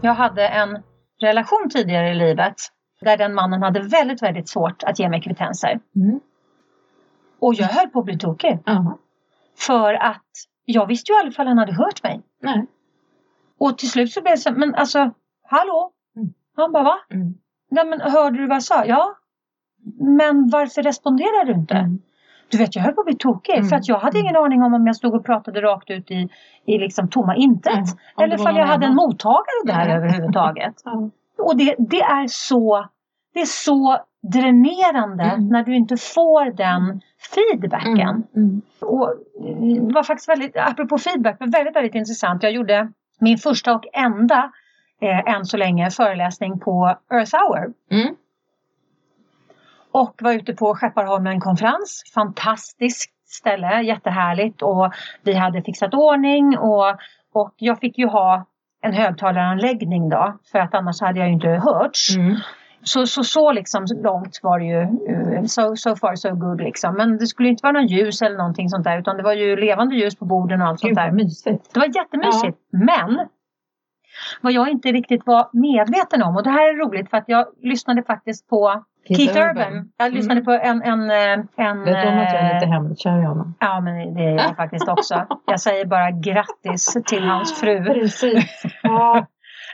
Jag 0.01 0.15
hade 0.15 0.49
en 0.49 0.83
relation 1.21 1.69
tidigare 1.71 2.11
i 2.11 2.15
livet 2.15 2.55
där 3.01 3.17
den 3.17 3.35
mannen 3.35 3.63
hade 3.63 3.81
väldigt, 3.81 4.23
väldigt 4.23 4.49
svårt 4.49 4.83
att 4.83 4.99
ge 4.99 5.09
mig 5.09 5.21
kvittenser. 5.21 5.81
Mm. 5.97 6.21
Och 7.39 7.55
jag 7.55 7.67
höll 7.67 7.89
på 7.89 7.99
att 7.99 8.05
bli 8.05 8.19
tokig. 8.19 8.59
För 9.59 9.95
att 9.95 10.23
jag 10.65 10.87
visste 10.87 11.13
ju 11.13 11.19
aldrig 11.19 11.33
ifall 11.33 11.47
han 11.47 11.59
hade 11.59 11.73
hört 11.73 12.03
mig. 12.03 12.23
Nej. 12.43 12.67
Och 13.59 13.79
till 13.79 13.91
slut 13.91 14.13
så 14.13 14.21
blev 14.23 14.35
det 14.35 14.39
så, 14.41 14.53
men 14.53 14.75
alltså, 14.75 15.11
hallå? 15.49 15.91
Mm. 16.17 16.29
Han 16.57 16.73
bara, 16.73 16.83
va? 16.85 16.97
Mm. 17.11 17.35
Nej 17.71 17.87
men 17.87 18.01
hörde 18.01 18.39
du 18.39 18.47
vad 18.47 18.55
jag 18.57 18.63
sa? 18.63 18.85
Ja. 18.85 19.17
Men 19.99 20.49
varför 20.51 20.83
responderar 20.83 21.45
du 21.45 21.53
inte? 21.53 21.75
Mm. 21.75 21.99
Du 22.49 22.59
vet, 22.59 22.77
jag 22.77 22.83
höll 22.83 22.93
på 22.95 23.01
att 23.01 23.07
bli 23.07 23.17
tokig 23.17 23.55
Mm. 23.55 23.69
för 23.69 23.77
att 23.77 23.89
jag 23.89 23.99
hade 23.99 24.19
ingen 24.19 24.37
aning 24.37 24.63
om 24.63 24.75
om 24.75 24.87
jag 24.87 24.97
stod 24.97 25.15
och 25.15 25.25
pratade 25.27 25.61
rakt 25.63 25.91
ut 25.91 26.11
i, 26.11 26.29
i 26.67 26.79
liksom 26.79 27.09
tomma 27.09 27.37
intet. 27.37 27.89
Om 28.15 28.25
Eller 28.25 28.35
ifall 28.35 28.57
jag 28.57 28.67
hade 28.67 28.87
en 28.87 28.95
mottagare 28.95 29.65
där 29.65 29.89
överhuvudtaget. 29.97 30.75
Och 31.39 31.57
det, 31.57 31.75
det 31.79 32.01
är 32.01 32.27
så 32.29 32.87
det 33.35 33.41
är 33.41 33.47
så 33.47 33.99
dränerande 34.33 35.25
Mm. 35.25 35.49
när 35.49 35.63
du 35.65 35.77
inte 35.77 35.97
får 35.97 36.57
den 36.57 37.01
feedbacken. 37.35 37.99
Mm. 38.09 38.25
Mm. 38.37 38.63
Och 38.81 39.15
det 39.89 39.95
var 39.95 40.03
faktiskt 40.03 40.29
väldigt, 40.29 40.57
apropå 40.57 40.99
feedback, 40.99 41.37
väldigt, 41.41 41.77
väldigt 41.77 41.95
intressant. 41.95 42.43
Jag 42.43 42.53
gjorde 42.53 42.93
min 43.21 43.39
första 43.39 43.75
och 43.75 43.85
enda 43.93 44.53
eh, 45.01 45.35
än 45.35 45.45
så 45.45 45.57
länge 45.57 45.91
föreläsning 45.91 46.61
på 46.61 46.97
Earth 47.13 47.37
Hour. 47.37 47.73
Mm. 47.91 48.15
Och 49.93 50.15
var 50.23 50.33
ute 50.33 50.55
på 50.55 50.75
Skepparholmen 50.75 51.41
konferens. 51.41 52.03
Fantastiskt 52.15 53.13
ställe, 53.27 53.83
jättehärligt. 53.83 54.63
Och 54.63 54.93
vi 55.23 55.35
hade 55.35 55.63
fixat 55.63 55.95
ordning 55.95 56.59
och, 56.59 56.89
och 57.33 57.55
jag 57.57 57.81
fick 57.81 57.99
ju 57.99 58.07
ha 58.07 58.47
en 58.81 58.93
högtalaranläggning 58.93 60.09
då. 60.09 60.39
För 60.53 60.59
att 60.59 60.75
annars 60.75 61.01
hade 61.01 61.19
jag 61.19 61.29
ju 61.29 61.35
inte 61.35 61.49
hörts. 61.49 62.17
Mm. 62.17 62.37
Så, 62.85 63.07
så, 63.07 63.25
så 63.25 63.53
liksom 63.53 63.85
långt 64.05 64.41
var 64.43 64.59
det 64.59 64.65
ju. 64.65 64.81
eh, 64.83 65.45
So, 65.45 65.77
so 65.77 65.97
far 65.97 66.15
so 66.17 66.35
good 66.35 66.61
liksom. 66.61 66.95
Men 66.97 67.19
det 67.19 67.27
skulle 67.27 67.49
inte 67.49 67.61
vara 67.63 67.73
någon 67.73 67.87
ljus 67.87 68.23
eller 68.23 68.37
någonting 68.37 68.69
sånt 68.69 68.85
där. 68.85 68.99
Utan 68.99 69.17
det 69.17 69.23
var 69.23 69.33
ju 69.33 69.57
levande 69.57 69.97
ljus 69.97 70.17
på 70.17 70.25
borden 70.25 70.63
och 70.63 70.69
allt 70.69 70.81
Gud 70.81 70.89
sånt 70.97 71.07
där. 71.07 71.13
mysigt. 71.13 71.75
Det 71.75 71.81
var 71.81 71.87
jättemysigt. 71.87 72.59
Men 72.73 73.29
vad 74.41 74.53
jag 74.53 74.69
inte 74.69 74.89
riktigt 74.93 75.27
var 75.27 75.49
medveten 75.53 76.23
om. 76.23 76.37
Och 76.37 76.43
det 76.43 76.51
här 76.51 76.69
är 76.75 76.87
roligt 76.87 77.11
för 77.11 77.17
att 77.17 77.25
jag 77.27 77.47
lyssnade 77.63 78.03
faktiskt 78.03 78.49
på 78.49 78.85
Keith, 79.09 79.39
Urban. 79.39 79.91
Jag 79.97 80.13
lyssnade 80.13 80.41
Mm. 80.41 80.45
på 80.45 80.53
en... 80.53 80.83
en, 80.83 81.11
eh, 81.11 81.67
en 81.67 81.85
Vet 81.85 82.03
du 82.03 82.09
om 82.09 82.19
att 82.19 82.33
jag 82.33 82.41
är 82.43 82.55
lite 82.55 82.67
eh, 82.67 82.73
hemligt 82.73 82.99
kär 82.99 83.19
i 83.23 83.25
honom? 83.25 83.55
Ja 83.61 83.81
men 83.81 84.15
det 84.15 84.23
är 84.25 84.35
jag 84.35 84.57
faktiskt 84.57 84.89
också. 84.89 85.27
Jag 85.47 85.61
säger 85.61 85.87
bara 85.87 86.11
grattis 86.11 86.97
till 87.07 87.25
hans 87.25 87.61
fru. 87.61 87.85
Precis. 87.95 88.63
Ja. 88.83 89.27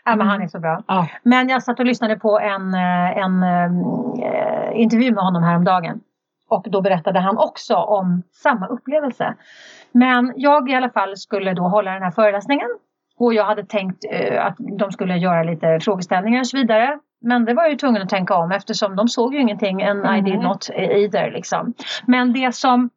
Ja, 0.05 0.17
men 0.17 0.27
han 0.27 0.43
är 0.43 0.49
så 0.49 0.59
bra. 0.59 0.83
Ja. 0.87 1.09
Men 1.23 1.49
jag 1.49 1.63
satt 1.63 1.81
och 1.81 1.87
lyssnade 1.87 2.17
på 2.17 2.39
en, 2.39 2.75
eh, 2.75 3.19
en 3.19 3.43
eh, 3.43 4.81
intervju 4.81 5.15
med 5.15 5.25
honom 5.25 5.43
häromdagen. 5.43 6.01
Och 6.49 6.67
då 6.71 6.81
berättade 6.81 7.21
han 7.21 7.39
också 7.39 7.75
om 7.75 8.23
samma 8.33 8.67
upplevelse. 8.67 9.35
Men 9.93 10.33
jag 10.37 10.71
i 10.71 10.75
alla 10.75 10.91
fall 10.91 11.17
skulle 11.17 11.55
då 11.55 11.63
hålla 11.63 11.93
den 11.93 12.03
här 12.03 12.11
föreläsningen. 12.11 12.69
Och 13.19 13.35
jag 13.35 13.45
hade 13.45 13.65
tänkt 13.65 14.05
eh, 14.11 14.47
att 14.47 14.57
de 14.79 14.93
skulle 14.93 15.17
göra 15.17 15.43
lite 15.43 15.79
frågeställningar 15.81 16.41
och 16.41 16.47
så 16.47 16.57
vidare. 16.57 16.99
Men 17.21 17.45
det 17.45 17.55
var 17.55 17.63
jag 17.63 17.71
ju 17.71 17.77
tvungen 17.77 18.03
att 18.03 18.09
tänka 18.09 18.35
om 18.35 18.53
eftersom 18.53 18.97
de 18.97 19.09
såg 19.09 19.35
ju 19.35 19.41
ingenting 19.41 19.83
and 19.83 20.19
I 20.19 20.21
did 20.21 20.39
Nej. 20.39 20.49
not 20.49 20.71
either. 20.75 21.31
Liksom. 21.31 21.75
Men 22.07 22.33
det 22.33 22.55
som, 22.55 22.91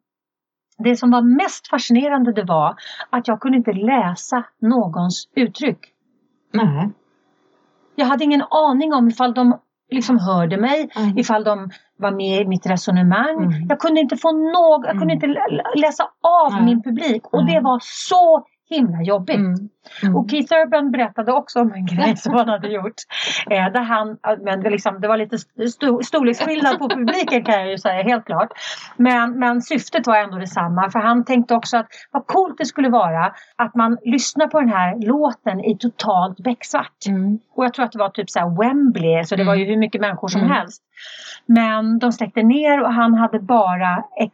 det 0.78 0.96
som 0.96 1.10
var 1.10 1.22
mest 1.22 1.68
fascinerande 1.68 2.32
det 2.32 2.44
var 2.44 2.74
att 3.10 3.28
jag 3.28 3.40
kunde 3.40 3.58
inte 3.58 3.72
läsa 3.72 4.44
någons 4.60 5.28
uttryck. 5.36 5.93
Nej. 6.54 6.90
Jag 7.94 8.06
hade 8.06 8.24
ingen 8.24 8.42
aning 8.50 8.94
om 8.94 9.08
ifall 9.08 9.34
de 9.34 9.58
liksom 9.90 10.18
hörde 10.18 10.56
mig, 10.56 10.88
Mm. 10.96 11.18
ifall 11.18 11.44
de 11.44 11.70
var 11.96 12.10
med 12.10 12.40
i 12.40 12.44
mitt 12.44 12.66
resonemang. 12.66 13.36
Mm. 13.44 13.66
Jag 13.68 13.78
kunde 13.80 14.00
inte 14.00 14.16
få 14.16 14.32
något, 14.32 14.84
jag 14.86 14.98
kunde 14.98 15.14
Mm. 15.14 15.14
inte 15.14 15.26
lä- 15.26 15.62
läsa 15.76 16.04
av 16.20 16.52
Nej. 16.52 16.64
min 16.64 16.82
publik 16.82 17.26
och 17.26 17.44
Nej. 17.44 17.54
det 17.54 17.60
var 17.60 17.78
så 17.82 18.46
himla 18.74 19.02
jobbigt. 19.02 19.36
Mm. 19.36 19.68
Mm. 20.02 20.16
Och 20.16 20.30
Keith 20.30 20.54
Urban 20.54 20.90
berättade 20.90 21.32
också 21.32 21.60
om 21.60 21.72
en 21.72 21.86
grej 21.86 22.16
som 22.16 22.34
han 22.34 22.48
hade 22.48 22.68
gjort. 22.68 22.94
Eh, 23.50 23.72
där 23.72 23.80
han, 23.80 24.16
men 24.40 24.62
det, 24.62 24.70
liksom, 24.70 25.00
det 25.00 25.08
var 25.08 25.16
lite 25.16 25.38
sto, 25.68 26.02
storleksskillnad 26.02 26.78
på 26.78 26.88
publiken 26.88 27.44
kan 27.44 27.54
jag 27.54 27.70
ju 27.70 27.78
säga 27.78 28.02
helt 28.02 28.24
klart. 28.24 28.48
Men, 28.96 29.38
men 29.38 29.62
syftet 29.62 30.06
var 30.06 30.16
ändå 30.16 30.38
detsamma. 30.38 30.90
För 30.90 30.98
han 30.98 31.24
tänkte 31.24 31.54
också 31.54 31.76
att 31.76 31.86
vad 32.10 32.26
coolt 32.26 32.58
det 32.58 32.66
skulle 32.66 32.88
vara 32.88 33.32
att 33.56 33.74
man 33.74 33.98
lyssnar 34.02 34.46
på 34.46 34.60
den 34.60 34.68
här 34.68 35.06
låten 35.06 35.60
i 35.64 35.78
totalt 35.78 36.38
becksvart. 36.38 37.06
Mm. 37.08 37.38
Och 37.54 37.64
jag 37.64 37.74
tror 37.74 37.84
att 37.84 37.92
det 37.92 37.98
var 37.98 38.08
typ 38.08 38.30
så 38.30 38.56
Wembley, 38.60 39.24
så 39.24 39.36
det 39.36 39.44
var 39.44 39.54
ju 39.54 39.64
hur 39.64 39.76
mycket 39.76 40.00
människor 40.00 40.28
som 40.28 40.40
Mm. 40.40 40.52
helst. 40.52 40.82
Men 41.46 41.98
de 41.98 42.12
släckte 42.12 42.42
ner 42.42 42.82
och 42.82 42.92
han 42.92 43.14
hade 43.14 43.38
bara 43.38 44.04
ett, 44.20 44.32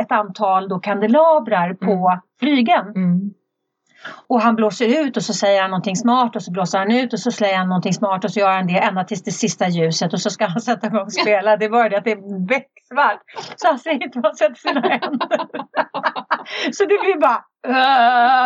ett 0.00 0.12
antal 0.12 0.68
då 0.68 0.78
kandelabrar 0.78 1.74
på 1.74 2.20
flygeln. 2.40 2.88
Mm. 2.96 3.30
Och 4.26 4.40
han 4.40 4.56
blåser 4.56 5.04
ut 5.04 5.16
och 5.16 5.22
så 5.22 5.34
säger 5.34 5.62
han 5.62 5.70
någonting 5.70 5.96
smart 5.96 6.36
och 6.36 6.42
så 6.42 6.50
blåser 6.50 6.78
han 6.78 6.92
ut 6.92 7.12
och 7.12 7.20
så 7.20 7.30
säger 7.30 7.56
han 7.56 7.68
någonting 7.68 7.92
smart 7.92 8.24
och 8.24 8.30
så 8.30 8.40
gör 8.40 8.50
han 8.50 8.66
det 8.66 8.78
ända 8.78 9.04
tills 9.04 9.22
det 9.22 9.30
sista 9.30 9.68
ljuset 9.68 10.12
och 10.12 10.20
så 10.20 10.30
ska 10.30 10.46
han 10.46 10.60
sätta 10.60 10.86
igång 10.86 11.02
och 11.02 11.12
spela. 11.12 11.56
Det 11.56 11.64
är 11.64 11.70
bara 11.70 11.88
det 11.88 11.98
att 11.98 12.04
det 12.04 12.12
är 12.12 12.46
becksvart. 12.46 13.20
Så 13.56 13.68
han 13.68 13.78
säger 13.78 14.04
inte 14.04 14.18
vad 14.18 14.26
han 14.26 14.36
sätter 14.36 14.54
sina 14.54 14.80
händer. 14.80 15.38
så 16.72 16.84
det 16.84 16.98
blir 17.04 17.20
bara 17.20 17.44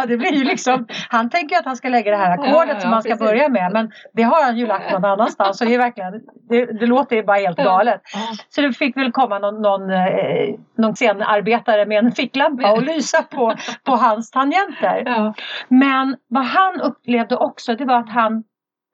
det 0.09 0.17
blir 0.17 0.33
ju 0.33 0.45
liksom, 0.45 0.87
han 1.09 1.31
tänker 1.31 1.57
att 1.57 1.65
han 1.65 1.77
ska 1.77 1.89
lägga 1.89 2.11
det 2.11 2.17
här 2.17 2.31
ackordet 2.31 2.75
ja, 2.75 2.81
som 2.81 2.93
han 2.93 3.03
ska 3.03 3.11
precis. 3.11 3.27
börja 3.27 3.49
med 3.49 3.73
men 3.73 3.91
det 4.13 4.23
har 4.23 4.45
han 4.45 4.57
ju 4.57 4.67
lagt 4.67 4.93
någon 4.93 5.05
annanstans 5.05 5.59
så 5.59 5.65
det 5.65 5.75
är 5.75 5.79
verkligen, 5.79 6.13
det, 6.49 6.79
det 6.81 6.87
låter 6.87 7.17
ju 7.17 7.23
bara 7.23 7.37
helt 7.37 7.57
galet. 7.57 8.01
Så 8.49 8.61
det 8.61 8.73
fick 8.73 8.97
väl 8.97 9.13
komma 9.13 9.39
någon, 9.39 9.63
någon, 9.63 9.91
eh, 9.91 10.55
någon 10.79 10.95
scenarbetare 10.95 11.87
med 11.87 12.05
en 12.05 12.13
ficklampa 12.13 12.73
och 12.73 12.83
lysa 12.83 13.23
på, 13.23 13.55
på 13.85 13.93
hans 13.93 14.31
tangenter. 14.31 15.03
Ja. 15.07 15.35
Men 15.69 16.17
vad 16.29 16.45
han 16.45 16.81
upplevde 16.81 17.37
också 17.37 17.75
det 17.75 17.85
var 17.85 17.99
att 17.99 18.11
han 18.11 18.45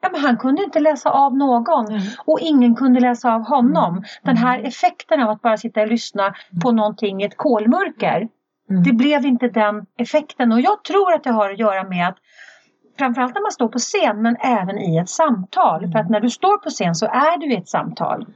Ja, 0.02 0.08
men 0.12 0.20
han 0.20 0.36
kunde 0.36 0.62
inte 0.62 0.80
läsa 0.80 1.10
av 1.10 1.36
någon 1.36 1.86
Mm. 1.88 2.02
och 2.26 2.38
ingen 2.40 2.74
kunde 2.74 3.00
läsa 3.00 3.34
av 3.34 3.48
honom. 3.48 3.92
Mm. 3.92 4.04
Den 4.22 4.36
här 4.36 4.66
effekten 4.66 5.22
av 5.22 5.30
att 5.30 5.42
bara 5.42 5.56
sitta 5.56 5.80
och 5.80 5.88
lyssna 5.88 6.34
på 6.62 6.72
någonting 6.72 7.22
i 7.22 7.24
ett 7.24 7.36
kolmörker. 7.36 8.28
Mm. 8.70 8.82
Det 8.82 8.92
blev 8.92 9.26
inte 9.26 9.48
den 9.48 9.86
effekten 9.96 10.52
och 10.52 10.60
jag 10.60 10.84
tror 10.84 11.12
att 11.12 11.24
det 11.24 11.30
har 11.30 11.50
att 11.50 11.58
göra 11.58 11.84
med 11.84 12.08
att 12.08 12.16
framförallt 12.98 13.34
när 13.34 13.42
man 13.42 13.52
står 13.52 13.68
på 13.68 13.78
scen 13.78 14.22
men 14.22 14.36
även 14.36 14.78
i 14.78 14.96
ett 14.96 15.08
samtal. 15.08 15.78
Mm. 15.78 15.92
För 15.92 15.98
att 15.98 16.10
när 16.10 16.20
du 16.20 16.30
står 16.30 16.58
på 16.58 16.70
scen 16.70 16.94
så 16.94 17.06
är 17.06 17.38
du 17.38 17.52
i 17.52 17.56
ett 17.56 17.68
samtal. 17.68 18.26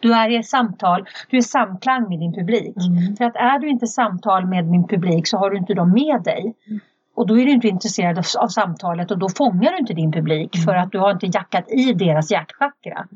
Du 0.00 0.14
är 0.14 0.30
i 0.30 0.36
ett 0.36 0.46
samtal, 0.46 1.08
du 1.30 1.36
är 1.36 1.40
samklang 1.40 2.08
med 2.08 2.18
din 2.18 2.32
publik. 2.32 2.76
Mm. 2.76 3.16
För 3.16 3.24
att 3.24 3.36
är 3.36 3.58
du 3.58 3.68
inte 3.68 3.86
samtal 3.86 4.46
med 4.46 4.68
min 4.68 4.88
publik 4.88 5.26
så 5.26 5.38
har 5.38 5.50
du 5.50 5.56
inte 5.56 5.74
dem 5.74 5.92
med 5.92 6.22
dig. 6.22 6.54
Mm. 6.66 6.80
Och 7.14 7.26
då 7.26 7.38
är 7.38 7.44
du 7.44 7.50
inte 7.50 7.68
intresserad 7.68 8.18
av, 8.18 8.24
av 8.38 8.48
samtalet 8.48 9.10
och 9.10 9.18
då 9.18 9.28
fångar 9.28 9.70
du 9.70 9.78
inte 9.78 9.94
din 9.94 10.12
publik 10.12 10.56
Mm. 10.56 10.64
för 10.64 10.74
att 10.74 10.92
du 10.92 10.98
har 10.98 11.10
inte 11.10 11.26
jackat 11.26 11.70
i 11.70 11.92
deras 11.92 12.30
hjärtchakra. 12.30 13.06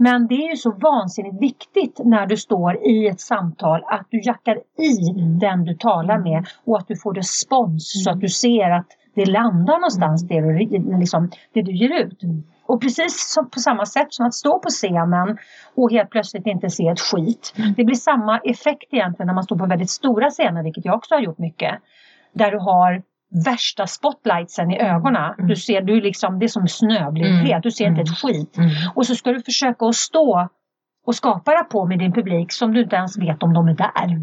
Men 0.00 0.26
det 0.26 0.34
är 0.34 0.50
ju 0.50 0.56
så 0.56 0.72
vansinnigt 0.72 1.42
viktigt 1.42 2.00
när 2.04 2.26
du 2.26 2.36
står 2.36 2.86
i 2.86 3.06
ett 3.06 3.20
samtal 3.20 3.84
att 3.86 4.06
du 4.10 4.20
jackar 4.20 4.56
i 4.78 5.12
den 5.40 5.64
du 5.64 5.74
talar 5.74 6.18
med 6.18 6.46
och 6.64 6.78
att 6.78 6.88
du 6.88 6.96
får 6.96 7.14
respons 7.14 8.04
så 8.04 8.10
att 8.10 8.20
du 8.20 8.28
ser 8.28 8.70
att 8.70 8.86
det 9.14 9.26
landar 9.26 9.74
någonstans 9.74 10.22
det 10.22 10.40
du, 10.40 10.58
liksom, 10.98 11.30
det 11.52 11.62
du 11.62 11.72
ger 11.72 12.04
ut. 12.04 12.20
Och 12.66 12.80
precis 12.80 13.32
som, 13.32 13.50
på 13.50 13.60
samma 13.60 13.86
sätt 13.86 14.06
som 14.10 14.26
att 14.26 14.34
stå 14.34 14.58
på 14.58 14.68
scenen 14.68 15.38
och 15.74 15.90
helt 15.90 16.10
plötsligt 16.10 16.46
inte 16.46 16.70
se 16.70 16.88
ett 16.88 17.00
skit. 17.00 17.54
Det 17.76 17.84
blir 17.84 17.96
samma 17.96 18.38
effekt 18.38 18.88
egentligen 18.90 19.26
när 19.26 19.34
man 19.34 19.44
står 19.44 19.56
på 19.58 19.66
väldigt 19.66 19.90
stora 19.90 20.30
scener, 20.30 20.62
vilket 20.62 20.84
jag 20.84 20.94
också 20.94 21.14
har 21.14 21.20
gjort 21.20 21.38
mycket. 21.38 21.78
Där 22.32 22.50
du 22.50 22.58
har 22.58 23.02
värsta 23.44 23.86
spotlightsen 23.86 24.70
i 24.70 24.78
ögonen. 24.78 25.34
Du 25.38 25.56
ser, 25.56 25.80
du 25.82 26.00
liksom, 26.00 26.38
det 26.38 26.46
är 26.46 26.48
som 26.48 26.68
snöblindhet, 26.68 27.62
du 27.62 27.70
ser 27.70 27.86
inte 27.86 28.00
ett 28.00 28.18
skit. 28.18 28.56
Och 28.94 29.06
så 29.06 29.14
ska 29.14 29.32
du 29.32 29.42
försöka 29.42 29.86
att 29.86 29.94
stå 29.94 30.48
och 31.06 31.14
skapa 31.14 31.54
rapport 31.54 31.88
med 31.88 31.98
din 31.98 32.12
publik 32.12 32.52
som 32.52 32.72
du 32.74 32.82
inte 32.82 32.96
ens 32.96 33.18
vet 33.18 33.42
om 33.42 33.54
de 33.54 33.68
är 33.68 33.74
där. 33.74 34.20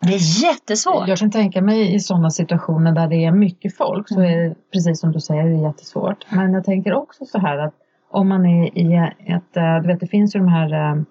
Det 0.00 0.14
är 0.14 0.44
jättesvårt. 0.44 1.08
Jag 1.08 1.18
kan 1.18 1.30
tänka 1.30 1.62
mig 1.62 1.94
i 1.94 2.00
sådana 2.00 2.30
situationer 2.30 2.92
där 2.92 3.08
det 3.08 3.24
är 3.24 3.32
mycket 3.32 3.76
folk 3.76 4.08
så 4.08 4.20
är 4.20 4.36
det 4.36 4.54
precis 4.72 5.00
som 5.00 5.12
du 5.12 5.20
säger, 5.20 5.44
det 5.44 5.54
är 5.54 5.62
jättesvårt. 5.62 6.26
Men 6.30 6.52
jag 6.52 6.64
tänker 6.64 6.94
också 6.94 7.24
så 7.24 7.38
här 7.38 7.58
att 7.58 7.74
om 8.10 8.28
man 8.28 8.46
är 8.46 8.78
i 8.78 9.12
ett, 9.26 9.56
eh, 9.56 9.76
du 9.82 9.86
vet 9.86 10.00
det 10.00 10.06
finns 10.06 10.36
ju 10.36 10.38
de 10.40 10.48
här 10.48 10.72
eh, 10.72 11.02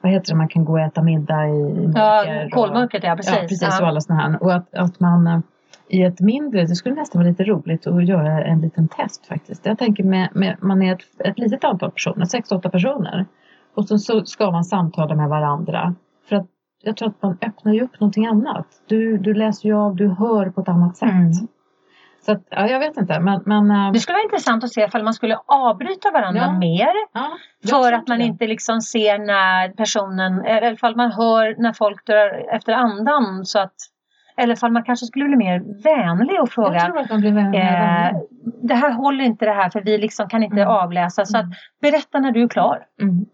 vad 0.00 0.12
heter 0.12 0.32
det, 0.32 0.36
man 0.36 0.48
kan 0.48 0.64
gå 0.64 0.72
och 0.72 0.80
äta 0.80 1.02
middag 1.02 1.48
i 1.48 1.86
mörker. 1.86 2.34
Ja, 2.34 2.48
kolmörkret 2.50 3.04
ja, 3.04 3.16
precis. 3.16 3.34
Ja, 3.34 3.40
precis 3.40 3.80
och 3.80 3.86
alla 3.86 4.00
sådana 4.00 4.22
här. 4.22 4.42
Och 4.42 4.54
att, 4.54 4.74
att 4.74 5.00
man 5.00 5.26
eh, 5.26 5.40
i 5.88 6.02
ett 6.02 6.20
mindre, 6.20 6.60
det 6.64 6.74
skulle 6.76 6.94
nästan 6.94 7.20
vara 7.22 7.30
lite 7.30 7.44
roligt 7.44 7.86
att 7.86 8.06
göra 8.08 8.44
en 8.44 8.60
liten 8.60 8.88
test 8.88 9.26
faktiskt. 9.26 9.66
Jag 9.66 9.78
tänker 9.78 10.04
med, 10.04 10.28
med 10.32 10.56
man 10.60 10.82
är 10.82 10.92
ett, 10.94 11.02
ett 11.18 11.38
litet 11.38 11.64
antal 11.64 11.90
personer, 11.90 12.24
sex 12.24 12.52
åtta 12.52 12.70
personer. 12.70 13.26
Och 13.74 13.88
så, 13.88 13.98
så 13.98 14.24
ska 14.24 14.50
man 14.50 14.64
samtala 14.64 15.14
med 15.14 15.28
varandra. 15.28 15.94
För 16.28 16.36
att 16.36 16.46
jag 16.82 16.96
tror 16.96 17.08
att 17.08 17.22
man 17.22 17.38
öppnar 17.42 17.72
ju 17.72 17.80
upp 17.82 18.00
någonting 18.00 18.26
annat. 18.26 18.66
Du, 18.86 19.18
du 19.18 19.34
läser 19.34 19.68
ju 19.68 19.74
av, 19.76 19.96
du 19.96 20.08
hör 20.08 20.50
på 20.50 20.60
ett 20.60 20.68
annat 20.68 20.96
sätt. 20.96 21.08
Mm. 21.10 21.32
Så 22.26 22.32
att, 22.32 22.42
ja, 22.50 22.68
jag 22.68 22.78
vet 22.78 22.96
inte 22.96 23.20
men, 23.20 23.42
men 23.46 23.70
äh, 23.70 23.92
Det 23.92 23.98
skulle 24.00 24.14
vara 24.14 24.24
intressant 24.24 24.64
att 24.64 24.72
se 24.72 24.84
ifall 24.84 25.04
man 25.04 25.14
skulle 25.14 25.38
avbryta 25.46 26.10
varandra 26.10 26.40
Ja. 26.42 26.58
mer. 26.58 26.92
ja, 27.12 27.30
För 27.70 27.92
att 27.92 28.08
man 28.08 28.18
det. 28.18 28.24
inte 28.24 28.46
liksom 28.46 28.80
ser 28.80 29.18
när 29.18 29.68
personen, 29.68 30.44
eller 30.44 30.72
ifall 30.72 30.96
man 30.96 31.12
hör 31.12 31.54
när 31.62 31.72
folk 31.72 32.06
drar 32.06 32.54
efter 32.56 32.72
andan. 32.72 33.44
Så 33.44 33.58
att, 33.58 33.74
eller 34.36 34.54
ifall 34.54 34.72
man 34.72 34.82
kanske 34.84 35.06
skulle 35.06 35.24
bli 35.24 35.36
mer 35.36 35.58
vänlig 35.82 36.30
och 36.40 36.46
Jag 36.46 36.52
fråga. 36.52 36.80
tror 36.80 36.98
att 36.98 37.10
man 37.10 37.20
blir 37.20 37.32
vän 37.32 37.50
med 37.50 38.10
Eh, 38.14 38.20
det 38.62 38.74
här 38.74 38.90
håller 38.92 39.24
inte 39.24 39.44
det 39.44 39.52
här 39.52 39.70
för 39.70 39.80
vi 39.80 39.98
liksom 39.98 40.28
kan 40.28 40.42
inte 40.42 40.56
Mm. 40.62 40.68
avläsa. 40.68 41.24
Så 41.24 41.38
att 41.38 41.46
berätta 41.82 42.18
när 42.20 42.30
du 42.32 42.42
är 42.42 42.48
klar. 42.48 42.86
mm. 43.00 43.26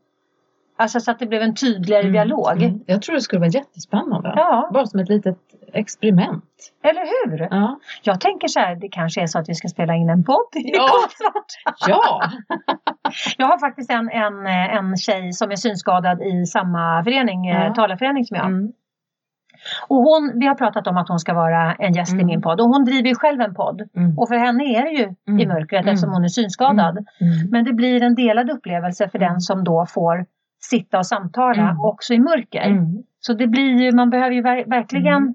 Alltså 0.78 1.00
så 1.00 1.10
att 1.10 1.18
det 1.18 1.26
blev 1.26 1.42
en 1.42 1.54
tydligare 1.54 2.02
Mm. 2.02 2.12
dialog. 2.12 2.62
Mm. 2.62 2.80
Jag 2.86 3.02
tror 3.02 3.14
det 3.14 3.20
skulle 3.20 3.40
vara 3.40 3.50
jättespännande. 3.50 4.32
Ja, 4.36 4.70
Bara 4.72 4.86
som 4.86 5.00
ett 5.00 5.08
litet 5.08 5.38
experiment. 5.72 6.44
eller 6.84 7.00
hur? 7.30 7.48
Ja. 7.50 7.78
Jag 8.02 8.20
tänker 8.20 8.48
så 8.48 8.60
här, 8.60 8.76
det 8.76 8.88
kanske 8.88 9.22
är 9.22 9.26
så 9.26 9.38
att 9.38 9.48
vi 9.48 9.54
ska 9.54 9.68
spela 9.68 9.94
in 9.94 10.10
en 10.10 10.24
podd 10.24 10.46
Ja. 10.54 10.88
Ja. 11.88 12.22
Jag 13.38 13.46
har 13.46 13.58
faktiskt 13.58 13.90
en, 13.90 14.10
en, 14.10 14.46
en 14.46 14.96
tjej 14.96 15.32
som 15.32 15.50
är 15.50 15.56
synskadad 15.56 16.22
i 16.22 16.46
samma 16.46 17.04
förening, 17.04 17.44
Ja. 17.44 17.64
ja. 17.64 17.74
talarförening 17.74 18.24
som 18.24 18.36
jag. 18.36 18.46
Mm. 18.46 18.72
Och 19.88 19.96
hon, 19.96 20.32
vi 20.34 20.46
har 20.46 20.54
pratat 20.54 20.86
om 20.86 20.96
att 20.96 21.08
hon 21.08 21.18
ska 21.18 21.34
vara 21.34 21.74
en 21.74 21.92
gäst 21.92 22.12
i 22.12 22.14
Mm. 22.14 22.26
min 22.26 22.42
podd 22.42 22.60
och 22.60 22.66
hon 22.66 22.84
driver 22.84 23.08
ju 23.08 23.14
själv 23.14 23.40
en 23.40 23.54
podd. 23.54 23.82
Mm. 23.96 24.18
Och 24.18 24.28
för 24.28 24.36
henne 24.36 24.64
är 24.64 24.82
det 24.82 24.90
ju 24.90 25.14
Mm. 25.28 25.40
i 25.40 25.46
mörkret 25.46 25.82
Mm. 25.82 25.92
eftersom 25.94 26.12
hon 26.12 26.24
är 26.24 26.28
synskadad. 26.28 26.96
Mm. 26.98 27.50
Men 27.50 27.64
det 27.64 27.72
blir 27.72 28.02
en 28.02 28.14
delad 28.14 28.50
upplevelse 28.50 29.08
för 29.08 29.18
Mm. 29.18 29.28
den 29.32 29.40
som 29.40 29.64
då 29.64 29.86
får 29.86 30.26
sitta 30.62 30.98
och 30.98 31.06
samtala 31.06 31.62
Mm. 31.62 31.80
också 31.80 32.14
i 32.14 32.18
mörker. 32.18 32.62
Mm. 32.62 33.02
Så 33.20 33.32
det 33.32 33.46
blir 33.46 33.82
ju, 33.82 33.92
man 33.92 34.10
behöver 34.10 34.34
ju 34.34 34.42
ver- 34.42 34.64
verkligen 34.70 35.34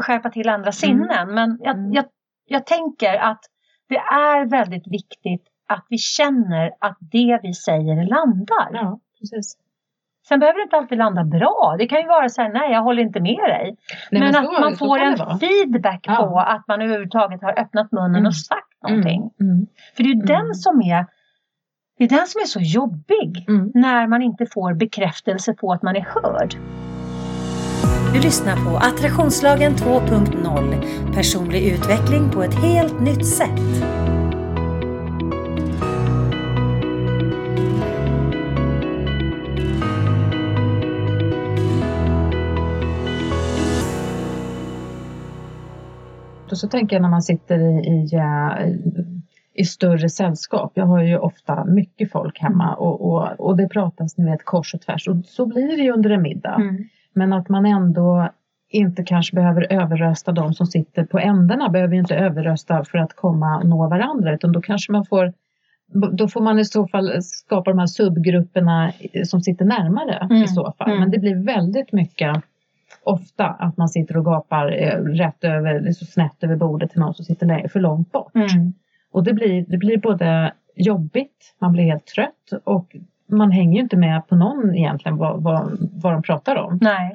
skärpa 0.00 0.30
till 0.30 0.48
andra 0.48 0.72
sinnen. 0.72 1.34
Men 1.34 1.58
jag, 1.62 1.76
Mm. 1.76 1.92
jag, 1.92 2.04
jag 2.46 2.66
tänker 2.66 3.14
att 3.14 3.40
det 3.88 3.96
är 3.98 4.46
väldigt 4.50 4.86
viktigt 4.86 5.44
att 5.66 5.86
vi 5.88 5.98
känner 5.98 6.70
att 6.80 6.96
det 7.00 7.40
vi 7.42 7.54
säger 7.54 8.06
landar. 8.10 8.68
Ja, 8.72 9.00
precis. 9.20 9.56
Sen 10.28 10.40
behöver 10.40 10.58
det 10.58 10.62
inte 10.62 10.76
alltid 10.76 10.98
landa 10.98 11.24
bra. 11.24 11.74
Det 11.78 11.86
kan 11.86 12.00
ju 12.00 12.06
vara 12.06 12.28
så 12.28 12.42
här, 12.42 12.52
nej 12.52 12.72
jag 12.72 12.82
håller 12.82 13.02
inte 13.02 13.20
med 13.20 13.38
dig. 13.48 13.76
Nej, 14.10 14.20
men, 14.22 14.32
så- 14.32 14.38
att 14.38 14.60
man 14.60 14.76
får 14.76 14.98
en 14.98 15.16
feedback 15.38 16.04
Ja. 16.08 16.16
på 16.16 16.38
att 16.38 16.64
man 16.68 16.82
överhuvudtaget 16.82 17.42
har 17.42 17.58
öppnat 17.60 17.92
munnen 17.92 18.14
Mm. 18.16 18.26
och 18.26 18.36
sagt 18.36 18.82
någonting. 18.88 19.30
Mm. 19.40 19.52
Mm. 19.52 19.66
För 19.96 20.02
det 20.02 20.08
är 20.08 20.14
ju 20.14 20.22
Mm. 20.22 20.26
den 20.26 20.54
som 20.54 20.82
är 20.82 21.06
det 21.98 22.04
är 22.04 22.08
den 22.08 22.26
som 22.26 22.40
är 22.40 22.46
så 22.46 22.60
jobbig. 22.60 23.44
Mm. 23.48 23.70
När 23.74 24.06
man 24.06 24.22
inte 24.22 24.46
får 24.46 24.74
bekräftelse 24.74 25.54
på 25.54 25.72
att 25.72 25.82
man 25.82 25.96
är 25.96 26.00
hörd. 26.14 26.54
Du 28.14 28.20
lyssnar 28.20 28.56
på 28.56 28.76
Attraktionslagen 28.76 29.72
2.0 29.72 31.14
Personlig 31.14 31.66
utveckling 31.72 32.30
på 32.30 32.42
ett 32.42 32.54
helt 32.54 33.00
nytt 33.00 33.26
sätt. 33.26 33.60
Och 46.52 46.58
så 46.58 46.68
tänker 46.68 46.96
jag 46.96 47.02
när 47.02 47.08
man 47.08 47.22
sitter 47.22 47.58
i, 47.58 47.88
i, 47.88 48.14
eh, 48.14 48.68
i 49.54 49.64
större 49.64 50.08
sällskap. 50.08 50.72
Jag 50.74 50.86
har 50.86 51.02
ju 51.02 51.18
ofta 51.18 51.64
mycket 51.64 52.12
folk 52.12 52.38
hemma 52.40 52.74
och, 52.74 53.00
och, 53.00 53.40
och 53.40 53.56
det 53.56 53.68
pratas 53.68 54.18
ni 54.18 54.30
vet 54.30 54.44
kors 54.44 54.74
och 54.74 54.80
tvärs 54.80 55.08
och 55.08 55.16
så 55.24 55.46
blir 55.46 55.76
det 55.76 55.82
ju 55.82 55.92
under 55.92 56.10
en 56.10 56.22
middag. 56.22 56.54
Mm. 56.54 56.84
Men 57.12 57.32
att 57.32 57.48
man 57.48 57.66
ändå 57.66 58.28
inte 58.70 59.04
kanske 59.04 59.36
behöver 59.36 59.72
överrösta 59.72 60.32
de 60.32 60.54
som 60.54 60.66
sitter 60.66 61.04
på 61.04 61.18
ändarna, 61.18 61.68
behöver 61.68 61.94
ju 61.94 62.00
inte 62.00 62.16
överrösta 62.16 62.84
för 62.84 62.98
att 62.98 63.16
komma 63.16 63.58
och 63.58 63.66
nå 63.66 63.88
varandra 63.88 64.34
utan 64.34 64.52
då 64.52 64.60
kanske 64.60 64.92
man 64.92 65.04
får 65.06 65.32
då 66.12 66.28
får 66.28 66.40
man 66.40 66.58
i 66.58 66.64
så 66.64 66.88
fall 66.88 67.22
skapa 67.22 67.70
de 67.70 67.78
här 67.78 67.86
subgrupperna 67.86 68.92
som 69.24 69.40
sitter 69.40 69.64
närmare 69.64 70.18
Mm, 70.30 70.42
i 70.42 70.48
så 70.48 70.72
fall. 70.78 70.88
mm. 70.88 71.00
Men 71.00 71.10
det 71.10 71.18
blir 71.18 71.44
väldigt 71.44 71.92
mycket 71.92 72.42
ofta 73.02 73.46
att 73.46 73.76
man 73.76 73.88
sitter 73.88 74.16
och 74.16 74.24
gapar 74.24 74.82
eh, 74.82 75.02
rätt 75.02 75.44
över, 75.44 75.92
så 75.92 76.04
snett 76.04 76.44
över 76.44 76.56
bordet 76.56 76.90
till 76.90 77.00
någon 77.00 77.14
som 77.14 77.24
sitter 77.24 77.68
för 77.68 77.80
långt 77.80 78.12
bort. 78.12 78.34
Mm. 78.34 78.72
Och 79.12 79.24
det 79.24 79.32
blir, 79.32 79.64
det 79.68 79.76
blir 79.76 79.98
både 79.98 80.52
jobbigt, 80.74 81.54
man 81.58 81.72
blir 81.72 81.84
helt 81.84 82.06
trött 82.06 82.52
och 82.64 82.96
man 83.26 83.50
hänger 83.50 83.74
ju 83.74 83.80
inte 83.82 83.96
med 83.96 84.28
på 84.28 84.36
någon 84.36 84.74
egentligen 84.74 85.16
vad, 85.16 85.42
vad, 85.42 85.78
vad 85.92 86.12
de 86.12 86.22
pratar 86.22 86.56
om. 86.56 86.78
Nej. 86.82 87.14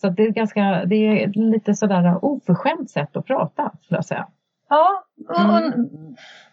Så 0.00 0.08
det 0.08 0.22
är 0.22 0.30
ganska, 0.30 0.84
det 0.84 0.96
är 0.96 1.28
lite 1.28 1.74
sådär 1.74 2.24
oförskämt 2.24 2.90
sätt 2.90 3.16
att 3.16 3.26
prata 3.26 3.72
skulle 3.80 3.98
jag 3.98 4.04
säga. 4.04 4.26
Ja, 4.68 5.04
och, 5.28 5.58
Mm. 5.58 5.88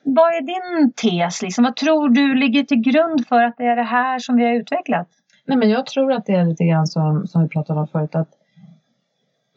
vad 0.03 0.27
är 0.27 0.41
din 0.41 0.91
tes? 0.91 1.41
Liksom? 1.41 1.63
Vad 1.63 1.75
tror 1.75 2.09
du 2.09 2.35
ligger 2.35 2.63
till 2.63 2.81
grund 2.81 3.27
för 3.27 3.43
att 3.43 3.57
det 3.57 3.65
är 3.65 3.75
det 3.75 3.83
här 3.83 4.19
som 4.19 4.35
vi 4.35 4.45
har 4.45 4.53
utvecklat? 4.53 5.07
Nej 5.45 5.57
men 5.57 5.69
jag 5.69 5.85
tror 5.85 6.13
att 6.13 6.25
det 6.25 6.33
är 6.33 6.45
lite 6.45 6.63
grann 6.65 6.87
som, 6.87 7.27
som 7.27 7.41
vi 7.43 7.49
pratade 7.49 7.79
om 7.79 7.87
förut 7.87 8.15
att 8.15 8.29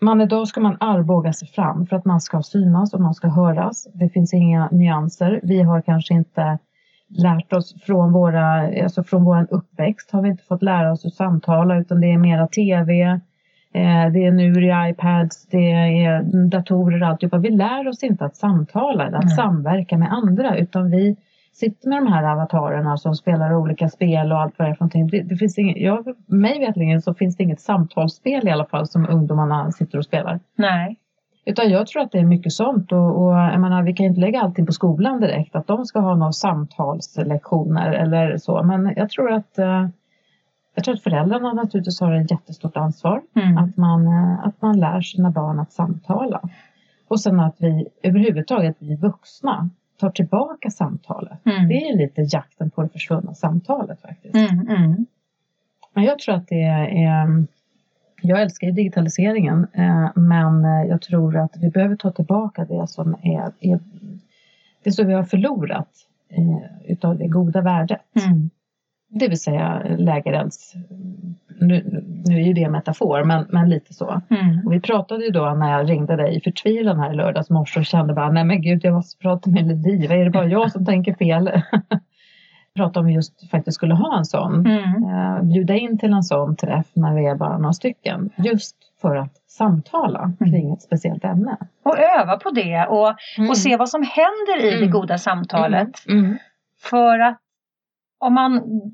man 0.01 0.21
idag 0.21 0.49
ska 0.49 0.61
man 0.61 0.77
armbåga 0.81 1.33
sig 1.33 1.49
fram 1.49 1.87
för 1.87 1.97
att 1.97 2.05
man 2.05 2.21
ska 2.21 2.43
synas 2.43 2.95
och 2.95 3.01
man 3.01 3.15
ska 3.15 3.29
höras. 3.29 3.87
Det 3.95 4.09
finns 4.09 4.35
inga 4.35 4.69
nyanser. 4.73 5.41
Vi 5.43 5.63
har 5.63 5.81
kanske 5.81 6.15
inte 6.15 6.59
lärt 7.09 7.53
oss 7.53 7.83
från 7.83 8.13
våra, 8.13 8.83
alltså 8.83 9.05
från 9.05 9.25
våran 9.25 9.47
uppväxt 9.51 10.11
har 10.11 10.23
vi 10.23 10.29
inte 10.29 10.45
fått 10.45 10.63
lära 10.63 10.93
oss 10.93 11.07
att 11.07 11.15
samtala 11.15 11.79
utan 11.79 12.01
det 12.01 12.13
är 12.13 12.19
mera 12.19 12.47
tv, 12.47 13.03
eh, 13.73 14.13
det 14.13 14.25
är 14.25 14.33
nu 14.33 14.65
i 14.65 14.91
iPads, 14.91 15.47
det 15.47 15.73
är 15.73 16.23
datorer 16.49 17.03
och 17.03 17.09
alltihopa. 17.09 17.39
Vi 17.39 17.51
lär 17.51 17.89
oss 17.89 18.03
inte 18.03 18.25
att 18.25 18.37
samtala 18.37 19.07
eller 19.07 19.19
att 19.19 19.25
Mm. 19.25 19.37
samverka 19.37 19.99
med 19.99 20.13
andra 20.13 20.57
utan 20.57 20.91
vi 20.91 21.17
sitter 21.59 21.89
med 21.89 21.99
de 21.99 22.13
här 22.13 22.33
avatarerna 22.33 22.97
som 22.97 23.15
spelar 23.15 23.57
olika 23.57 23.89
spel 23.89 24.33
och 24.33 24.41
allt 24.41 24.59
vad 24.59 24.69
det 24.69 24.73
är 24.73 24.75
för 24.75 24.85
någonting. 24.85 25.07
Det, 25.07 25.23
det 25.23 25.37
finns 25.37 25.59
inget, 25.59 25.77
jag, 25.77 26.15
mig 26.27 26.59
veterligen 26.59 27.03
så 27.03 27.15
finns 27.15 27.37
det 27.37 27.43
inget 27.43 27.61
samtalsspel 27.61 28.49
i 28.49 28.51
alla 28.51 28.67
fall 28.67 28.87
som 28.87 29.07
ungdomarna 29.09 29.73
sitter 29.73 29.99
och 29.99 30.05
spelar. 30.05 30.41
Nej. 30.57 30.97
Utan 31.45 31.71
jag 31.71 31.87
tror 31.87 32.03
att 32.03 32.13
det 32.13 32.19
är 32.19 32.25
mycket 32.25 32.53
sånt 32.53 32.93
och, 32.93 33.23
och 33.23 33.33
jag 33.33 33.61
menar, 33.61 33.83
vi 33.83 33.93
kan 33.93 34.07
inte 34.07 34.21
lägga 34.21 34.41
allting 34.41 34.67
på 34.67 34.73
skolan 34.73 35.21
direkt 35.21 35.57
att 35.57 35.67
de 35.67 35.85
ska 35.85 36.01
ha 36.01 36.15
några 36.15 36.33
samtalslektioner 36.33 37.93
eller 37.93 38.37
så. 38.37 38.63
Men 38.63 38.93
jag 38.97 39.11
tror 39.11 39.33
att 39.33 39.59
eh, 39.59 39.89
jag 40.75 40.85
tror 40.85 40.95
att 40.95 41.03
föräldrarna 41.03 41.53
naturligtvis 41.53 42.01
har 42.01 42.13
ett 42.13 42.31
jättestort 42.31 42.77
ansvar. 42.77 43.23
Mm. 43.37 43.59
Att, 43.59 43.77
man, 43.77 44.07
eh, 44.07 44.47
att 44.47 44.63
man 44.63 44.81
lär 44.81 45.01
sina 45.01 45.31
barn 45.31 45.61
att 45.61 45.73
samtala. 45.73 46.41
Och 47.09 47.21
sen 47.21 47.41
att 47.41 47.57
vi 47.59 47.89
överhuvudtaget, 48.03 48.77
vi 48.79 48.97
vuxna, 48.97 49.71
tar 49.99 50.11
tillbaka 50.11 50.71
samtalet. 50.71 51.47
Mm. 51.47 51.69
Det 51.69 51.75
är 51.75 51.97
lite 51.97 52.23
jakten 52.23 52.71
på 52.71 52.83
det 52.83 52.89
försvunna 52.89 53.35
samtalet 53.35 54.01
faktiskt. 54.01 54.35
Mm, 54.35 54.69
mm. 54.69 55.07
Men 55.95 56.05
jag 56.05 56.19
tror 56.19 56.35
att 56.35 56.49
det 56.49 56.63
är, 56.63 57.47
jag 58.23 58.43
älskar 58.43 58.67
ju 58.67 58.73
digitaliseringen 58.73 59.67
eh, 59.73 60.11
men 60.15 60.65
eh, 60.65 60.89
jag 60.89 61.03
tror 61.03 61.37
att 61.37 61.57
vi 61.61 61.71
behöver 61.71 61.97
ta 61.97 62.11
tillbaka 62.11 62.65
det 62.65 62.87
som 62.89 63.15
är, 63.23 63.53
är 63.61 63.81
det 64.83 64.93
som 64.93 65.07
vi 65.07 65.15
har 65.15 65.25
förlorat 65.25 65.89
eh, 66.29 66.91
utav 66.93 67.19
det 67.19 67.29
goda 67.29 67.61
värdet. 67.61 68.01
Mm. 68.27 68.51
Det 69.09 69.29
vill 69.29 69.41
säga 69.41 69.83
lägerelds... 69.99 70.75
Nu, 71.61 72.03
nu 72.25 72.35
är 72.41 72.45
ju 72.47 72.53
det 72.53 72.63
en 72.63 72.73
metafor, 72.73 73.25
men, 73.25 73.47
men 73.49 73.69
lite 73.69 73.95
så. 73.95 74.23
Mm. 74.31 74.67
Och 74.67 74.73
vi 74.73 74.81
pratade 74.81 75.25
ju 75.25 75.31
då 75.31 75.55
när 75.55 75.71
jag 75.79 75.91
ringde 75.91 76.17
dig 76.17 76.37
i 76.37 76.41
förtvivlan 76.41 77.01
här 77.01 77.13
i 77.13 77.17
lördags 77.17 77.51
morse 77.51 77.81
och 77.81 77.87
kände 77.87 78.15
bara, 78.15 78.31
nej 78.31 78.45
men 78.45 78.63
gud 78.63 78.85
jag 78.85 78.95
måste 78.95 79.19
prata 79.19 79.51
med 79.51 79.67
Lidiva, 79.67 80.15
är 80.15 80.25
det 80.25 80.31
bara 80.31 80.47
jag 80.47 80.73
som 80.73 80.85
tänker 80.85 81.15
fel? 81.15 81.51
Prata 82.77 83.01
om 83.01 83.07
vi 83.07 83.13
just 83.13 83.51
faktiskt 83.51 83.75
skulle 83.75 83.95
ha 83.95 84.19
en 84.19 84.25
sån. 84.25 84.67
Mm. 84.67 85.05
Eh, 85.05 85.43
bjuda 85.43 85.75
in 85.77 85.99
till 85.99 86.13
en 86.13 86.23
sån 86.23 86.57
träff 86.57 86.87
när 86.93 87.15
vi 87.15 87.27
är 87.27 87.35
bara 87.35 87.59
några 87.59 87.73
stycken. 87.73 88.31
Just 88.37 88.77
för 89.01 89.17
att 89.17 89.33
samtala 89.49 90.33
kring 90.39 90.73
ett 90.73 90.83
speciellt 90.83 91.25
ämne. 91.25 91.57
Och 91.85 91.99
öva 91.99 92.37
på 92.37 92.51
det 92.51 92.87
och, 92.87 93.15
och 93.51 93.59
se 93.59 93.77
vad 93.77 93.89
som 93.89 94.03
händer 94.03 94.67
i 94.67 94.71
det 94.71 94.77
Mm. 94.77 94.91
goda 94.91 95.19
samtalet. 95.19 95.91
Mm. 96.09 96.39
För 96.91 97.19
att 97.19 97.39
om 98.21 98.35
man 98.35 98.53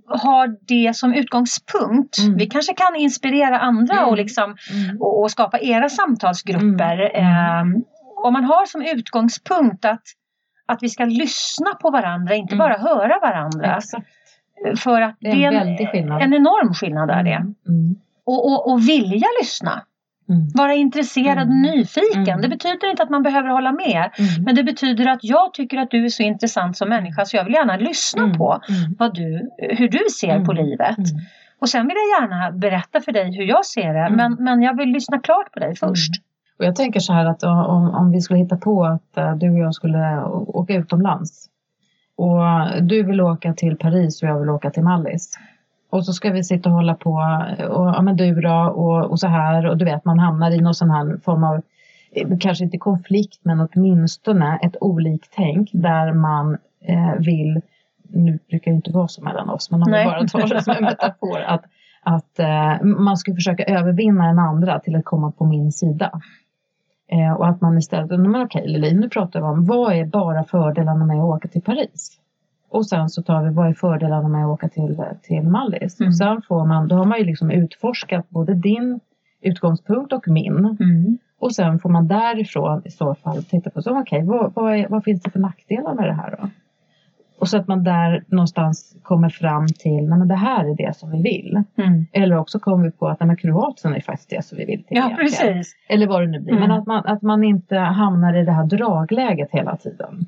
har 0.09 0.57
det 0.69 0.97
som 0.97 1.15
utgångspunkt, 1.15 2.19
Mm. 2.19 2.37
vi 2.37 2.47
kanske 2.47 2.75
kan 2.75 2.97
inspirera 2.97 3.59
andra 3.59 3.95
Mm. 3.95 4.09
och, 4.09 4.17
liksom, 4.17 4.45
Mm. 4.73 5.01
och, 5.01 5.23
och 5.23 5.31
skapa 5.31 5.59
era 5.61 5.89
samtalsgrupper. 5.89 7.11
Eh, 7.17 7.63
om 8.25 8.33
man 8.33 8.45
har 8.45 8.67
som 8.67 8.83
utgångspunkt 8.83 9.85
att, 9.85 10.03
att 10.67 10.83
vi 10.83 10.89
ska 10.89 11.05
lyssna 11.05 11.75
på 11.81 11.91
varandra, 11.91 12.35
inte 12.35 12.55
Mm. 12.55 12.59
bara 12.69 12.79
höra 12.79 13.19
varandra. 13.23 13.77
Exakt. 13.77 14.07
För 14.79 15.01
att 15.01 15.17
Det 15.21 15.29
är 15.45 15.49
en 15.49 15.55
väldig 15.55 15.89
skillnad. 15.91 16.23
en 16.23 16.35
enorm 16.35 16.75
skillnad 16.75 17.11
är 17.11 17.23
det. 17.23 17.47
Och, 18.27 18.47
och, 18.53 18.73
och 18.73 18.89
vilja 18.89 19.27
lyssna. 19.41 19.83
Mm. 20.29 20.47
Vara 20.55 20.75
intresserad 20.75 21.39
och 21.39 21.55
Mm. 21.55 21.63
nyfiken. 21.63 22.29
Mm. 22.29 22.41
Det 22.41 22.49
betyder 22.49 22.91
inte 22.91 23.03
att 23.03 23.11
man 23.11 23.23
behöver 23.23 23.49
hålla 23.49 23.73
med. 23.73 24.11
Mm. 24.19 24.45
Men 24.45 24.55
det 24.55 24.65
betyder 24.65 25.07
att 25.07 25.19
jag 25.23 25.55
tycker 25.55 25.79
att 25.79 25.91
du 25.91 26.05
är 26.05 26.09
så 26.09 26.23
intressant 26.23 26.77
som 26.77 26.89
människa 26.89 27.25
så 27.25 27.37
jag 27.37 27.45
vill 27.45 27.55
gärna 27.55 27.77
lyssna 27.77 28.23
Mm. 28.25 28.39
på 28.39 28.61
Mm. 28.69 28.95
vad 28.99 29.15
du, 29.15 29.51
hur 29.59 29.89
du 29.89 29.99
ser 30.21 30.45
på 30.45 30.53
livet. 30.53 30.97
Och 31.61 31.69
sen 31.69 31.87
vill 31.89 31.97
jag 31.97 32.23
gärna 32.23 32.53
berätta 32.53 33.01
för 33.01 33.13
dig 33.13 33.37
hur 33.37 33.45
jag 33.45 33.65
ser 33.67 33.95
det. 33.95 34.11
Men, 34.17 34.37
men 34.41 34.63
jag 34.63 34.77
vill 34.77 34.89
lyssna 34.89 35.19
klart 35.19 35.53
på 35.53 35.61
dig 35.61 35.77
först. 35.77 36.11
Och 36.59 36.65
jag 36.65 36.77
tänker 36.77 37.01
så 37.01 37.13
här 37.13 37.25
att 37.27 37.43
om, 37.43 37.91
om 37.95 38.11
vi 38.13 38.21
skulle 38.21 38.39
hitta 38.39 38.57
på 38.57 38.85
att 38.85 39.17
eh, 39.17 39.35
du 39.37 39.51
och 39.51 39.59
jag 39.59 39.75
skulle 39.75 40.23
åka 40.47 40.75
utomlands 40.75 41.47
och 42.17 42.41
du 42.83 43.03
vill 43.03 43.21
åka 43.21 43.53
till 43.55 43.77
Paris 43.77 44.23
och 44.23 44.29
jag 44.29 44.41
vill 44.41 44.51
åka 44.51 44.71
till 44.71 44.83
Mallis. 44.83 45.39
Och 45.95 46.05
så 46.05 46.13
ska 46.13 46.31
vi 46.31 46.45
sitta 46.45 46.69
och 46.69 46.75
hålla 46.75 46.95
på 46.95 47.11
och 47.69 47.87
ja 47.87 48.03
men 48.03 48.17
du 48.17 48.41
då 48.41 48.73
och, 48.77 49.11
och 49.11 49.21
så 49.21 49.27
här 49.27 49.67
och 49.67 49.77
du 49.77 49.85
vet 49.85 50.05
man 50.05 50.19
hamnar 50.19 50.51
i 50.51 50.61
någon 50.61 50.75
sån 50.75 50.91
här 50.91 51.17
form 51.25 51.45
av 51.45 51.63
kanske 52.41 52.65
inte 52.65 52.79
konflikt 52.79 53.41
men 53.43 53.61
åtminstone 53.61 54.59
ett 54.63 54.77
oliktänk 54.81 55.71
där 55.73 56.13
man 56.13 56.59
eh, 56.85 57.15
vill 57.19 57.61
nu 58.03 58.39
brukar 58.49 58.71
det 58.71 58.75
inte 58.75 58.91
vara 58.91 59.09
så 59.09 59.23
mellan 59.23 59.51
oss 59.51 59.71
men 59.71 59.83
om 59.83 59.93
vi 59.93 60.05
bara 60.05 60.27
tar 60.27 60.55
det 60.55 60.63
som 60.63 60.75
en 60.77 60.85
metafor 60.85 61.41
att, 61.41 61.65
att 62.03 62.39
eh, 62.39 62.83
man 62.83 63.17
ska 63.17 63.35
försöka 63.35 63.65
övervinna 63.65 64.29
en 64.29 64.39
andra 64.39 64.81
till 64.81 64.97
att 64.97 65.05
komma 65.05 65.31
på 65.31 65.45
min 65.45 65.73
sida. 65.73 66.21
Eh, 67.09 67.33
och 67.33 67.49
att 67.49 67.61
man 67.61 67.79
istället, 67.79 68.21
men 68.21 68.43
okej 68.43 68.69
Lili, 68.69 68.95
nu 68.95 69.09
pratar 69.09 69.41
vi 69.41 69.47
om 69.47 69.67
vad 69.67 69.93
är 69.93 70.05
bara 70.05 70.45
fördelarna 70.45 71.05
med 71.05 71.17
att 71.17 71.25
åka 71.25 71.49
till 71.49 71.63
Paris? 71.63 72.21
Och 72.75 72.87
sen 72.87 73.09
så 73.09 73.23
tar 73.23 73.43
vi 73.43 73.51
vad 73.51 73.69
är 73.69 73.75
fördelarna 73.75 74.29
med 74.29 74.45
att 74.45 74.51
åka 74.51 74.69
till, 74.69 75.03
till 75.23 75.43
Mallis? 75.43 76.01
Mm. 76.01 76.09
Och 76.09 76.17
sen 76.17 76.43
får 76.43 76.67
man, 76.67 76.89
då 76.89 76.97
har 76.97 77.05
man 77.05 77.19
ju 77.19 77.25
liksom 77.25 77.51
utforskat 77.51 78.31
både 78.31 78.55
din 78.55 79.01
utgångspunkt 79.41 80.13
och 80.13 80.29
min. 80.29 80.77
Mm. 80.81 81.19
Och 81.39 81.55
sen 81.55 81.79
får 81.79 81.89
man 81.89 82.09
därifrån 82.09 82.83
i 82.85 82.91
så 82.91 83.15
fall 83.15 83.45
titta 83.45 83.71
på, 83.71 83.83
så 83.83 83.99
okej, 84.01 84.25
vad, 84.25 84.55
vad, 84.55 84.75
är, 84.75 84.89
vad 84.89 85.05
finns 85.05 85.23
det 85.23 85.31
för 85.31 85.39
nackdelar 85.39 85.95
med 85.95 86.05
det 86.05 86.13
här 86.13 86.37
då? 86.41 86.49
Och 87.39 87.49
så 87.49 87.59
att 87.59 87.69
man 87.69 87.85
där 87.85 88.25
någonstans 88.27 88.97
kommer 89.03 89.29
fram 89.29 89.67
till, 89.67 90.09
nej 90.09 90.19
men 90.19 90.29
det 90.29 90.35
här 90.35 90.65
är 90.65 90.77
det 90.77 90.97
som 90.97 91.11
vi 91.11 91.23
vill. 91.23 91.63
Mm. 91.77 92.07
Eller 92.13 92.37
också 92.37 92.59
kommer 92.59 92.85
vi 92.85 92.91
på 92.91 93.09
att 93.09 93.21
nej, 93.21 93.27
men 93.27 93.37
Kroatien 93.37 93.95
är 93.95 94.01
faktiskt 94.01 94.31
det 94.31 94.45
som 94.45 94.59
vi 94.59 94.65
vill 94.65 94.85
till 94.85 94.97
Ja 94.97 95.17
precis. 95.19 95.77
Eller 95.89 96.07
vad 96.07 96.23
det 96.23 96.27
nu 96.27 96.41
blir. 96.41 96.53
Mm. 96.53 96.69
Men 96.69 96.79
att 96.79 96.87
man, 96.87 97.07
att 97.07 97.23
man 97.23 97.45
inte 97.45 97.77
hamnar 97.77 98.35
i 98.35 98.45
det 98.45 98.53
här 98.53 98.67
dragläget 98.67 99.49
hela 99.53 99.77
tiden. 99.77 100.27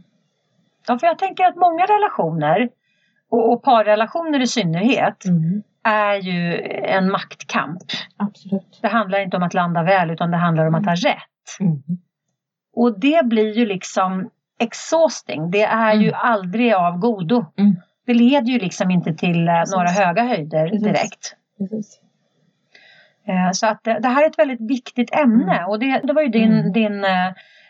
Ja, 0.89 0.99
för 0.99 1.07
jag 1.07 1.18
tänker 1.18 1.45
att 1.45 1.57
många 1.57 1.84
relationer 1.84 2.68
och, 3.30 3.53
och 3.53 3.62
parrelationer 3.62 4.41
i 4.41 4.47
synnerhet 4.47 5.24
är 5.84 6.14
ju 6.14 6.61
en 6.84 7.11
maktkamp. 7.11 7.82
Absolut. 8.16 8.78
Det 8.82 8.89
handlar 8.89 9.18
inte 9.20 9.37
om 9.37 9.43
att 9.43 9.55
landa 9.55 9.82
väl 9.82 10.11
utan 10.11 10.30
det 10.30 10.37
handlar 10.37 10.66
om 10.66 10.74
att 10.74 10.84
ha 10.87 10.95
rätt. 10.95 11.61
Mm. 11.61 11.82
Och 12.76 13.01
det 13.01 13.26
blir 13.26 13.59
ju 13.59 13.66
liksom 13.66 14.30
exhausting. 14.61 15.51
Det 15.51 15.62
är 15.62 15.95
ju 15.95 16.09
Mm. 16.09 16.20
aldrig 16.22 16.72
av 16.74 16.99
godo. 16.99 17.45
Mm. 17.59 17.76
Det 18.07 18.14
leder 18.14 18.47
ju 18.53 18.59
liksom 18.59 18.91
inte 18.91 19.14
till 19.14 19.49
eh, 19.49 19.55
Precis. 19.55 19.74
några 19.74 19.89
höga 19.89 20.22
höjder 20.22 20.66
direkt. 20.68 21.37
Precis. 21.59 22.01
Eh, 23.28 23.51
Så 23.53 23.66
att 23.66 23.87
eh, 23.87 23.95
det 23.95 24.09
här 24.09 24.22
är 24.22 24.26
ett 24.26 24.39
väldigt 24.39 24.70
viktigt 24.70 25.14
ämne 25.14 25.64
och 25.64 25.78
det, 25.78 26.01
det 26.05 26.12
var 26.12 26.22
ju 26.22 26.28
din, 26.28 26.53
Mm. 26.53 26.72
din, 26.72 27.05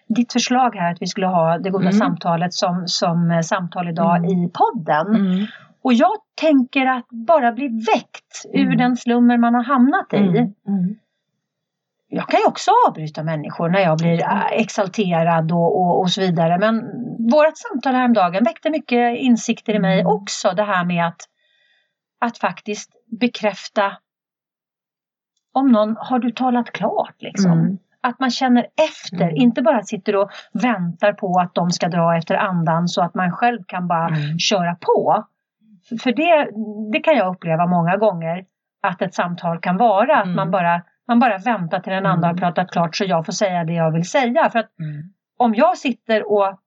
ditt 0.08 0.32
förslag 0.32 0.74
här 0.74 0.92
att 0.92 1.02
vi 1.02 1.06
skulle 1.06 1.26
ha 1.26 1.58
det 1.58 1.70
goda 1.70 1.84
Mm. 1.84 1.92
samtalet 1.92 2.54
som, 2.54 2.82
som 2.86 3.30
eh, 3.30 3.40
samtal 3.40 3.88
idag 3.88 4.16
Mm. 4.16 4.30
i 4.30 4.50
podden. 4.50 5.06
Mm. 5.16 5.46
Och 5.82 5.92
jag 5.94 6.16
tänker 6.40 6.86
att 6.86 7.08
bara 7.10 7.52
bli 7.52 7.68
väckt 7.68 8.46
ur 8.54 8.66
Mm. 8.66 8.78
den 8.78 8.96
slummer 8.96 9.38
man 9.38 9.54
har 9.54 9.64
hamnat 9.64 10.12
i. 10.12 10.16
Mm. 10.16 10.36
Mm. 10.68 10.96
Jag 12.08 12.28
kan 12.28 12.40
ju 12.40 12.46
också 12.46 12.70
avbryta 12.88 13.22
människor 13.22 13.68
när 13.68 13.80
jag 13.80 13.98
blir 13.98 14.22
äh, 14.22 14.46
exalterad 14.52 15.52
och, 15.52 15.80
och, 15.80 16.00
och 16.00 16.10
så 16.10 16.20
vidare. 16.20 16.58
Men 16.58 16.74
vårt 17.30 17.56
samtal 17.56 17.94
häromdagen 17.94 18.44
väckte 18.44 18.70
mycket 18.70 19.18
insikter 19.18 19.74
i 19.74 19.78
mig 19.78 20.04
också. 20.04 20.52
Det 20.56 20.62
här 20.62 20.84
med 20.84 21.06
att, 21.06 21.20
att 22.20 22.38
faktiskt 22.38 22.90
bekräfta 23.20 23.92
om 25.52 25.68
någon, 25.72 25.96
har 25.98 26.18
du 26.18 26.30
talat 26.30 26.70
klart 26.72 27.14
liksom? 27.18 27.78
Mm. 28.02 28.10
Att 28.12 28.20
man 28.20 28.30
känner 28.30 28.66
efter, 28.90 29.22
Mm. 29.24 29.36
inte 29.36 29.62
bara 29.62 29.82
sitter 29.82 30.16
och 30.16 30.30
väntar 30.52 31.12
på 31.12 31.38
att 31.40 31.54
de 31.54 31.70
ska 31.70 31.88
dra 31.88 32.16
efter 32.16 32.34
andan 32.34 32.88
så 32.88 33.02
att 33.02 33.14
man 33.14 33.32
själv 33.32 33.62
kan 33.66 33.88
bara 33.88 34.08
Mm. 34.08 34.38
köra 34.38 34.74
på. 34.80 35.24
För- 36.02 36.12
det, 36.12 36.50
det 36.92 37.00
kan 37.00 37.14
jag 37.16 37.34
uppleva 37.34 37.66
många 37.66 37.96
gånger 37.96 38.44
att 38.82 39.02
ett 39.02 39.14
samtal 39.14 39.58
kan 39.60 39.76
vara. 39.76 40.16
Att 40.16 40.24
Mm. 40.24 40.36
man, 40.36 40.50
bara, 40.50 40.82
man 41.08 41.18
bara 41.18 41.38
väntar 41.38 41.80
till 41.80 41.92
den 41.92 42.06
andra 42.06 42.26
har 42.28 42.32
Mm. 42.32 42.40
pratat 42.40 42.70
klart 42.70 42.96
så 42.96 43.04
jag 43.04 43.26
får 43.26 43.32
säga 43.32 43.64
det 43.64 43.72
jag 43.72 43.90
vill 43.92 44.08
säga. 44.08 44.50
För 44.50 44.58
att 44.58 44.78
Mm. 44.78 45.12
om 45.38 45.54
jag 45.54 45.78
sitter 45.78 46.32
och, 46.32 46.60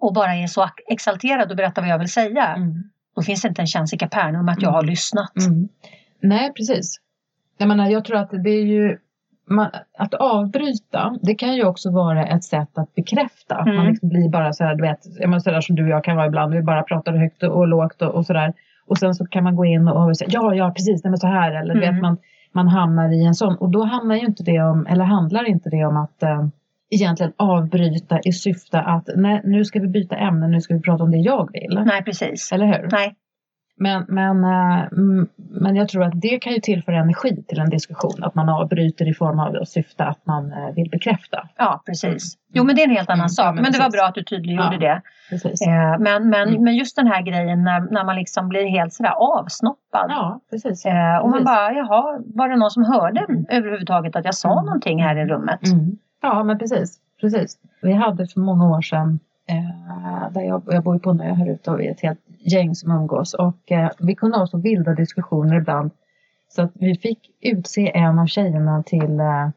och 0.00 0.12
bara 0.14 0.34
är 0.34 0.46
så 0.46 0.68
exalterad 0.86 1.50
och 1.50 1.56
berättar 1.56 1.82
vad 1.82 1.88
jag 1.90 1.98
vill 1.98 2.12
säga. 2.12 2.46
Mm. 2.46 2.74
Då 3.16 3.22
finns 3.22 3.42
det 3.42 3.48
inte 3.48 3.62
en 3.62 3.66
chans 3.66 3.92
i 3.94 3.98
Kapernaum 3.98 4.48
att 4.48 4.62
jag 4.62 4.70
har 4.70 4.82
lyssnat. 4.82 5.36
Mm. 5.48 5.68
Nej, 6.22 6.52
precis. 6.52 6.96
Jag, 7.58 7.68
menar, 7.68 7.86
jag 7.86 8.04
tror 8.04 8.16
att 8.16 8.30
det 8.30 8.50
är 8.50 8.64
ju 8.64 8.98
man, 9.50 9.66
att 9.98 10.14
avbryta, 10.14 11.16
det 11.22 11.34
kan 11.34 11.54
ju 11.54 11.64
också 11.64 11.90
vara 11.90 12.26
ett 12.26 12.44
sätt 12.44 12.78
att 12.78 12.94
bekräfta. 12.94 13.54
Att 13.56 13.66
Mm. 13.66 13.76
man 13.76 13.86
liksom 13.86 14.08
blir 14.08 14.28
bara 14.28 14.52
så 14.52 14.64
här, 14.64 14.74
du 14.74 14.82
vet, 14.82 15.04
så 15.42 15.50
där 15.50 15.60
som 15.60 15.76
du 15.76 15.82
och 15.82 15.88
jag 15.88 16.04
kan 16.04 16.16
vara 16.16 16.26
ibland, 16.26 16.54
vi 16.54 16.62
bara 16.62 16.82
pratar 16.82 17.12
högt 17.16 17.42
och, 17.42 17.56
och 17.58 17.68
lågt 17.68 18.02
och, 18.02 18.14
och 18.14 18.26
sådär. 18.26 18.52
Och 18.86 18.98
sen 18.98 19.14
så 19.14 19.26
kan 19.26 19.44
man 19.44 19.56
gå 19.56 19.64
in 19.64 19.88
och, 19.88 20.08
och 20.08 20.16
säga, 20.16 20.28
ja, 20.32 20.54
ja, 20.54 20.70
precis, 20.70 21.04
nej, 21.04 21.10
men 21.10 21.18
så 21.18 21.26
här, 21.26 21.52
eller 21.52 21.74
du 21.74 21.82
Mm. 21.82 21.94
vet, 21.94 22.02
man, 22.02 22.16
man 22.52 22.68
hamnar 22.68 23.12
i 23.12 23.24
en 23.24 23.34
sån, 23.34 23.54
och 23.56 23.70
då 23.70 23.84
handlar 23.84 24.14
ju 24.14 24.26
inte 24.26 24.42
det 24.42 24.60
om, 24.60 24.86
eller 24.86 25.04
handlar 25.04 25.44
inte 25.48 25.70
det 25.70 25.84
om 25.84 25.96
att 25.96 26.22
eh, 26.22 26.46
egentligen 26.90 27.32
avbryta 27.36 28.20
i 28.24 28.32
syfte 28.32 28.80
att, 28.80 29.08
nej, 29.16 29.40
nu 29.44 29.64
ska 29.64 29.80
vi 29.80 29.88
byta 29.88 30.16
ämne, 30.16 30.48
nu 30.48 30.60
ska 30.60 30.74
vi 30.74 30.80
prata 30.80 31.04
om 31.04 31.10
det 31.10 31.16
jag 31.18 31.48
vill. 31.52 31.82
Nej, 31.86 32.02
precis. 32.04 32.52
Eller 32.52 32.66
hur? 32.66 32.88
Nej. 32.92 33.14
Men, 33.78 34.04
men, 34.08 34.44
eh, 34.44 34.84
mm, 34.92 35.28
men 35.36 35.76
jag 35.76 35.88
tror 35.88 36.04
att 36.04 36.20
det 36.20 36.38
kan 36.38 36.52
ju 36.52 36.60
tillföra 36.60 36.96
energi 36.96 37.44
till 37.48 37.58
en 37.60 37.70
diskussion. 37.70 38.24
Att 38.24 38.34
man 38.34 38.48
avbryter 38.48 39.08
i 39.10 39.14
form 39.14 39.40
av 39.40 39.64
syfte 39.64 40.04
att 40.04 40.26
man 40.26 40.52
eh, 40.52 40.74
vill 40.74 40.90
bekräfta. 40.90 41.48
Ja, 41.56 41.82
precis. 41.86 42.34
Jo, 42.52 42.64
men 42.64 42.76
det 42.76 42.82
är 42.82 42.88
en 42.88 42.96
helt 42.96 43.10
annan 43.10 43.20
Mm. 43.20 43.28
sak. 43.28 43.54
Men 43.54 43.72
det 43.72 43.78
var 43.78 43.90
bra 43.90 44.04
att 44.08 44.14
du 44.14 44.22
tydliggjorde 44.24 44.74
Ja. 44.74 44.78
det. 44.80 45.02
Precis. 45.30 45.60
Eh, 45.66 45.98
men, 45.98 46.28
men, 46.30 46.48
Mm. 46.48 46.62
men 46.64 46.76
just 46.76 46.96
den 46.96 47.06
här 47.06 47.22
grejen 47.22 47.64
när, 47.64 47.80
när 47.80 48.04
man 48.04 48.16
liksom 48.16 48.48
blir 48.48 48.66
helt 48.68 48.92
sådär 48.92 49.12
avsnoppad. 49.16 50.06
Ja, 50.08 50.40
precis. 50.50 50.84
Och 50.86 50.92
man 50.92 51.32
Precis. 51.32 51.44
bara, 51.46 51.72
jaha, 51.72 52.18
var 52.34 52.48
det 52.48 52.56
någon 52.56 52.70
som 52.70 52.84
hörde 52.84 53.26
överhuvudtaget 53.48 54.16
att 54.16 54.24
jag 54.24 54.34
sa 54.34 54.52
Mm. 54.52 54.64
någonting 54.64 55.02
här 55.02 55.16
i 55.16 55.24
rummet? 55.24 55.66
Mm. 55.72 55.98
Ja, 56.22 56.42
men 56.44 56.58
precis. 56.58 56.96
precis. 57.20 57.56
Vi 57.82 57.92
hade 57.92 58.26
för 58.26 58.40
många 58.40 58.76
år 58.76 58.82
sedan, 58.82 59.20
eh, 59.46 60.32
där 60.32 60.40
jag, 60.42 60.62
jag 60.66 60.82
bor 60.84 60.94
ju 60.94 61.00
på 61.00 61.10
en 61.10 61.20
ö 61.20 61.34
här 61.34 61.50
ute 61.50 61.70
och 61.70 61.80
vi 61.80 61.86
är 61.86 61.90
ett 61.92 62.00
helt 62.00 62.20
gäng 62.38 62.74
som 62.74 62.90
umgås. 62.90 63.34
Och 63.34 63.72
eh, 63.72 63.90
vi 63.98 64.14
kunde 64.14 64.38
ha 64.38 64.46
så 64.46 64.58
vilda 64.58 64.94
diskussioner 64.94 65.56
ibland. 65.56 65.90
Så 66.48 66.62
att 66.62 66.70
vi 66.74 66.94
fick 66.96 67.18
utse 67.40 67.90
en 67.96 68.18
av 68.18 68.26
tjejerna 68.26 68.82
till 68.82 69.20
eh, 69.20 69.48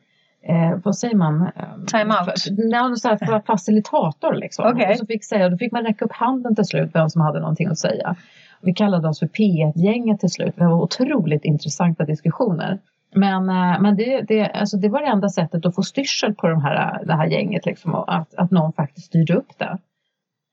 Eh, 0.41 0.77
vad 0.83 0.97
säger 0.97 1.15
man? 1.15 1.41
Eh, 1.41 1.63
Time 1.87 2.13
out. 2.19 2.27
F- 2.29 2.53
ja, 2.71 2.95
så 2.95 3.07
här, 3.07 3.41
facilitator 3.45 4.33
liksom. 4.33 4.65
Okej. 4.73 4.89
Och 4.91 4.97
så 4.97 5.05
fick 5.05 5.25
säga, 5.25 5.49
då 5.49 5.57
fick 5.57 5.71
man 5.71 5.83
räcka 5.83 6.05
upp 6.05 6.11
handen 6.11 6.55
till 6.55 6.65
slut 6.65 6.89
vem 6.93 7.09
som 7.09 7.21
hade 7.21 7.39
någonting 7.39 7.67
att 7.67 7.77
säga. 7.79 8.15
Vi 8.61 8.73
kallade 8.73 9.07
oss 9.07 9.19
för 9.19 9.27
P1-gänget 9.27 10.19
till 10.19 10.29
slut. 10.29 10.55
Det 10.57 10.65
var 10.65 10.81
otroligt 10.81 11.45
intressanta 11.45 12.05
diskussioner. 12.05 12.79
Men, 13.15 13.49
eh, 13.49 13.81
men 13.81 13.95
det, 13.95 14.21
det, 14.21 14.49
alltså 14.49 14.77
det 14.77 14.89
var 14.89 15.01
det 15.01 15.07
enda 15.07 15.29
sättet 15.29 15.65
att 15.65 15.75
få 15.75 15.83
styrsel 15.83 16.35
på 16.35 16.47
de 16.47 16.61
här, 16.61 17.03
det 17.05 17.13
här 17.13 17.27
gänget. 17.27 17.65
Liksom, 17.65 17.95
att, 17.95 18.35
att 18.35 18.51
någon 18.51 18.73
faktiskt 18.73 19.07
styrde 19.07 19.33
upp 19.33 19.57
det. 19.57 19.77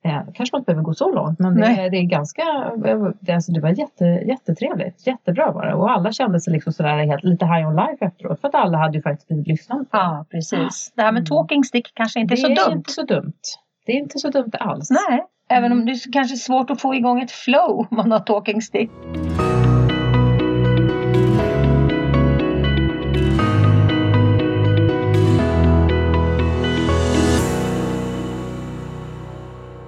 Eh, 0.04 0.20
kanske 0.34 0.54
man 0.54 0.61
inte 0.61 0.66
behöver 0.66 0.82
gå 0.82 0.94
så 0.94 1.14
långt 1.14 1.38
men 1.38 1.54
det, 1.54 1.88
det 1.90 1.96
är 1.96 2.02
ganska, 2.02 2.42
det, 3.20 3.32
alltså 3.34 3.52
det 3.52 3.61
var 3.61 3.68
jätte, 3.68 4.04
jättetrevligt, 4.04 5.07
jättebra 5.07 5.52
var 5.52 5.66
det 5.66 5.74
och 5.74 5.90
alla 5.90 6.12
kände 6.12 6.40
sig 6.40 6.52
liksom 6.52 6.72
sådär 6.72 6.96
helt, 7.07 7.24
lite 7.24 7.46
high 7.46 7.68
on 7.68 7.76
life 7.76 8.04
efteråt 8.04 8.40
för 8.40 8.48
att 8.48 8.54
alla 8.54 8.78
hade 8.78 8.96
ju 8.96 9.02
faktiskt 9.02 9.28
blivit 9.28 9.46
lyssnade 9.46 9.84
på. 9.84 9.88
Ja, 9.92 10.26
precis. 10.30 10.92
Det 10.96 11.02
här 11.02 11.12
med 11.12 11.20
Mm. 11.20 11.26
talking 11.26 11.64
stick 11.64 11.94
kanske 11.94 12.20
inte 12.20 12.34
är 12.34 12.36
så 12.36 12.48
det 12.48 12.54
är 12.54 12.64
dumt. 12.68 12.76
inte 12.76 12.92
så 12.92 13.02
dumt. 13.02 13.32
Det 13.86 13.92
är 13.92 13.96
inte 13.96 14.18
så 14.18 14.30
dumt 14.30 14.52
alls. 14.52 14.90
Nej, 14.90 15.24
även 15.48 15.72
om 15.72 15.86
det 15.86 15.92
är 15.92 16.12
kanske 16.12 16.36
svårt 16.36 16.70
att 16.70 16.80
få 16.80 16.94
igång 16.94 17.22
ett 17.22 17.30
flow 17.30 17.86
om 17.90 17.96
man 17.96 18.12
har 18.12 18.20
talking 18.20 18.62
stick. 18.62 18.90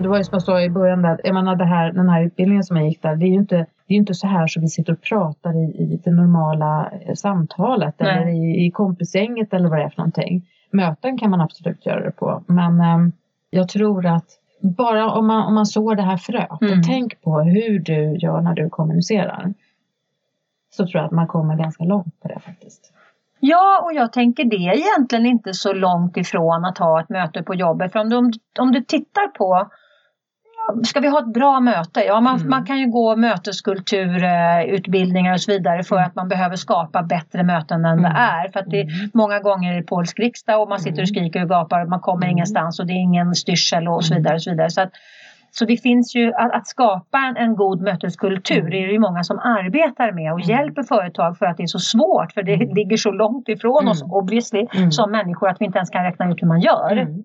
Det 0.09 0.11
var 0.11 0.19
ju 0.19 0.25
som 0.25 0.35
jag 0.35 0.43
sa 0.43 0.61
i 0.63 0.71
början 0.71 1.03
där, 1.03 1.21
jag 1.25 1.35
menar 1.35 1.57
det 1.57 1.65
här, 1.65 1.93
den 1.93 2.09
här 2.09 2.23
utbildningen 2.23 2.65
som 2.65 2.77
jag 2.77 2.89
gick 2.89 3.03
där, 3.03 3.17
det 3.17 3.27
är 3.27 3.29
ju 3.29 3.35
inte, 3.35 3.57
det 3.57 3.95
är 3.95 3.99
inte 3.99 4.15
så 4.15 4.27
här 4.27 4.47
som 4.47 4.63
vi 4.63 4.69
sitter 4.69 4.93
och 4.93 5.01
pratar 5.03 5.57
i, 5.57 5.65
i 5.65 6.01
det 6.05 6.11
normala 6.11 6.91
eh, 6.91 7.15
samtalet 7.15 7.95
Nej. 7.99 8.17
eller 8.17 8.29
i, 8.29 8.67
i 8.67 8.71
kompisgänget 8.71 9.55
eller 9.55 9.69
vad 9.69 9.79
det 9.79 9.85
är 9.85 9.89
för 9.89 9.99
någonting. 9.99 10.47
Möten 10.71 11.19
kan 11.19 11.31
man 11.31 11.41
absolut 11.41 11.87
göra 11.87 12.01
det 12.05 12.11
på, 12.11 12.43
men 12.47 12.81
ehm, 12.81 13.13
jag 13.51 13.69
tror 13.69 14.07
att 14.07 14.25
bara 14.61 15.11
om 15.11 15.27
man, 15.27 15.47
om 15.47 15.55
man 15.55 15.67
sår 15.67 15.95
det 15.95 16.03
här 16.03 16.17
fröet 16.17 16.63
Mm. 16.63 16.79
och 16.79 16.85
tänk 16.87 17.23
på 17.23 17.41
hur 17.41 17.79
du 17.79 18.17
gör 18.17 18.41
när 18.41 18.55
du 18.55 18.69
kommunicerar. 18.69 19.55
Så 20.71 20.87
tror 20.87 20.97
jag 20.97 21.05
att 21.05 21.13
man 21.13 21.27
kommer 21.27 21.57
ganska 21.57 21.85
långt 21.85 22.21
på 22.21 22.29
det 22.29 22.41
faktiskt. 22.41 22.93
Ja, 23.41 23.83
och 23.85 23.93
jag 23.93 24.13
tänker 24.13 24.45
det 24.45 24.57
är 24.57 24.77
egentligen 24.77 25.27
inte 25.27 25.55
så 25.55 25.73
långt 25.73 26.17
ifrån 26.17 26.65
att 26.65 26.79
ha 26.79 27.01
ett 27.01 27.09
möte 27.09 27.43
på 27.43 27.55
jobbet. 27.55 27.93
För 27.93 28.01
om 28.01 28.09
du, 28.09 28.31
om 28.61 28.73
du 28.73 28.81
tittar 28.81 29.29
på 29.29 29.69
Ska 30.85 31.01
vi 31.01 31.09
ha 31.09 31.19
ett 31.19 31.33
bra 31.35 31.61
möte? 31.61 32.01
Ja, 32.01 32.21
man, 32.21 32.37
Mm. 32.37 32.51
man 32.51 32.65
kan 32.67 32.79
ju 32.79 32.87
gå 32.87 33.17
möteskultur, 33.17 34.25
eh, 34.25 34.63
utbildningar 34.63 35.33
och 35.33 35.41
så 35.41 35.53
vidare 35.53 35.83
för 35.83 35.97
att 35.97 36.15
man 36.15 36.29
behöver 36.29 36.57
skapa 36.57 37.03
bättre 37.03 37.43
möten 37.43 37.85
än 37.85 38.03
det 38.03 38.09
Mm. 38.09 38.17
är. 38.23 38.49
För 38.53 38.61
att 38.61 38.71
det 38.71 38.81
Mm. 38.83 39.11
många 39.15 39.39
gånger 39.41 39.73
är 39.73 39.77
det 39.77 39.83
polsk 39.83 40.19
riksdag 40.19 40.63
och 40.63 40.69
man 40.69 40.79
sitter 40.81 41.03
och 41.03 41.09
skriker 41.09 41.43
och 41.43 41.49
gapar 41.49 41.83
och 41.83 41.89
man 41.89 42.01
kommer 42.01 42.27
Mm. 42.27 42.31
ingenstans 42.31 42.81
och 42.81 42.87
det 42.87 42.93
är 42.93 43.03
ingen 43.03 43.35
styrsel 43.35 43.89
och 43.89 44.05
så 44.05 44.15
Mm. 44.15 44.23
vidare. 44.23 44.35
Och 44.35 44.43
så 44.43 44.51
vidare. 44.51 44.71
Så, 44.71 44.81
att, 44.81 44.91
så 45.51 45.65
det 45.65 45.77
finns 45.77 46.15
ju 46.17 46.33
att, 46.35 46.53
att 46.53 46.67
skapa 46.67 47.19
en, 47.19 47.37
en 47.37 47.57
god 47.57 47.81
möteskultur 47.83 48.59
Mm. 48.61 48.67
är 48.73 48.87
det 48.87 48.93
ju 48.93 48.99
många 48.99 49.25
som 49.25 49.39
arbetar 49.39 50.13
med 50.13 50.33
och 50.33 50.41
Mm. 50.41 50.51
hjälper 50.57 50.83
företag 50.83 51.39
för 51.39 51.47
att 51.47 51.57
det 51.57 51.63
är 51.63 51.67
så 51.67 51.79
svårt 51.79 52.33
för 52.33 52.43
det 52.43 52.55
Mm. 52.55 52.75
ligger 52.75 52.97
så 52.97 53.11
långt 53.11 53.49
ifrån 53.49 53.79
Mm. 53.83 53.91
oss 53.91 54.03
obviously 54.03 54.67
Mm. 54.75 54.91
som 54.93 55.11
människor 55.11 55.49
att 55.49 55.57
vi 55.61 55.65
inte 55.65 55.79
ens 55.79 55.91
kan 55.91 56.05
räkna 56.05 56.31
ut 56.31 56.43
hur 56.43 56.49
man 56.49 56.61
gör. 56.61 56.93
Mm. 56.93 57.23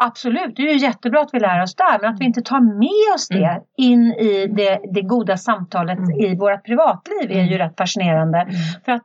Absolut, 0.00 0.56
det 0.56 0.62
är 0.62 0.72
ju 0.72 0.78
jättebra 0.78 1.20
att 1.20 1.30
vi 1.32 1.40
lär 1.40 1.62
oss 1.62 1.74
där 1.74 1.98
men 2.02 2.14
att 2.14 2.20
vi 2.20 2.24
inte 2.24 2.42
tar 2.42 2.60
med 2.60 3.14
oss 3.14 3.28
det 3.28 3.44
Mm. 3.44 3.62
in 3.76 4.12
i 4.12 4.46
det, 4.46 4.80
det 4.92 5.02
goda 5.02 5.36
samtalet 5.36 5.98
Mm. 5.98 6.10
i 6.20 6.34
vårt 6.36 6.64
privatliv 6.64 7.30
är 7.30 7.42
ju 7.44 7.54
Mm. 7.54 7.58
rätt 7.58 7.76
fascinerande. 7.76 8.38
Mm. 8.38 8.54
För 8.84 8.92
att 8.92 9.02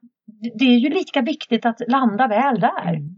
det 0.56 0.66
är 0.66 0.78
ju 0.78 0.90
lika 0.90 1.22
viktigt 1.22 1.66
att 1.66 1.82
landa 1.88 2.28
väl 2.28 2.60
där. 2.60 2.90
Mm. 2.94 3.16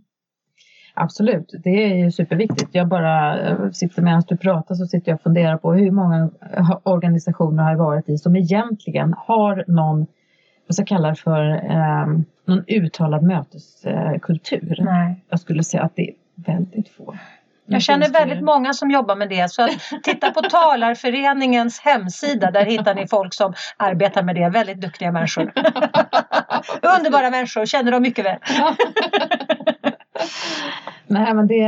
Absolut, 0.94 1.54
det 1.64 1.70
är 1.92 1.96
ju 1.96 2.12
superviktigt. 2.12 2.70
Jag 2.72 2.88
bara 2.88 3.40
eh, 3.50 3.70
sitter 3.72 4.02
medan 4.02 4.24
du 4.28 4.38
pratar 4.38 4.76
så 4.76 4.86
sitter 4.86 5.12
jag 5.12 5.16
och 5.16 5.22
funderar 5.22 5.58
på 5.58 5.74
hur 5.74 5.92
många 5.92 6.30
eh, 6.58 6.78
organisationer 6.84 7.64
har 7.64 7.72
jag 7.72 7.78
varit 7.78 8.10
i 8.10 8.18
som 8.18 8.36
egentligen 8.36 9.14
har 9.18 9.64
någon, 9.68 10.08
vad 10.68 10.76
ska 10.76 10.82
jag 10.82 10.88
kalla 10.88 11.10
det 11.10 11.16
för, 11.16 11.50
eh, 11.52 12.08
någon 12.46 12.64
uttalad 12.68 13.24
möteskultur. 13.24 14.80
Nej. 14.82 15.16
Jag 15.30 15.40
skulle 15.40 15.64
säga 15.64 15.84
att 15.84 15.96
det 15.96 16.10
är 16.10 16.14
väldigt 16.36 16.90
få. 16.90 17.16
Jag 17.68 17.82
känner 17.82 18.10
väldigt 18.10 18.44
många 18.44 18.74
som 18.74 18.92
jobbar 18.92 19.16
med 19.16 19.30
det 19.30 19.52
så 19.52 19.64
att 19.64 19.72
titta 20.04 20.32
på 20.32 20.42
Talarföreningens 20.42 21.80
hemsida 21.80 22.52
där 22.52 22.66
hittar 22.66 22.96
ni 22.96 23.08
folk 23.08 23.34
som 23.34 23.54
arbetar 23.78 24.24
med 24.24 24.36
det. 24.36 24.50
Väldigt 24.50 24.82
duktiga 24.82 25.12
människor. 25.12 25.44
Underbara 26.98 27.30
människor, 27.30 27.66
känner 27.66 27.92
dem 27.92 28.02
mycket 28.02 28.26
väl. 28.26 28.38
Nej 31.08 31.34
men 31.34 31.48
det, 31.48 31.64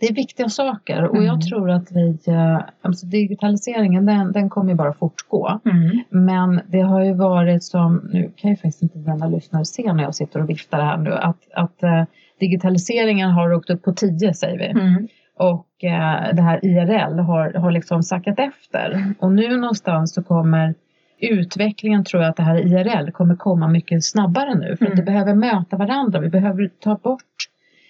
det 0.00 0.06
är 0.06 0.14
viktiga 0.14 0.48
saker 0.48 1.02
och 1.04 1.16
Mm. 1.16 1.26
jag 1.26 1.42
tror 1.42 1.70
att 1.70 1.92
vi, 1.92 2.18
eh, 2.26 2.60
alltså 2.82 3.06
digitaliseringen 3.06 4.06
den, 4.06 4.32
den 4.32 4.50
kommer 4.50 4.70
ju 4.70 4.74
bara 4.76 4.92
fortgå. 4.92 5.60
Mm. 5.64 6.02
Men 6.10 6.60
det 6.66 6.80
har 6.80 7.04
ju 7.04 7.14
varit 7.14 7.64
som, 7.64 8.10
nu 8.12 8.32
kan 8.36 8.50
ju 8.50 8.56
faktiskt 8.56 8.82
inte 8.82 8.98
denna 8.98 9.26
lyssnare 9.28 9.64
se 9.64 9.92
när 9.92 10.02
jag 10.02 10.14
sitter 10.14 10.42
och 10.42 10.50
viftar 10.50 10.80
här 10.80 10.96
nu, 10.96 11.12
att, 11.12 11.38
att 11.54 11.82
eh, 11.82 12.04
digitaliseringen 12.40 13.30
har 13.30 13.52
åkt 13.52 13.70
upp 13.70 13.82
på 13.82 13.92
10 13.92 14.34
säger 14.34 14.58
vi. 14.58 14.66
Mm. 14.66 15.08
Och 15.38 15.84
eh, 15.84 16.34
det 16.34 16.42
här 16.42 16.64
IRL 16.64 17.18
har, 17.18 17.52
har 17.52 17.70
liksom 17.70 18.02
sackat 18.02 18.38
efter. 18.38 19.14
Och 19.18 19.32
nu 19.32 19.56
någonstans 19.56 20.14
så 20.14 20.22
kommer 20.22 20.74
utvecklingen 21.18 22.04
tror 22.04 22.22
jag 22.22 22.30
att 22.30 22.36
det 22.36 22.42
här 22.42 22.56
IRL 22.56 23.10
kommer 23.10 23.36
komma 23.36 23.68
mycket 23.68 24.04
snabbare 24.04 24.54
nu. 24.54 24.76
För 24.76 24.84
att 24.84 24.92
Mm. 24.92 24.96
det 24.96 25.02
behöver 25.02 25.34
möta 25.34 25.76
varandra. 25.76 26.20
Vi 26.20 26.28
behöver 26.28 26.70
ta 26.80 26.94
bort, 26.94 27.22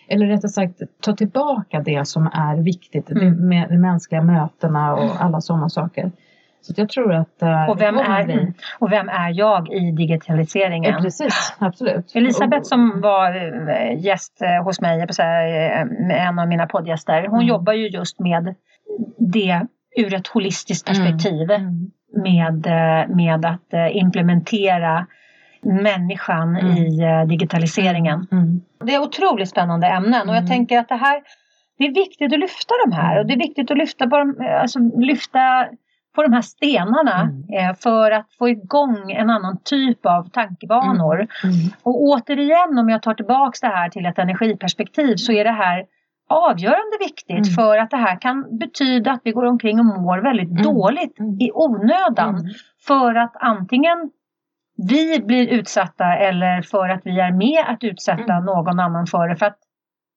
eller 0.08 0.26
rättare 0.26 0.48
sagt 0.48 0.82
ta 1.00 1.12
tillbaka 1.12 1.80
det 1.80 2.08
som 2.08 2.26
är 2.32 2.56
viktigt. 2.62 3.10
Mm. 3.10 3.48
med 3.48 3.68
de 3.68 3.76
mänskliga 3.78 4.22
mötena 4.22 4.94
och 4.94 5.22
alla 5.24 5.40
sådana 5.40 5.68
saker. 5.68 6.12
Så 6.66 6.80
jag 6.80 6.88
tror 6.88 7.14
att 7.14 7.42
eh, 7.42 7.70
Och, 7.70 7.80
vem 7.80 7.98
är, 7.98 8.24
bli- 8.24 8.52
och 8.78 8.92
vem 8.92 9.08
är 9.08 9.30
jag 9.38 9.72
i 9.72 9.90
digitaliseringen? 9.90 10.92
Ja, 10.92 11.00
precis, 11.02 11.54
absolut. 11.58 12.12
Elisabeth 12.14 12.62
som 12.62 13.00
var 13.00 13.34
eh, 13.70 14.04
gäst 14.04 14.42
eh, 14.42 14.64
hos 14.64 14.80
mig, 14.80 14.98
jag 14.98 15.14
säga, 15.14 15.40
en 16.10 16.38
av 16.38 16.48
mina 16.48 16.66
poddgäster, 16.66 17.20
hon 17.26 17.34
Mm. 17.34 17.46
jobbar 17.48 17.72
ju 17.72 17.88
just 17.88 18.20
med 18.20 18.54
det 19.18 19.60
ur 19.96 20.14
ett 20.14 20.26
holistiskt 20.28 20.86
perspektiv. 20.86 21.50
Mm. 21.50 21.90
Med, 22.22 22.66
med 23.16 23.44
att 23.46 23.92
implementera 23.92 25.06
människan 25.62 26.56
Mm. 26.56 26.76
i 26.76 27.00
digitaliseringen. 27.28 28.26
Mm. 28.32 28.60
Det 28.84 28.94
är 28.94 29.02
otroligt 29.02 29.48
spännande 29.48 29.86
ämnen 29.86 30.28
och 30.28 30.34
jag 30.34 30.42
Mm. 30.42 30.46
tänker 30.50 30.78
att 30.78 30.88
det 30.88 30.94
här 30.96 31.22
det 31.78 31.84
är 31.84 31.94
viktigt 31.94 32.32
att 32.32 32.38
lyfta 32.40 32.74
de 32.86 32.92
här 32.96 33.18
och 33.20 33.26
det 33.26 33.32
är 33.34 33.38
viktigt 33.38 33.70
att 33.70 33.76
lyfta 33.78 34.04
alltså 34.60 34.78
lyfta 34.96 35.66
på 36.16 36.22
de 36.22 36.32
här 36.32 36.42
stenarna 36.42 37.20
Mm. 37.22 37.70
eh, 37.70 37.74
för 37.76 38.10
att 38.10 38.32
få 38.38 38.48
igång 38.48 39.10
en 39.12 39.30
annan 39.30 39.58
typ 39.64 40.06
av 40.06 40.28
tankebanor. 40.30 41.14
Mm. 41.16 41.28
Och 41.82 42.02
återigen 42.02 42.78
om 42.78 42.88
jag 42.88 43.02
tar 43.02 43.14
tillbaks 43.14 43.60
det 43.60 43.66
här 43.66 43.88
till 43.88 44.06
ett 44.06 44.18
energiperspektiv 44.18 45.16
så 45.16 45.32
är 45.32 45.44
det 45.44 45.50
här 45.50 45.84
avgörande 46.28 46.96
viktigt 47.00 47.30
Mm. 47.46 47.54
för 47.54 47.78
att 47.78 47.90
det 47.90 47.96
här 47.96 48.20
kan 48.20 48.58
betyda 48.58 49.12
att 49.12 49.20
vi 49.24 49.32
går 49.32 49.44
omkring 49.46 49.78
och 49.80 49.84
mår 49.86 50.18
väldigt 50.18 50.50
Mm. 50.50 50.62
dåligt 50.62 51.18
Mm. 51.20 51.40
i 51.40 51.50
onödan. 51.54 52.34
Mm. 52.34 52.46
För 52.86 53.14
att 53.14 53.32
antingen 53.40 54.10
vi 54.88 55.20
blir 55.20 55.48
utsatta 55.48 56.16
eller 56.16 56.62
för 56.62 56.88
att 56.88 57.00
vi 57.04 57.20
är 57.20 57.32
med 57.32 57.64
att 57.68 57.84
utsätta 57.84 58.32
Mm. 58.32 58.44
någon 58.44 58.80
annan 58.80 59.06
för 59.06 59.28
det. 59.28 59.36
För 59.36 59.46
att 59.46 59.58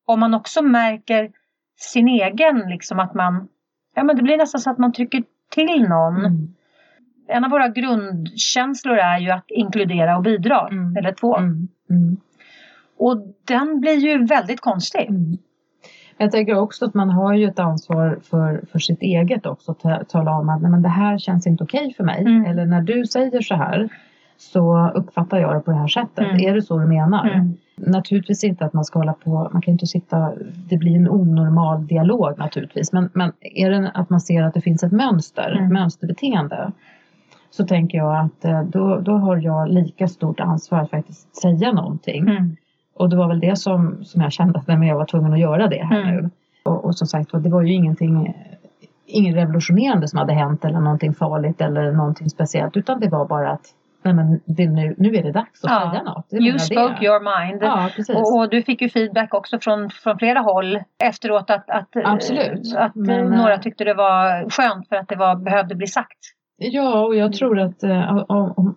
om 0.08 0.20
man 0.20 0.34
också 0.34 0.62
märker 0.62 1.30
sin 1.78 2.08
egen, 2.08 2.60
liksom 2.60 3.00
att 3.00 3.14
man, 3.14 3.48
ja 3.96 4.04
men 4.04 4.16
det 4.16 4.24
blir 4.24 4.38
nästan 4.38 4.62
så 4.62 4.70
att 4.70 4.78
man 4.78 4.94
trycker 4.94 5.24
till 5.50 5.82
någon. 5.90 6.18
Mm. 6.26 6.48
En 7.28 7.44
av 7.46 7.52
våra 7.52 7.68
grundkänslor 7.68 8.98
är 8.98 9.20
ju 9.20 9.30
att 9.30 9.46
inkludera 9.48 10.18
och 10.18 10.24
bidra, 10.24 10.68
Mm. 10.72 10.98
eller 10.98 11.12
två. 11.12 11.38
Mm. 11.38 11.68
Mm. 11.90 12.18
Och 12.98 13.18
den 13.48 13.80
blir 13.80 13.98
ju 13.98 14.26
väldigt 14.26 14.62
konstig. 14.62 15.10
Mm. 15.10 15.38
Jag 16.18 16.32
tänker 16.32 16.56
också 16.60 16.86
att 16.86 16.94
man 16.94 17.10
har 17.10 17.34
ju 17.34 17.48
ett 17.48 17.60
ansvar 17.60 18.20
för, 18.24 18.64
för 18.72 18.80
sitt 18.80 19.02
eget 19.02 19.46
också. 19.46 19.76
Att 19.84 20.10
tala 20.10 20.32
om 20.32 20.50
att 20.50 20.62
nej, 20.62 20.72
men 20.72 20.82
det 20.82 20.90
här 20.90 21.18
känns 21.18 21.48
inte 21.48 21.64
okej 21.64 21.94
för 21.98 22.04
mig. 22.04 22.22
Mm. 22.22 22.46
Eller 22.46 22.66
när 22.66 22.82
du 22.82 23.06
säger 23.06 23.42
så 23.42 23.56
här 23.56 23.90
så 24.38 24.92
uppfattar 24.96 25.38
jag 25.40 25.56
det 25.56 25.60
på 25.60 25.72
det 25.72 25.78
här 25.78 25.88
sättet. 25.88 26.26
Mm. 26.26 26.38
Är 26.50 26.54
det 26.54 26.62
så 26.62 26.78
du 26.80 26.86
menar? 26.88 27.28
Mm. 27.30 27.58
Naturligtvis 27.88 28.44
inte 28.44 28.66
att 28.66 28.74
man 28.74 28.86
ska 28.86 29.00
hålla 29.00 29.14
på, 29.14 29.50
man 29.54 29.62
kan 29.62 29.72
inte 29.72 29.88
sitta, 29.88 30.32
det 30.70 30.78
blir 30.78 30.96
en 30.96 31.10
onormal 31.10 31.88
dialog 31.88 32.38
naturligtvis. 32.38 32.94
Men, 32.94 33.10
men 33.14 33.32
är 33.42 33.70
det 33.70 33.92
att 33.94 34.10
man 34.10 34.22
ser 34.22 34.44
att 34.44 34.54
det 34.54 34.62
finns 34.62 34.84
ett 34.84 34.92
mönster, 34.92 35.56
Mm. 35.58 35.74
mönsterbeteende. 35.74 36.72
Så 37.52 37.66
tänker 37.66 37.98
jag 37.98 38.18
att 38.26 38.46
eh, 38.46 38.64
då, 38.64 39.00
då 39.00 39.12
har 39.12 39.38
jag 39.38 39.70
lika 39.70 40.08
stort 40.08 40.40
ansvar 40.40 40.80
att 40.80 40.90
faktiskt 40.90 41.36
säga 41.42 41.72
någonting. 41.72 42.22
Mm. 42.30 42.56
Och 42.96 43.10
det 43.10 43.16
var 43.16 43.28
väl 43.28 43.40
det 43.40 43.56
som, 43.56 44.04
som 44.04 44.22
jag 44.22 44.32
kände 44.32 44.60
att 44.60 44.68
jag 44.68 44.96
var 44.96 45.06
tvungen 45.06 45.34
att 45.34 45.40
göra 45.40 45.68
det 45.68 45.86
här 45.86 46.02
Mm. 46.02 46.16
nu. 46.16 46.30
Och, 46.64 46.86
och 46.86 46.96
som 46.96 47.08
sagt 47.08 47.32
det 47.44 47.50
var 47.50 47.62
ju 47.62 47.74
ingenting 47.74 48.34
inget 49.06 49.36
revolutionerande 49.36 50.08
som 50.08 50.20
hade 50.20 50.34
hänt 50.34 50.66
eller 50.66 50.80
någonting 50.80 51.14
farligt 51.14 51.62
eller 51.62 51.92
någonting 51.92 52.30
speciellt 52.30 52.78
utan 52.78 53.00
det 53.00 53.10
var 53.10 53.28
bara 53.28 53.52
att 53.52 53.66
nej, 54.04 54.14
men 54.14 54.42
det, 54.46 54.68
nu, 54.70 54.96
nu 54.98 55.16
är 55.16 55.24
det 55.24 55.32
dags 55.32 55.64
att 55.64 55.72
Ja. 55.72 55.92
säga 55.92 56.04
något. 56.04 56.34
You 56.34 56.60
spoke 56.60 56.96
det. 57.00 57.06
your 57.06 57.20
mind. 57.20 57.64
Ja. 57.64 57.90
Och, 58.16 58.38
och 58.38 58.50
du 58.50 58.64
fick 58.64 58.82
ju 58.82 58.90
feedback 58.90 59.34
också 59.34 59.60
från, 59.60 59.90
från 59.90 60.18
flera 60.18 60.40
håll 60.40 60.80
efteråt 61.04 61.50
att, 61.50 61.70
att, 61.70 61.96
eh, 61.96 62.12
Absolut. 62.12 62.76
att 62.76 62.96
eh, 62.96 63.02
Men, 63.02 63.26
några 63.30 63.54
eh, 63.54 63.60
tyckte 63.60 63.84
det 63.84 63.94
var 63.94 64.50
skönt 64.50 64.88
för 64.88 64.96
att 64.96 65.08
det 65.08 65.16
var, 65.16 65.36
behövde 65.36 65.76
bli 65.76 65.88
sagt. 65.88 66.20
Ja, 66.58 67.06
och 67.06 67.16
jag 67.16 67.34
tror 67.34 67.60
att 67.60 67.84
eh, 67.84 68.16
om, 68.28 68.54
om 68.58 68.76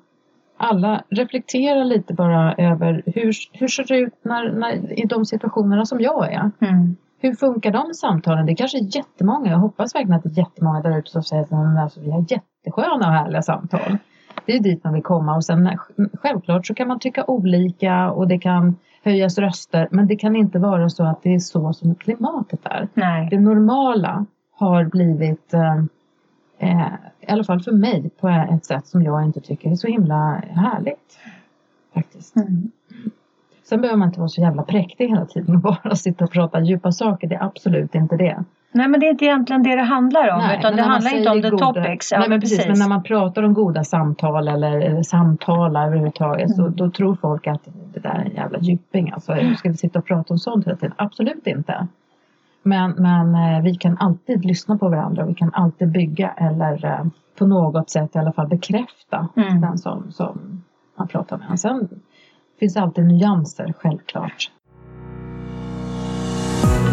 alla 0.57 1.03
reflekterar 1.11 1.85
lite 1.85 2.15
bara 2.15 2.55
över 2.55 3.03
hur, 3.07 3.33
hur 3.53 3.69
ser 3.69 3.85
det 3.85 3.99
ut 3.99 4.15
när, 4.23 4.53
när, 4.53 4.99
i 5.01 5.07
de 5.07 5.25
situationerna 5.25 5.85
som 5.85 6.01
jag 6.01 6.33
är. 6.33 6.51
Mm. 6.61 6.97
Hur 7.21 7.35
funkar 7.35 7.71
de 7.71 7.95
samtalen? 7.95 8.47
Det 8.47 8.53
är 8.53 8.57
kanske 8.57 8.79
är 8.79 8.97
jättemånga, 8.97 9.51
jag 9.51 9.59
hoppas 9.59 9.95
verkligen 9.95 10.17
att 10.17 10.23
det 10.23 10.29
är 10.29 10.39
jättemånga 10.39 10.81
där 10.81 10.99
ute 10.99 11.11
som 11.11 11.23
säger 11.23 11.43
att 11.43 11.53
alltså, 11.53 12.01
vi 12.01 12.11
har 12.11 12.21
jättesköna 12.21 13.07
och 13.09 13.15
härliga 13.15 13.43
samtal. 13.43 13.99
Det 14.47 14.57
är 14.57 14.61
dit 14.61 14.85
man 14.85 14.93
vill 14.93 15.03
komma 15.03 15.37
och 15.37 15.45
sen 15.45 15.79
självklart 16.15 16.67
så 16.67 16.75
kan 16.75 16.89
man 16.89 16.99
tycka 16.99 17.25
olika 17.25 18.11
och 18.11 18.29
det 18.29 18.39
kan 18.39 18.77
höjas 19.05 19.39
röster 19.39 19.89
men 19.91 20.07
det 20.07 20.17
kan 20.17 20.37
inte 20.37 20.59
vara 20.59 20.89
så 20.89 21.05
att 21.05 21.23
det 21.23 21.35
är 21.35 21.39
så 21.39 21.73
som 21.73 21.95
klimatet 21.95 22.61
är. 22.65 22.89
Nej. 22.95 23.29
Det 23.31 23.41
normala 23.41 24.27
har 24.53 24.85
blivit 24.85 25.55
eh, 25.55 25.77
eh, 26.59 26.93
i 27.21 27.33
alla 27.33 27.45
fall 27.45 27.61
för 27.61 27.73
mig 27.73 28.11
på 28.21 28.29
ett 28.29 28.65
sätt 28.65 28.87
som 28.87 29.03
jag 29.03 29.25
inte 29.25 29.41
tycker 29.41 29.71
är 29.71 29.75
så 29.75 29.87
himla 29.87 30.43
härligt. 30.51 31.19
Faktiskt. 31.95 32.37
Mm. 32.37 32.71
Sen 33.65 33.81
behöver 33.81 33.99
man 33.99 34.09
inte 34.09 34.21
vara 34.21 34.29
så 34.29 34.41
jävla 34.41 34.63
präktig 34.63 35.09
hela 35.09 35.27
tiden 35.27 35.57
och 35.57 35.61
bara 35.85 35.97
sitta 35.97 36.25
och 36.25 36.31
prata 36.31 36.61
djupa 36.61 36.93
saker. 36.93 37.29
Det 37.29 37.35
är 37.35 37.45
absolut 37.45 37.95
inte 37.95 38.17
det. 38.17 38.45
Nej 38.75 38.89
men 38.89 39.01
det 39.01 39.07
är 39.07 39.11
inte 39.11 39.25
egentligen 39.25 39.63
det 39.63 39.77
det 39.77 39.83
handlar 39.83 40.29
om 40.33 40.39
Nej, 40.39 40.59
utan 40.59 40.77
det 40.77 40.83
handlar 40.83 41.15
inte 41.17 41.31
om 41.31 41.43
the 41.43 41.51
goda- 41.51 41.67
topics. 41.73 42.13
Ja, 42.13 42.19
Nej, 42.19 42.29
men 42.29 42.41
precis. 42.41 42.59
precis. 42.59 42.71
Men 42.71 42.79
när 42.79 42.89
man 42.95 43.03
pratar 43.03 43.43
om 43.43 43.55
goda 43.55 43.85
samtal 43.85 44.49
eller, 44.49 44.81
eller 44.81 45.03
samtalar 45.03 45.87
överhuvudtaget 45.87 46.51
så 46.57 46.63
Mm. 46.63 46.77
då 46.77 46.91
tror 46.91 47.15
folk 47.21 47.47
att 47.47 47.69
det 47.95 48.01
där 48.01 48.11
är 48.11 48.25
en 48.25 48.35
jävla 48.35 48.59
djuping. 48.59 49.11
Alltså, 49.13 49.35
ska 49.59 49.69
vi 49.69 49.77
sitta 49.77 49.99
och 49.99 50.07
prata 50.07 50.35
om 50.35 50.39
sånt 50.39 50.67
hela 50.67 50.77
tiden? 50.77 50.95
Absolut 50.99 51.47
inte. 51.47 51.87
Men, 52.63 52.91
men 52.91 53.35
eh, 53.35 53.63
vi 53.63 53.75
kan 53.75 53.97
alltid 54.01 54.45
lyssna 54.45 54.79
på 54.79 54.89
varandra. 54.89 55.25
Vi 55.27 55.35
kan 55.35 55.51
alltid 55.55 55.89
bygga 55.93 56.31
eller 56.37 56.85
eh, 56.85 57.07
på 57.39 57.47
något 57.47 57.91
sätt 57.91 58.17
i 58.17 58.19
alla 58.19 58.33
fall 58.33 58.49
bekräfta 58.49 59.29
Mm. 59.37 59.61
den 59.61 59.79
som, 59.79 60.13
som 60.13 60.63
man 60.99 61.09
pratar 61.09 61.39
med. 61.49 61.61
Sen 61.61 61.89
finns 62.61 62.75
det 62.75 62.81
alltid 62.81 63.05
nyanser, 63.05 63.75
självklart. 63.79 64.51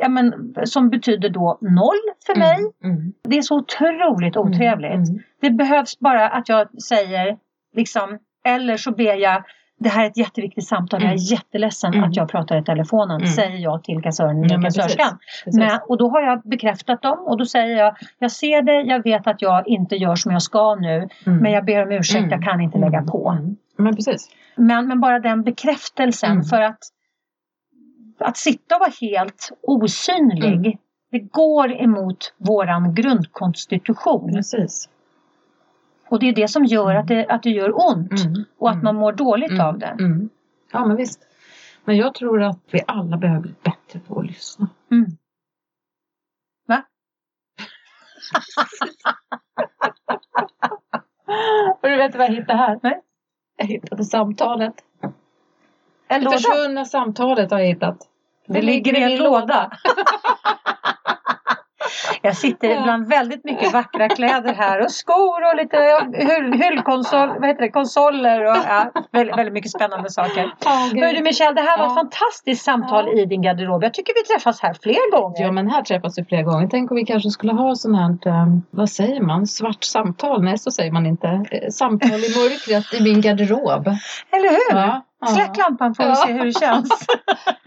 ja, 0.00 0.08
men, 0.08 0.54
som 0.64 0.88
betyder 0.90 1.28
då 1.30 1.58
noll 1.60 2.00
för 2.26 2.38
mig. 2.38 2.56
Mm. 2.84 3.12
Det 3.28 3.38
är 3.38 3.42
så 3.42 3.56
otroligt 3.56 4.36
otrevligt. 4.36 5.08
Mm. 5.08 5.18
Det 5.40 5.50
behövs 5.50 5.98
bara 5.98 6.28
att 6.28 6.48
jag 6.48 6.82
säger 6.82 7.36
liksom, 7.76 8.18
eller 8.44 8.76
så 8.76 8.90
ber 8.92 9.14
jag 9.14 9.42
det 9.80 9.88
här 9.88 10.04
är 10.04 10.06
ett 10.06 10.16
jätteviktigt 10.16 10.66
samtal, 10.66 11.00
jag 11.02 11.06
Mm. 11.10 11.14
är 11.16 11.32
jätteledsen 11.32 11.94
Mm. 11.94 12.04
att 12.08 12.16
jag 12.16 12.28
pratar 12.28 12.58
i 12.58 12.64
telefonen, 12.64 13.16
Mm. 13.16 13.26
säger 13.26 13.56
jag 13.58 13.84
till 13.84 14.02
kassören 14.02 14.42
Ja, 14.42 14.44
eller 14.54 14.58
precis. 14.62 14.96
kassörskan. 14.96 15.78
Och 15.88 15.98
då 15.98 16.08
har 16.08 16.20
jag 16.22 16.42
bekräftat 16.42 17.02
dem 17.02 17.18
och 17.26 17.38
då 17.38 17.44
säger 17.44 17.76
jag, 17.78 17.96
jag 18.18 18.30
ser 18.32 18.62
det, 18.62 18.80
jag 18.82 19.02
vet 19.02 19.26
att 19.26 19.42
jag 19.42 19.68
inte 19.68 19.96
gör 19.96 20.14
som 20.14 20.32
jag 20.32 20.42
ska 20.42 20.74
nu, 20.74 21.08
Mm. 21.26 21.38
men 21.38 21.52
jag 21.52 21.64
ber 21.64 21.82
om 21.86 21.92
ursäkt, 21.92 22.18
Mm. 22.18 22.30
jag 22.30 22.42
kan 22.44 22.60
inte 22.60 22.78
lägga 22.78 23.02
på. 23.02 23.30
Mm. 23.38 23.56
Men 23.78 23.96
precis. 23.96 24.28
Men, 24.56 24.88
men 24.88 25.00
bara 25.00 25.18
den 25.18 25.42
bekräftelsen 25.42 26.30
Mm. 26.32 26.44
för 26.44 26.60
att, 26.62 26.78
att 28.18 28.36
sitta 28.36 28.74
och 28.76 28.80
vara 28.80 28.92
helt 29.00 29.50
osynlig, 29.62 30.66
Mm. 30.66 30.78
det 31.10 31.18
går 31.18 31.72
emot 31.72 32.34
våran 32.36 32.94
grundkonstitution. 32.94 34.32
precis. 34.32 34.88
Och 36.08 36.20
det 36.20 36.28
är 36.28 36.34
det 36.34 36.48
som 36.48 36.64
gör 36.64 36.94
att 36.94 37.08
det, 37.08 37.26
att 37.26 37.42
det 37.42 37.50
gör 37.50 37.72
ont 37.90 38.24
Mm. 38.26 38.44
och 38.58 38.70
att 38.70 38.82
man 38.82 38.96
mår 38.96 39.12
dåligt 39.12 39.50
Mm. 39.50 39.66
av 39.66 39.78
det. 39.78 39.96
Mm. 40.00 40.28
Ja 40.72 40.86
men 40.86 40.96
visst. 40.96 41.20
Men 41.84 41.96
jag 41.96 42.14
tror 42.14 42.42
att 42.42 42.60
vi 42.70 42.80
alla 42.86 43.16
behöver 43.16 43.40
bli 43.40 43.54
bättre 43.62 44.00
på 44.00 44.20
att 44.20 44.26
lyssna. 44.26 44.68
Mm. 44.90 45.06
Va? 46.66 46.82
Och 51.82 51.88
du 51.88 51.96
vet 51.96 52.16
vad 52.16 52.26
jag 52.26 52.32
hittade 52.34 52.58
här? 52.58 52.80
Nej. 52.82 53.02
Jag 53.56 53.66
hittade 53.66 54.04
samtalet. 54.04 54.74
En 56.08 56.20
Det 56.20 56.24
låda. 56.24 56.36
försvunna 56.38 56.84
samtalet 56.84 57.50
har 57.50 57.58
jag 57.58 57.66
hittat. 57.66 57.96
Det 58.48 58.62
ligger 58.62 58.98
i 58.98 59.02
en 59.02 59.16
låda. 59.22 59.70
Jag 62.22 62.36
sitter 62.36 62.68
Ja. 62.68 62.82
bland 62.82 63.08
väldigt 63.08 63.44
mycket 63.44 63.72
vackra 63.72 64.08
kläder 64.08 64.54
här 64.54 64.84
och 64.84 64.90
skor 64.90 65.46
och 65.50 65.56
lite 65.56 65.76
hyll, 66.14 66.52
hyllkonsol, 66.62 67.28
vad 67.28 67.46
heter 67.46 67.62
det, 67.62 67.68
konsoler 67.70 68.44
och 68.44 68.56
ja, 68.68 68.92
väldigt, 69.12 69.36
väldigt 69.38 69.52
mycket 69.52 69.70
spännande 69.70 70.10
saker. 70.10 70.44
Oh, 70.44 71.00
Hör 71.04 71.12
du 71.14 71.22
Michelle, 71.22 71.52
det 71.54 71.60
här 71.60 71.78
var 71.78 71.86
ett 71.86 71.94
fantastiskt 71.94 72.64
samtal 72.64 73.04
Ja. 73.14 73.22
i 73.22 73.26
din 73.26 73.42
garderob. 73.42 73.84
Jag 73.84 73.94
tycker 73.94 74.12
vi 74.14 74.34
träffas 74.34 74.60
här 74.60 74.74
fler 74.82 75.10
gånger. 75.20 75.42
Ja 75.42 75.52
men 75.52 75.68
här 75.70 75.82
träffas 75.82 76.18
vi 76.18 76.24
flera 76.24 76.42
gånger. 76.42 76.68
Tänk 76.70 76.90
om 76.90 76.96
vi 76.96 77.04
kanske 77.04 77.30
skulle 77.30 77.52
ha 77.52 77.74
sån 77.74 77.94
här, 77.94 78.08
um, 78.42 78.62
vad 78.70 78.90
säger 78.90 79.20
man, 79.20 79.46
svart 79.46 79.84
samtal? 79.84 80.42
Nej 80.42 80.58
så 80.58 80.70
säger 80.70 80.92
man 80.92 81.06
inte. 81.06 81.26
Eh, 81.50 81.68
Samtal 81.70 82.10
i 82.10 82.12
mörkret 82.36 83.00
i 83.00 83.02
min 83.02 83.20
garderob. 83.20 83.86
Eller 84.32 84.48
hur? 84.48 85.00
Släck 85.26 85.56
lampan 85.56 85.94
får 85.94 86.04
vi 86.08 86.14
se 86.16 86.32
hur 86.32 86.44
det 86.44 86.60
känns. 86.60 86.88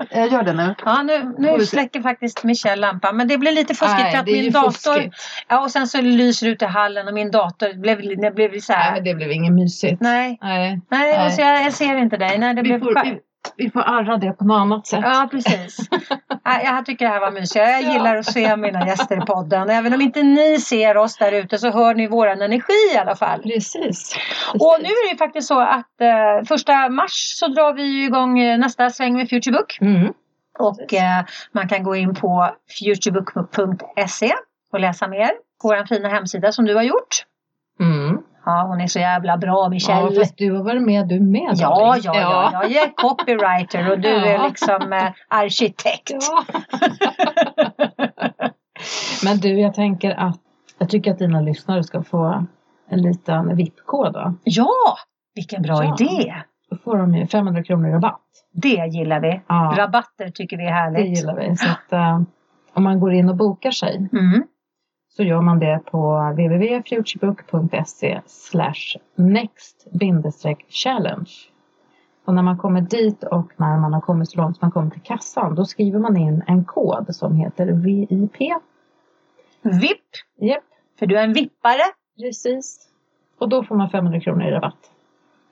Jag 0.10 0.32
gör 0.32 0.44
det 0.44 0.54
nu. 0.54 0.76
Ja, 0.86 1.04
nu, 1.04 1.36
nu 1.38 1.66
släcker 1.66 2.02
faktiskt 2.02 2.44
Michelle 2.44 2.82
lampan. 2.82 3.18
Men 3.18 3.28
det 3.28 3.38
blir 3.38 3.52
lite 3.52 3.74
fuskigt 3.76 4.02
Nej, 4.02 4.12
för 4.12 4.20
att 4.20 4.26
min 4.26 4.52
dator... 4.52 4.72
fuskigt. 4.72 5.16
Ja, 5.48 5.62
och 5.62 5.72
sen 5.72 5.88
så 5.88 6.02
lyser 6.02 6.46
det 6.48 6.52
ut 6.54 6.62
i 6.62 6.66
hallen 6.66 7.08
och 7.08 7.14
min 7.14 7.32
dator 7.32 7.74
blev, 7.74 8.02
det 8.22 8.32
blev 8.32 8.60
så 8.60 8.74
Nej 8.74 8.82
här. 8.82 8.94
men 8.94 9.04
det 9.04 9.14
blev 9.16 9.32
inget 9.32 9.54
mysigt. 9.54 10.02
Nej, 10.02 10.38
Nej. 10.42 10.82
nej, 10.92 11.18
Nej. 11.18 11.26
Och 11.26 11.34
så 11.34 11.42
jag, 11.42 11.64
jag 11.64 11.74
ser 11.74 11.96
inte 11.98 12.18
dig. 12.18 12.38
Nej, 12.38 12.54
det 12.54 12.62
Vi, 12.62 12.68
blev 12.68 12.80
får, 12.80 13.04
vi, 13.04 13.20
vi 13.58 13.70
får 13.70 13.80
arra 13.82 14.18
det 14.18 14.32
på 14.34 14.44
något 14.46 14.60
annat 14.62 14.88
sätt. 14.88 15.00
Ja, 15.04 15.28
precis. 15.32 15.78
Jag 16.44 16.86
tycker 16.86 17.06
det 17.06 17.12
här 17.12 17.20
var 17.20 17.32
mysigt. 17.32 17.56
Jag 17.56 17.82
Ja. 17.84 17.94
gillar 17.94 18.16
att 18.18 18.26
se 18.26 18.56
mina 18.58 18.88
gäster 18.88 19.18
i 19.18 19.26
podden. 19.26 19.70
Även 19.70 19.94
om 19.94 20.02
inte 20.02 20.24
ni 20.24 20.60
ser 20.60 20.98
oss 20.98 21.18
där 21.18 21.32
ute 21.32 21.58
så 21.58 21.72
hör 21.72 21.96
ni 21.96 22.08
våran 22.08 22.42
energi 22.42 22.94
i 22.96 22.98
alla 22.98 23.16
fall. 23.16 23.42
Precis. 23.42 24.16
Och 24.54 24.76
nu 24.82 24.86
är 24.88 25.08
det 25.08 25.12
ju 25.12 25.18
faktiskt 25.18 25.48
så 25.48 25.60
att 25.60 26.02
eh, 26.02 26.46
första 26.48 26.90
mars 26.90 27.12
så 27.40 27.48
drar 27.48 27.74
vi 27.74 28.06
igång 28.06 28.40
eh, 28.40 28.58
nästa 28.60 28.90
sväng 28.90 29.14
med 29.18 29.30
Futurebook. 29.30 29.78
Mm. 29.82 30.14
Och 30.60 30.94
eh, 30.94 31.26
man 31.52 31.68
kan 31.68 31.84
gå 31.84 31.96
in 31.96 32.16
på 32.16 32.56
futurebook.se 32.80 34.34
och 34.74 34.80
läsa 34.80 35.08
mer 35.08 35.30
på 35.62 35.68
vår 35.68 35.86
fina 35.86 36.10
hemsida 36.10 36.52
som 36.52 36.66
du 36.66 36.76
har 36.76 36.84
gjort. 36.84 37.26
Ja, 38.46 38.66
hon 38.68 38.82
är 38.82 38.88
så 38.88 39.00
jävla 39.00 39.38
bra 39.38 39.70
Michelle. 39.70 40.14
Ja, 40.14 40.20
fast 40.22 40.38
du 40.38 40.52
har 40.52 40.64
varit 40.64 40.82
med 40.82 41.08
du 41.08 41.20
med. 41.20 41.52
Ja, 41.56 41.70
darling. 41.70 42.02
ja, 42.04 42.50
ja, 42.54 42.64
jag 42.68 42.84
är 42.84 42.96
copywriter 42.96 43.92
och 43.92 44.00
du 44.00 44.10
är 44.10 44.34
Ja. 44.34 44.48
liksom 44.48 44.94
eh, 44.94 45.12
arkitekt. 45.28 46.12
Ja. 46.12 46.44
Men 49.24 49.38
du, 49.38 49.60
jag 49.60 49.74
tänker 49.74 50.12
att 50.12 50.40
jag 50.80 50.90
tycker 50.90 51.12
att 51.12 51.20
dina 51.20 51.42
lyssnare 51.42 51.84
ska 51.84 52.04
få 52.04 52.46
en 52.90 53.02
liten 53.02 53.56
VIP-kod. 53.56 54.36
Ja, 54.44 54.70
vilken 55.36 55.62
bra 55.62 55.84
Ja. 55.84 55.96
idé. 56.00 56.34
Då 56.70 56.78
får 56.78 56.98
de 56.98 57.16
ju 57.16 57.28
500 57.28 57.64
kronor 57.64 57.90
i 57.90 57.92
rabatt. 57.92 58.22
Det 58.54 58.86
gillar 58.92 59.20
vi. 59.20 59.42
Ja, 59.48 59.74
Rabatter 59.78 60.30
tycker 60.30 60.58
vi 60.58 60.64
är 60.64 60.68
det 60.68 60.74
härligt. 60.74 61.18
gillar 61.18 61.36
vi. 61.36 61.58
Så 61.58 61.70
att, 61.70 61.94
eh, 61.94 62.22
om 62.74 62.84
man 62.84 63.00
går 63.00 63.14
in 63.14 63.30
och 63.30 63.36
bokar 63.36 63.72
sig 63.72 64.10
Mm. 64.14 64.44
Så 65.16 65.24
gör 65.24 65.42
man 65.42 65.60
det 65.60 65.80
på 65.86 66.20
www.futurebook.se 66.32 68.22
next 69.16 69.88
challenge. 70.70 71.32
Och 72.26 72.34
när 72.34 72.44
man 72.44 72.58
kommer 72.58 72.82
dit 72.82 73.24
och 73.24 73.52
när 73.58 73.78
man 73.78 73.94
har 73.94 74.02
kommit 74.02 74.30
så 74.30 74.38
långt 74.38 74.58
som 74.58 74.66
man 74.66 74.72
kommer 74.72 74.90
till 74.90 75.02
kassan 75.02 75.56
då 75.56 75.66
skriver 75.66 76.00
man 76.00 76.18
in 76.18 76.44
en 76.48 76.66
kod 76.66 77.16
som 77.16 77.36
heter 77.36 77.66
VIP. 77.66 78.38
VIP, 79.64 80.00
Japp, 80.40 80.64
för 81.00 81.06
du 81.06 81.18
är 81.18 81.24
en 81.24 81.34
vippare. 81.34 81.84
precis. 82.20 82.88
Och 83.38 83.50
då 83.50 83.64
får 83.64 83.76
man 83.76 83.90
500 83.90 84.20
kronor 84.20 84.44
i 84.48 84.52
rabatt. 84.52 84.92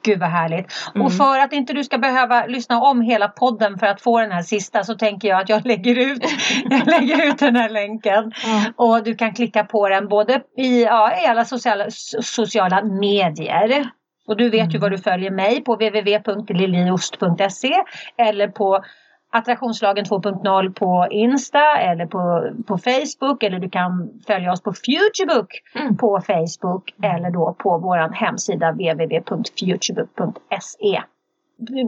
Gud 0.03 0.19
vad 0.19 0.29
härligt. 0.29 0.73
Mm. 0.95 1.05
Och 1.05 1.13
för 1.13 1.39
att 1.39 1.53
inte 1.53 1.73
du 1.73 1.83
ska 1.83 1.97
behöva 1.97 2.45
lyssna 2.45 2.81
om 2.81 3.01
hela 3.01 3.27
podden 3.27 3.77
för 3.79 3.87
att 3.87 4.01
få 4.01 4.19
den 4.19 4.31
här 4.31 4.41
sista 4.41 4.83
så 4.83 4.95
tänker 4.95 5.27
jag 5.27 5.41
att 5.41 5.49
jag 5.49 5.65
lägger 5.65 5.95
ut, 6.11 6.23
jag 6.69 6.87
lägger 6.87 7.27
ut 7.27 7.39
den 7.39 7.55
här 7.55 7.69
länken. 7.69 8.31
Ja. 8.45 8.63
Och 8.75 9.03
du 9.03 9.15
kan 9.15 9.33
klicka 9.33 9.63
på 9.63 9.89
den 9.89 10.07
både 10.07 10.41
i, 10.57 10.83
ja, 10.83 11.23
i 11.23 11.25
alla 11.25 11.45
sociala, 11.45 11.85
so- 11.85 12.21
sociala 12.21 12.83
medier. 12.83 13.89
Och 14.27 14.37
du 14.37 14.49
vet 14.49 14.73
ju 14.73 14.77
Mm. 14.77 14.81
var 14.81 14.89
du 14.89 14.97
följer 14.97 15.31
mig 15.31 15.63
på 15.63 15.75
www.liliost.se 15.75 17.73
eller 18.17 18.47
på 18.47 18.83
Attraktionslagen 19.31 20.05
2.0 20.05 20.73
på 20.73 21.07
Insta 21.11 21.77
eller 21.77 22.05
på, 22.05 22.49
på 22.67 22.77
Facebook 22.77 23.43
eller 23.43 23.59
du 23.59 23.69
kan 23.69 24.09
följa 24.27 24.51
oss 24.51 24.61
på 24.63 24.73
Futurebook 24.73 25.61
Mm. 25.75 25.97
på 25.97 26.21
Facebook 26.21 26.93
eller 27.03 27.31
då 27.31 27.55
på 27.59 27.77
vår 27.77 28.13
hemsida 28.13 28.71
www.futurebook.se. 28.71 31.01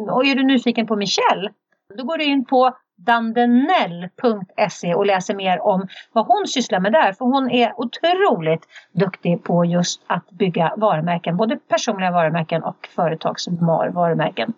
Och 0.10 0.26
är 0.26 0.36
du 0.36 0.44
nyfiken 0.44 0.88
på 0.88 0.96
Michelle 0.96 1.50
då 1.98 2.04
går 2.04 2.18
du 2.18 2.24
in 2.24 2.46
på 2.46 2.72
dandenell.se 2.96 4.96
och 4.96 5.06
läser 5.06 5.36
mer 5.36 5.62
om 5.62 5.88
vad 6.14 6.26
hon 6.26 6.48
sysslar 6.48 6.80
med 6.80 6.92
där. 6.92 7.14
För 7.14 7.26
hon 7.26 7.50
är 7.52 7.80
otroligt 7.80 8.68
duktig 8.92 9.44
på 9.44 9.66
just 9.66 10.02
att 10.08 10.32
bygga 10.32 10.74
varumärken. 10.78 11.38
Både 11.38 11.58
personliga 11.58 12.12
varumärken 12.12 12.64
och 12.64 12.88
företagsvarumärken. 12.96 14.54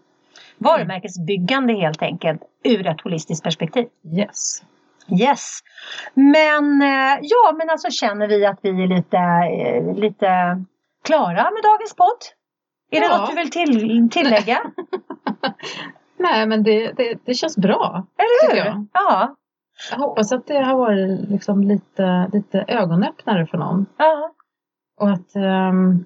Varumärkesbyggande 0.58 1.74
helt 1.74 2.01
enkelt 2.01 2.41
ur 2.64 2.88
ett 2.88 3.01
holistiskt 3.01 3.43
perspektiv. 3.43 3.88
Yes. 4.18 4.62
Yes. 5.22 5.60
Men 6.14 6.82
eh, 6.82 7.18
ja, 7.22 7.54
men 7.58 7.70
alltså 7.70 7.89
känner 7.91 8.28
vi 8.28 8.45
att 8.45 8.60
vi 8.62 8.70
är 8.84 8.88
lite, 8.88 9.18
eh, 9.18 9.95
lite 10.01 10.64
klara 11.06 11.43
med 11.43 11.64
dagens 11.64 11.95
podd? 11.95 12.18
Är 12.91 12.99
det 12.99 13.06
Ja. 13.08 13.18
något 13.18 13.30
du 13.30 13.36
vill 13.36 13.51
till, 13.51 14.10
tillägga? 14.10 14.58
Nej, 16.18 16.47
men 16.47 16.64
det, 16.64 16.91
det, 16.91 17.18
det 17.26 17.34
känns 17.34 17.58
bra. 17.58 18.08
Eller 18.18 18.51
hur? 18.51 18.58
jag. 18.66 18.86
Ja. 18.93 19.36
Jag 19.91 19.97
hoppas 19.97 20.32
att 20.32 20.47
det 20.47 20.64
har 20.64 20.78
varit 20.78 21.30
liksom 21.30 21.64
lite, 21.64 22.30
lite 22.34 22.66
ögonöppnare 22.68 23.47
för 23.47 23.58
någon. 23.58 23.86
ja. 23.97 24.32
Och 24.99 25.10
att 25.10 25.36
ehm, 25.36 26.06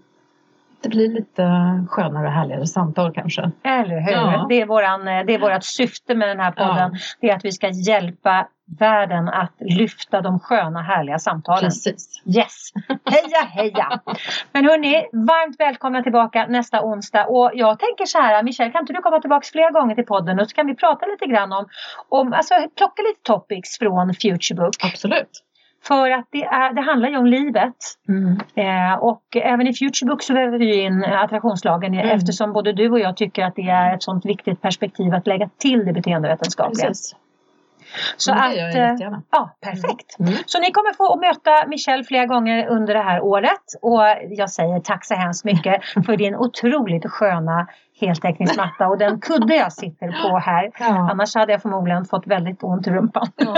det 0.82 0.90
blir 0.90 1.10
lite 1.10 1.44
skönare 1.90 2.28
och 2.28 2.34
härligare 2.34 2.66
samtal 2.68 3.14
kanske. 3.14 3.52
Eller 3.64 4.00
hur? 4.00 4.12
Ja. 4.12 4.46
Det, 4.50 4.62
är 4.62 4.66
våran, 4.66 5.08
eh, 5.08 5.26
det 5.26 5.34
är 5.34 5.40
vårt 5.40 5.64
syfte 5.64 6.16
med 6.16 6.30
den 6.30 6.40
här 6.40 6.52
podden. 6.52 6.96
Det 7.22 7.30
är 7.30 7.36
att 7.36 7.46
vi 7.46 7.52
ska 7.52 7.70
hjälpa 7.70 8.48
världen 8.80 9.30
att 9.30 9.54
lyfta 9.60 10.22
de 10.22 10.40
sköna 10.40 10.82
härliga 10.82 11.20
samtalen. 11.20 11.64
Precis. 11.64 12.22
Yes! 12.26 12.72
Heja 12.88 13.42
heja! 13.50 14.00
Men 14.52 14.66
hörni, 14.66 15.08
varmt 15.14 15.60
välkomna 15.60 16.04
tillbaka 16.04 16.46
nästa 16.50 16.84
onsdag. 16.84 17.26
Och 17.26 17.52
jag 17.54 17.80
tänker 17.80 18.06
så 18.06 18.18
här, 18.18 18.44
Michelle, 18.44 18.72
kan 18.72 18.82
inte 18.82 18.94
du 18.94 19.02
komma 19.02 19.20
tillbaka 19.20 19.48
fler 19.52 19.72
gånger 19.72 19.96
till 19.96 20.06
podden 20.06 20.40
och 20.40 20.50
så 20.50 20.56
kan 20.56 20.68
vi 20.68 20.76
prata 20.76 21.06
lite 21.06 21.26
grann 21.26 21.54
om, 21.54 21.66
om 22.10 22.34
alltså 22.34 22.54
plocka 22.78 23.02
lite 23.02 23.22
topics 23.24 23.78
från 23.78 24.14
Futurebook. 24.14 24.76
Absolut. 24.84 25.44
För 25.84 26.12
att 26.12 26.26
det, 26.32 26.44
är, 26.44 26.74
det 26.74 26.82
handlar 26.82 27.10
ju 27.10 27.18
om 27.18 27.26
livet. 27.26 27.76
Mm. 28.10 28.40
Eh, 28.56 28.94
och 29.00 29.22
även 29.36 29.68
i 29.68 29.74
Futurebook 29.74 30.24
så 30.24 30.34
väver 30.34 30.60
vi 30.60 30.82
in 30.82 31.04
attraktionslagen 31.04 31.94
Mm. 31.94 32.10
eftersom 32.10 32.54
både 32.54 32.74
du 32.74 32.90
och 32.92 33.00
jag 33.00 33.18
tycker 33.18 33.46
att 33.46 33.56
det 33.56 33.70
är 33.70 33.96
ett 33.96 34.04
sånt 34.04 34.26
viktigt 34.26 34.62
perspektiv 34.62 35.14
att 35.14 35.28
lägga 35.28 35.50
till 35.58 35.86
det 35.86 35.94
beteendevetenskapliga. 35.94 36.88
Precis. 36.88 37.16
Så 38.18 38.32
det 38.32 38.38
att, 38.42 38.56
gör 38.56 38.68
jag 38.68 38.76
eh, 38.76 38.90
jättegärna. 38.90 39.22
ja, 39.32 39.56
perfekt. 39.62 40.20
Mm. 40.20 40.34
Så 40.46 40.60
ni 40.60 40.72
kommer 40.72 40.94
få 40.94 41.20
möta 41.20 41.68
Michelle 41.68 42.04
flera 42.04 42.26
gånger 42.26 42.68
under 42.68 42.94
det 42.94 43.02
här 43.04 43.22
året 43.22 43.64
och 43.82 44.02
jag 44.30 44.50
säger 44.50 44.80
tack 44.80 45.06
så 45.06 45.16
hemskt 45.16 45.44
mycket 45.46 45.82
för 46.06 46.18
din 46.18 46.36
otroligt 46.36 47.06
sköna 47.06 47.68
heltäckningsmatta 48.00 48.88
och 48.88 48.98
den 48.98 49.20
kudde 49.20 49.56
jag 49.56 49.74
sitter 49.74 50.30
på 50.30 50.38
här. 50.38 50.72
Ja. 50.80 51.10
Annars 51.12 51.36
hade 51.36 51.52
jag 51.52 51.62
förmodligen 51.62 52.06
fått 52.06 52.28
väldigt 52.28 52.64
ont 52.64 52.88
i 52.88 52.90
rumpan. 52.90 53.28
Ja. 53.36 53.54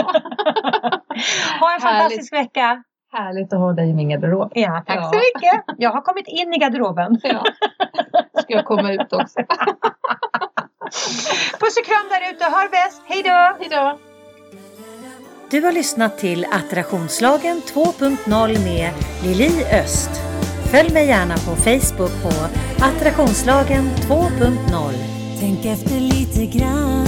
ha 1.59 1.73
en 1.75 1.81
fantastisk 1.81 2.33
vecka! 2.33 2.83
Härligt 3.11 3.53
att 3.53 3.59
ha 3.59 3.73
dig 3.73 3.89
i 3.89 3.93
min 3.93 4.09
garderob. 4.09 4.51
Ja, 4.55 4.83
tack 4.87 4.97
Ja. 4.97 5.03
så 5.13 5.15
mycket! 5.17 5.63
Jag 5.77 5.91
har 5.91 6.01
kommit 6.01 6.27
in 6.27 6.53
i 6.53 6.57
garderoben. 6.57 7.19
Ja. 7.23 7.43
Ska 8.41 8.53
jag 8.53 8.65
komma 8.65 8.91
ut 8.91 9.13
också? 9.13 9.39
Puss 11.59 11.77
och 11.79 11.85
kram 11.85 12.05
där 12.09 12.31
ute, 12.31 12.43
ha 12.45 12.61
det 12.63 12.69
bäst, 12.69 13.01
hej 13.05 13.23
då! 13.23 13.55
Hejdå! 13.59 13.99
Du 15.51 15.61
har 15.61 15.71
lyssnat 15.71 16.17
till 16.17 16.45
Attraktionslagen 16.51 17.57
2.0 17.57 18.63
med 18.63 18.91
Lili 19.23 19.63
Öst. 19.83 20.11
Följ 20.71 20.93
mig 20.93 21.07
gärna 21.07 21.33
på 21.37 21.55
Facebook 21.55 22.11
på 22.23 22.31
Attraktionslagen 22.85 23.89
2.0. 24.07 24.93
Tänk 25.39 25.65
efter 25.65 25.99
lite 25.99 26.45
grann 26.45 27.07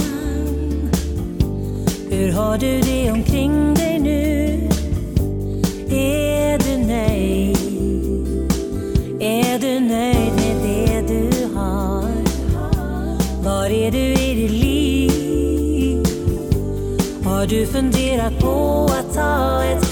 Hur 2.10 2.32
har 2.32 2.58
du 2.58 2.80
det 2.80 3.10
omkring 3.10 3.74
dig 3.74 3.98
nu? 3.98 4.68
Är 5.96 6.58
du 6.58 6.86
nöjd? 6.86 7.56
Är 9.20 9.58
du 9.58 9.80
nöjd 9.80 10.32
med 10.34 10.56
det 10.62 11.14
du 11.14 11.54
har? 11.54 12.10
Var 13.44 13.66
är 13.66 13.90
du 13.90 13.98
i 13.98 14.34
ditt 14.34 14.50
liv? 14.50 16.06
Har 17.24 17.46
du 17.46 17.66
funderat 17.66 18.38
på 18.38 18.90
att 18.98 19.14
ta 19.14 19.64
ett 19.64 19.91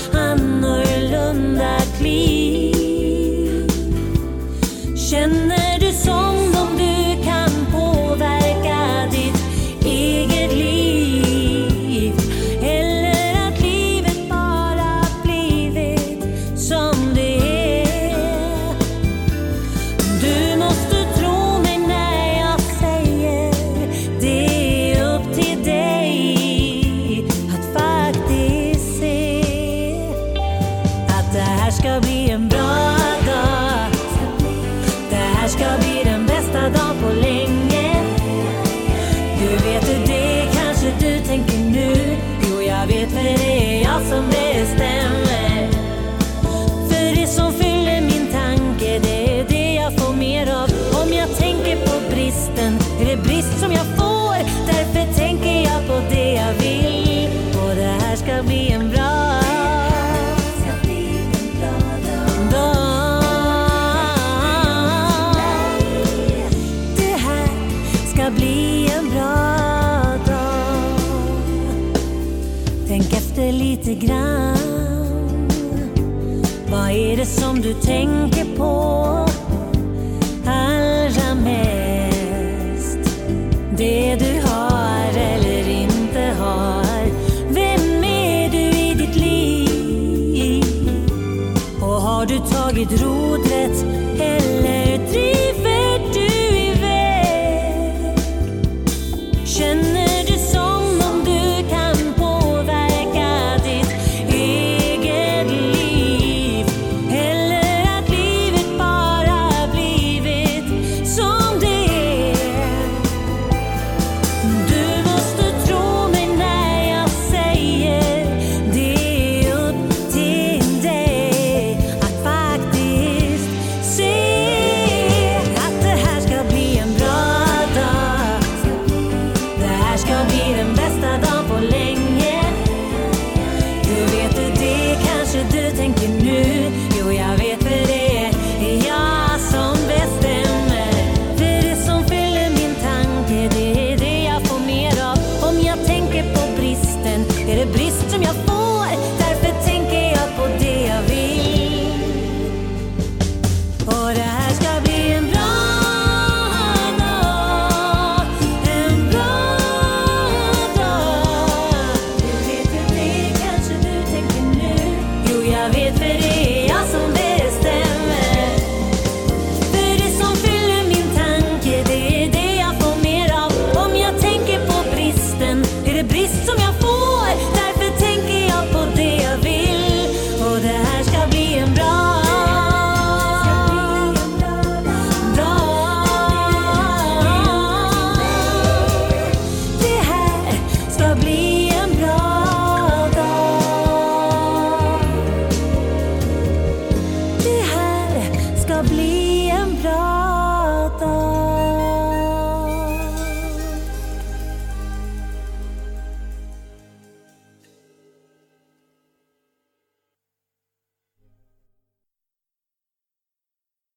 tänker 77.91 78.45
på. 78.57 79.20